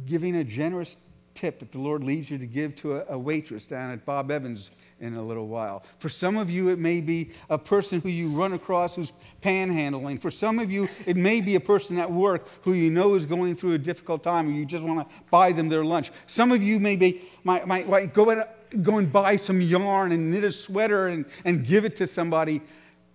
giving 0.06 0.36
a 0.36 0.44
generous 0.44 0.96
tip 1.40 1.58
that 1.58 1.72
the 1.72 1.78
Lord 1.78 2.04
leads 2.04 2.30
you 2.30 2.36
to 2.36 2.46
give 2.46 2.76
to 2.76 2.98
a, 2.98 3.14
a, 3.14 3.18
waitress 3.18 3.64
down 3.64 3.90
at 3.90 4.04
Bob 4.04 4.30
Evans 4.30 4.72
in 5.00 5.14
a 5.14 5.22
little 5.22 5.48
while. 5.48 5.82
For 5.98 6.10
some 6.10 6.36
of 6.36 6.50
you, 6.50 6.68
it 6.68 6.78
may 6.78 7.00
be 7.00 7.30
a 7.48 7.56
person 7.56 7.98
who 8.02 8.10
you 8.10 8.28
run 8.28 8.52
across 8.52 8.96
who's 8.96 9.12
panhandling. 9.40 10.20
For 10.20 10.30
some 10.30 10.58
of 10.58 10.70
you, 10.70 10.86
it 11.06 11.16
may 11.16 11.40
be 11.40 11.54
a 11.54 11.60
person 11.60 11.98
at 11.98 12.12
work 12.12 12.46
who 12.60 12.74
you 12.74 12.90
know 12.90 13.14
is 13.14 13.24
going 13.24 13.56
through 13.56 13.72
a 13.72 13.78
difficult 13.78 14.22
time 14.22 14.48
and 14.48 14.56
you 14.56 14.66
just 14.66 14.84
want 14.84 15.08
to 15.08 15.14
buy 15.30 15.50
them 15.50 15.70
their 15.70 15.82
lunch. 15.82 16.12
Some 16.26 16.52
of 16.52 16.62
you 16.62 16.78
maybe 16.78 17.22
might, 17.42 17.66
might, 17.66 17.88
might 17.88 18.12
go, 18.12 18.30
at, 18.30 18.82
go 18.82 18.98
and 18.98 19.10
buy 19.10 19.36
some 19.36 19.62
yarn 19.62 20.12
and 20.12 20.30
knit 20.30 20.44
a 20.44 20.52
sweater 20.52 21.08
and, 21.08 21.24
and 21.46 21.64
give 21.64 21.86
it 21.86 21.96
to 21.96 22.06
somebody. 22.06 22.60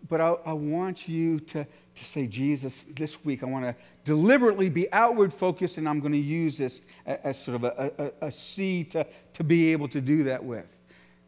But 0.10 0.20
I, 0.20 0.30
I 0.48 0.54
want 0.54 1.08
you 1.08 1.40
to, 1.42 1.68
to 1.96 2.04
say, 2.04 2.28
Jesus, 2.28 2.86
this 2.94 3.24
week 3.24 3.42
I 3.42 3.46
want 3.46 3.66
to 3.66 3.76
deliberately 4.04 4.70
be 4.70 4.92
outward 4.92 5.34
focused, 5.34 5.78
and 5.78 5.88
I'm 5.88 6.00
going 6.00 6.12
to 6.12 6.18
use 6.18 6.58
this 6.58 6.82
as 7.06 7.42
sort 7.42 7.56
of 7.56 7.64
a, 7.64 8.14
a, 8.22 8.28
a 8.28 8.32
seed 8.32 8.92
to, 8.92 9.08
to 9.34 9.44
be 9.44 9.72
able 9.72 9.88
to 9.90 10.02
do 10.02 10.24
that 10.26 10.44
with. 10.44 10.78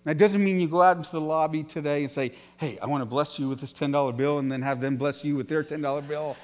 That 0.03 0.17
doesn't 0.17 0.43
mean 0.43 0.59
you 0.59 0.67
go 0.67 0.81
out 0.81 0.97
into 0.97 1.11
the 1.11 1.21
lobby 1.21 1.63
today 1.63 2.01
and 2.01 2.11
say, 2.11 2.33
hey, 2.57 2.77
I 2.81 2.85
want 2.85 3.01
to 3.01 3.05
bless 3.05 3.39
you 3.39 3.49
with 3.49 3.59
this 3.59 3.73
$10 3.73 4.15
bill, 4.15 4.39
and 4.39 4.51
then 4.51 4.61
have 4.61 4.81
them 4.81 4.97
bless 4.97 5.23
you 5.23 5.35
with 5.35 5.47
their 5.47 5.63
$10 5.63 6.07
bill. 6.07 6.35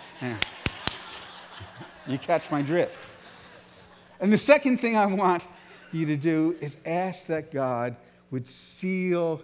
you 2.07 2.17
catch 2.17 2.49
my 2.49 2.61
drift. 2.61 3.07
And 4.19 4.31
the 4.31 4.37
second 4.37 4.77
thing 4.77 4.95
I 4.95 5.05
want 5.05 5.45
you 5.91 6.05
to 6.05 6.15
do 6.15 6.55
is 6.61 6.77
ask 6.85 7.27
that 7.27 7.51
God 7.51 7.95
would 8.31 8.47
seal 8.47 9.41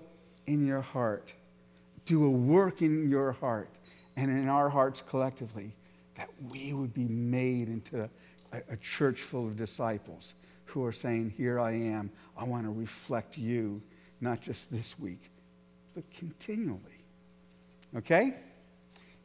in 0.47 0.65
your 0.65 0.81
heart, 0.81 1.33
do 2.05 2.25
a 2.25 2.29
work 2.29 2.81
in 2.81 3.09
your 3.09 3.33
heart 3.33 3.69
and 4.19 4.29
in 4.29 4.49
our 4.49 4.67
hearts 4.67 5.01
collectively, 5.01 5.73
that 6.15 6.29
we 6.49 6.73
would 6.73 6.93
be 6.93 7.05
made 7.05 7.69
into 7.69 8.09
a, 8.51 8.61
a 8.69 8.77
church 8.77 9.21
full 9.21 9.47
of 9.47 9.55
disciples 9.55 10.33
who 10.65 10.83
are 10.83 10.91
saying, 10.91 11.33
Here 11.37 11.59
I 11.59 11.71
am. 11.71 12.11
I 12.37 12.43
want 12.43 12.65
to 12.65 12.69
reflect 12.69 13.37
you, 13.37 13.81
not 14.19 14.41
just 14.41 14.71
this 14.71 14.99
week, 14.99 15.31
but 15.95 16.03
continually. 16.11 17.05
Okay? 17.95 18.33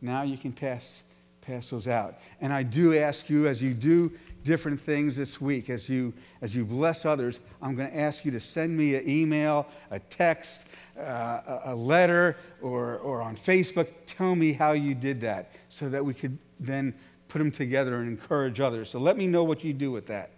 Now 0.00 0.22
you 0.22 0.38
can 0.38 0.52
pass, 0.52 1.02
pass 1.46 1.70
those 1.70 1.88
out. 1.88 2.18
And 2.40 2.52
I 2.52 2.62
do 2.62 2.96
ask 2.98 3.28
you, 3.28 3.46
as 3.46 3.60
you 3.60 3.74
do 3.74 4.12
different 4.44 4.80
things 4.80 5.16
this 5.16 5.40
week, 5.40 5.70
as 5.70 5.88
you, 5.88 6.12
as 6.42 6.54
you 6.54 6.64
bless 6.64 7.04
others, 7.04 7.40
I'm 7.62 7.74
going 7.74 7.90
to 7.90 7.96
ask 7.96 8.24
you 8.24 8.30
to 8.32 8.40
send 8.40 8.76
me 8.76 8.94
an 8.94 9.08
email, 9.08 9.66
a 9.90 9.98
text, 9.98 10.66
uh, 10.98 11.60
a, 11.64 11.74
letter, 11.74 12.36
or, 12.62 12.98
or 12.98 13.22
on 13.22 13.36
Facebook. 13.36 13.88
Tell 14.06 14.34
me 14.34 14.52
how 14.52 14.72
you 14.72 14.94
did 14.94 15.20
that 15.22 15.52
so 15.68 15.88
that 15.88 16.04
we 16.04 16.14
could 16.14 16.38
then 16.60 16.94
put 17.28 17.38
them 17.38 17.50
together 17.50 17.96
and 17.96 18.08
encourage 18.08 18.60
others. 18.60 18.90
So 18.90 18.98
let 18.98 19.16
me 19.16 19.26
know 19.26 19.44
what 19.44 19.64
you 19.64 19.72
do 19.72 19.90
with 19.90 20.06
that. 20.06 20.30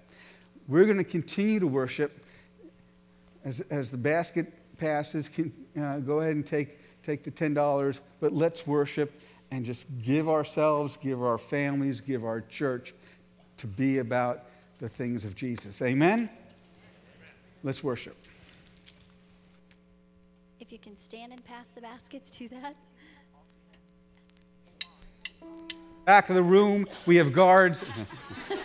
We're 0.69 0.85
going 0.85 0.99
to 0.99 1.05
continue 1.05 1.61
to 1.61 1.67
worship. 1.67 2.23
As, 3.45 3.61
as 3.71 3.91
the 3.91 3.97
basket 3.97 4.53
passes, 4.79 5.29
can, 5.29 5.53
uh, 5.81 5.99
go 5.99 6.21
ahead 6.21 6.35
and 6.35 6.45
take, 6.45 6.79
take 7.03 7.23
the 7.23 7.31
$10, 7.31 8.01
but 8.19 8.33
let's 8.33 8.67
worship 8.67 9.21
and 9.51 9.65
just 9.65 9.87
give 10.03 10.29
ourselves, 10.29 10.97
give 10.97 11.23
our 11.23 11.39
families, 11.39 12.01
give 12.01 12.25
our 12.25 12.41
church 12.43 12.95
to 13.59 13.67
be 13.67 13.99
about 13.99 14.45
the 14.79 14.89
things 14.89 15.25
of 15.25 15.35
Jesus. 15.35 15.81
Amen? 15.83 16.13
Amen. 16.13 16.31
Let's 17.63 17.83
worship. 17.83 18.17
If 20.61 20.73
you 20.73 20.79
can 20.79 20.99
stand 21.01 21.33
and 21.33 21.45
pass 21.45 21.67
the 21.75 21.81
baskets, 21.81 22.31
do 22.31 22.49
that. 22.49 22.75
Back 26.05 26.29
of 26.29 26.35
the 26.35 26.43
room, 26.43 26.87
we 27.05 27.17
have 27.17 27.33
guards. 27.33 27.85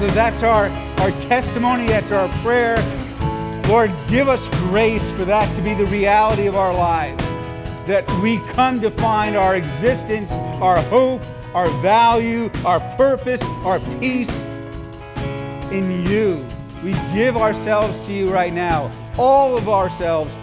Father, 0.00 0.14
that's 0.14 0.42
our, 0.42 0.64
our 1.04 1.10
testimony, 1.28 1.88
that's 1.88 2.10
our 2.10 2.26
prayer. 2.38 2.76
Lord, 3.68 3.92
give 4.08 4.30
us 4.30 4.48
grace 4.70 5.10
for 5.10 5.26
that 5.26 5.54
to 5.56 5.60
be 5.60 5.74
the 5.74 5.84
reality 5.88 6.46
of 6.46 6.56
our 6.56 6.72
lives. 6.72 7.22
That 7.86 8.10
we 8.22 8.38
come 8.54 8.80
to 8.80 8.90
find 8.90 9.36
our 9.36 9.56
existence, 9.56 10.32
our 10.62 10.80
hope, 10.84 11.22
our 11.54 11.68
value, 11.82 12.50
our 12.64 12.80
purpose, 12.96 13.42
our 13.62 13.78
peace 13.98 14.30
in 15.70 16.06
you. 16.08 16.46
We 16.82 16.94
give 17.12 17.36
ourselves 17.36 18.00
to 18.06 18.12
you 18.14 18.32
right 18.32 18.54
now, 18.54 18.90
all 19.18 19.54
of 19.54 19.68
ourselves, 19.68 20.34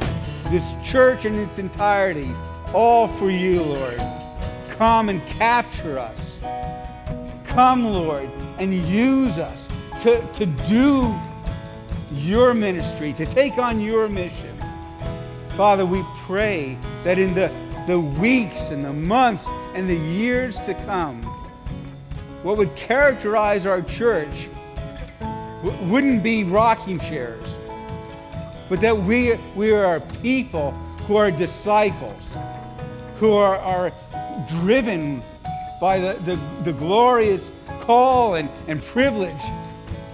this 0.51 0.75
church 0.83 1.25
in 1.25 1.33
its 1.33 1.57
entirety, 1.57 2.31
all 2.75 3.07
for 3.07 3.31
you, 3.31 3.63
Lord. 3.63 3.97
Come 4.69 5.09
and 5.09 5.25
capture 5.25 5.97
us. 5.97 6.39
Come, 7.47 7.85
Lord, 7.85 8.29
and 8.59 8.73
use 8.85 9.37
us 9.37 9.67
to, 10.01 10.21
to 10.33 10.45
do 10.45 11.15
your 12.11 12.53
ministry, 12.53 13.13
to 13.13 13.25
take 13.25 13.57
on 13.57 13.79
your 13.79 14.07
mission. 14.07 14.57
Father, 15.51 15.85
we 15.85 16.03
pray 16.25 16.77
that 17.03 17.17
in 17.17 17.33
the, 17.33 17.51
the 17.87 17.99
weeks 17.99 18.69
and 18.69 18.83
the 18.83 18.93
months 18.93 19.47
and 19.73 19.89
the 19.89 19.95
years 19.95 20.59
to 20.59 20.73
come, 20.73 21.21
what 22.43 22.57
would 22.57 22.75
characterize 22.75 23.65
our 23.65 23.81
church 23.81 24.47
wouldn't 25.83 26.23
be 26.23 26.43
rocking 26.43 26.99
chairs, 26.99 27.55
but 28.69 28.79
that 28.81 28.95
we, 28.95 29.33
we 29.55 29.71
are 29.71 29.99
people 30.21 30.71
who 31.07 31.15
are 31.15 31.31
disciples, 31.31 32.37
who 33.19 33.33
are, 33.33 33.57
are 33.57 33.91
driven 34.47 35.21
by 35.81 35.99
the, 35.99 36.13
the, 36.25 36.35
the 36.63 36.73
glorious 36.73 37.51
call 37.87 38.35
and, 38.35 38.49
and 38.67 38.83
privilege 38.83 39.41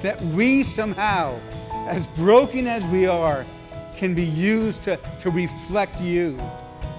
that 0.04 0.22
we 0.22 0.64
somehow, 0.64 1.40
as 1.88 2.06
broken 2.08 2.68
as 2.68 2.86
we 2.86 3.08
are, 3.08 3.44
can 3.96 4.14
be 4.14 4.24
used 4.24 4.84
to, 4.84 5.00
to 5.22 5.32
reflect 5.32 6.00
you. 6.00 6.40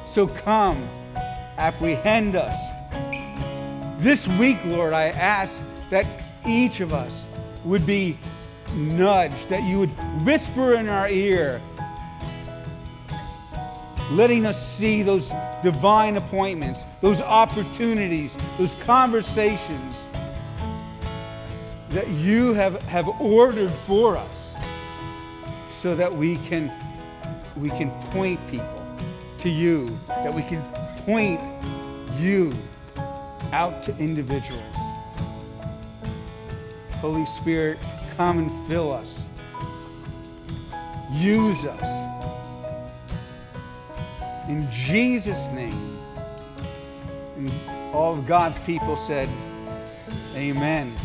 So 0.05 0.27
come, 0.27 0.85
apprehend 1.59 2.35
us. 2.35 2.57
This 4.01 4.27
week, 4.37 4.59
Lord, 4.65 4.93
I 4.93 5.11
ask 5.11 5.63
that 5.91 6.07
each 6.45 6.81
of 6.81 6.93
us 6.93 7.25
would 7.65 7.87
be 7.87 8.19
nudged, 8.75 9.49
that 9.51 9.63
you 9.63 9.79
would 9.79 10.25
whisper 10.25 10.75
in 10.75 10.89
our 10.89 11.09
ear, 11.09 11.61
letting 14.11 14.45
us 14.45 14.77
see 14.77 15.03
those 15.03 15.31
divine 15.63 16.17
appointments, 16.17 16.83
those 17.01 17.21
opportunities, 17.21 18.37
those 18.59 18.75
conversations 18.83 20.09
that 21.95 22.09
you 22.09 22.53
have, 22.55 22.83
have 22.83 23.09
ordered 23.21 23.71
for 23.71 24.17
us 24.17 24.57
so 25.73 25.95
that 25.95 26.13
we 26.13 26.37
can, 26.39 26.73
we 27.57 27.69
can 27.69 27.89
point 28.11 28.41
people 28.51 28.85
to 29.39 29.49
you, 29.49 29.87
that 30.09 30.35
we 30.35 30.43
can 30.43 30.61
point 31.05 31.41
you 32.19 32.53
out 33.53 33.85
to 33.85 33.97
individuals. 33.99 34.61
Holy 36.95 37.27
Spirit, 37.27 37.79
come 38.17 38.39
and 38.39 38.69
fill 38.69 38.93
us. 38.93 39.23
Use 41.13 41.65
us. 41.65 42.25
In 44.49 44.69
Jesus' 44.73 45.47
name. 45.53 45.97
And 47.37 47.53
all 47.93 48.15
of 48.15 48.27
God's 48.27 48.59
people 48.61 48.97
said, 48.97 49.29
Amen. 50.35 50.97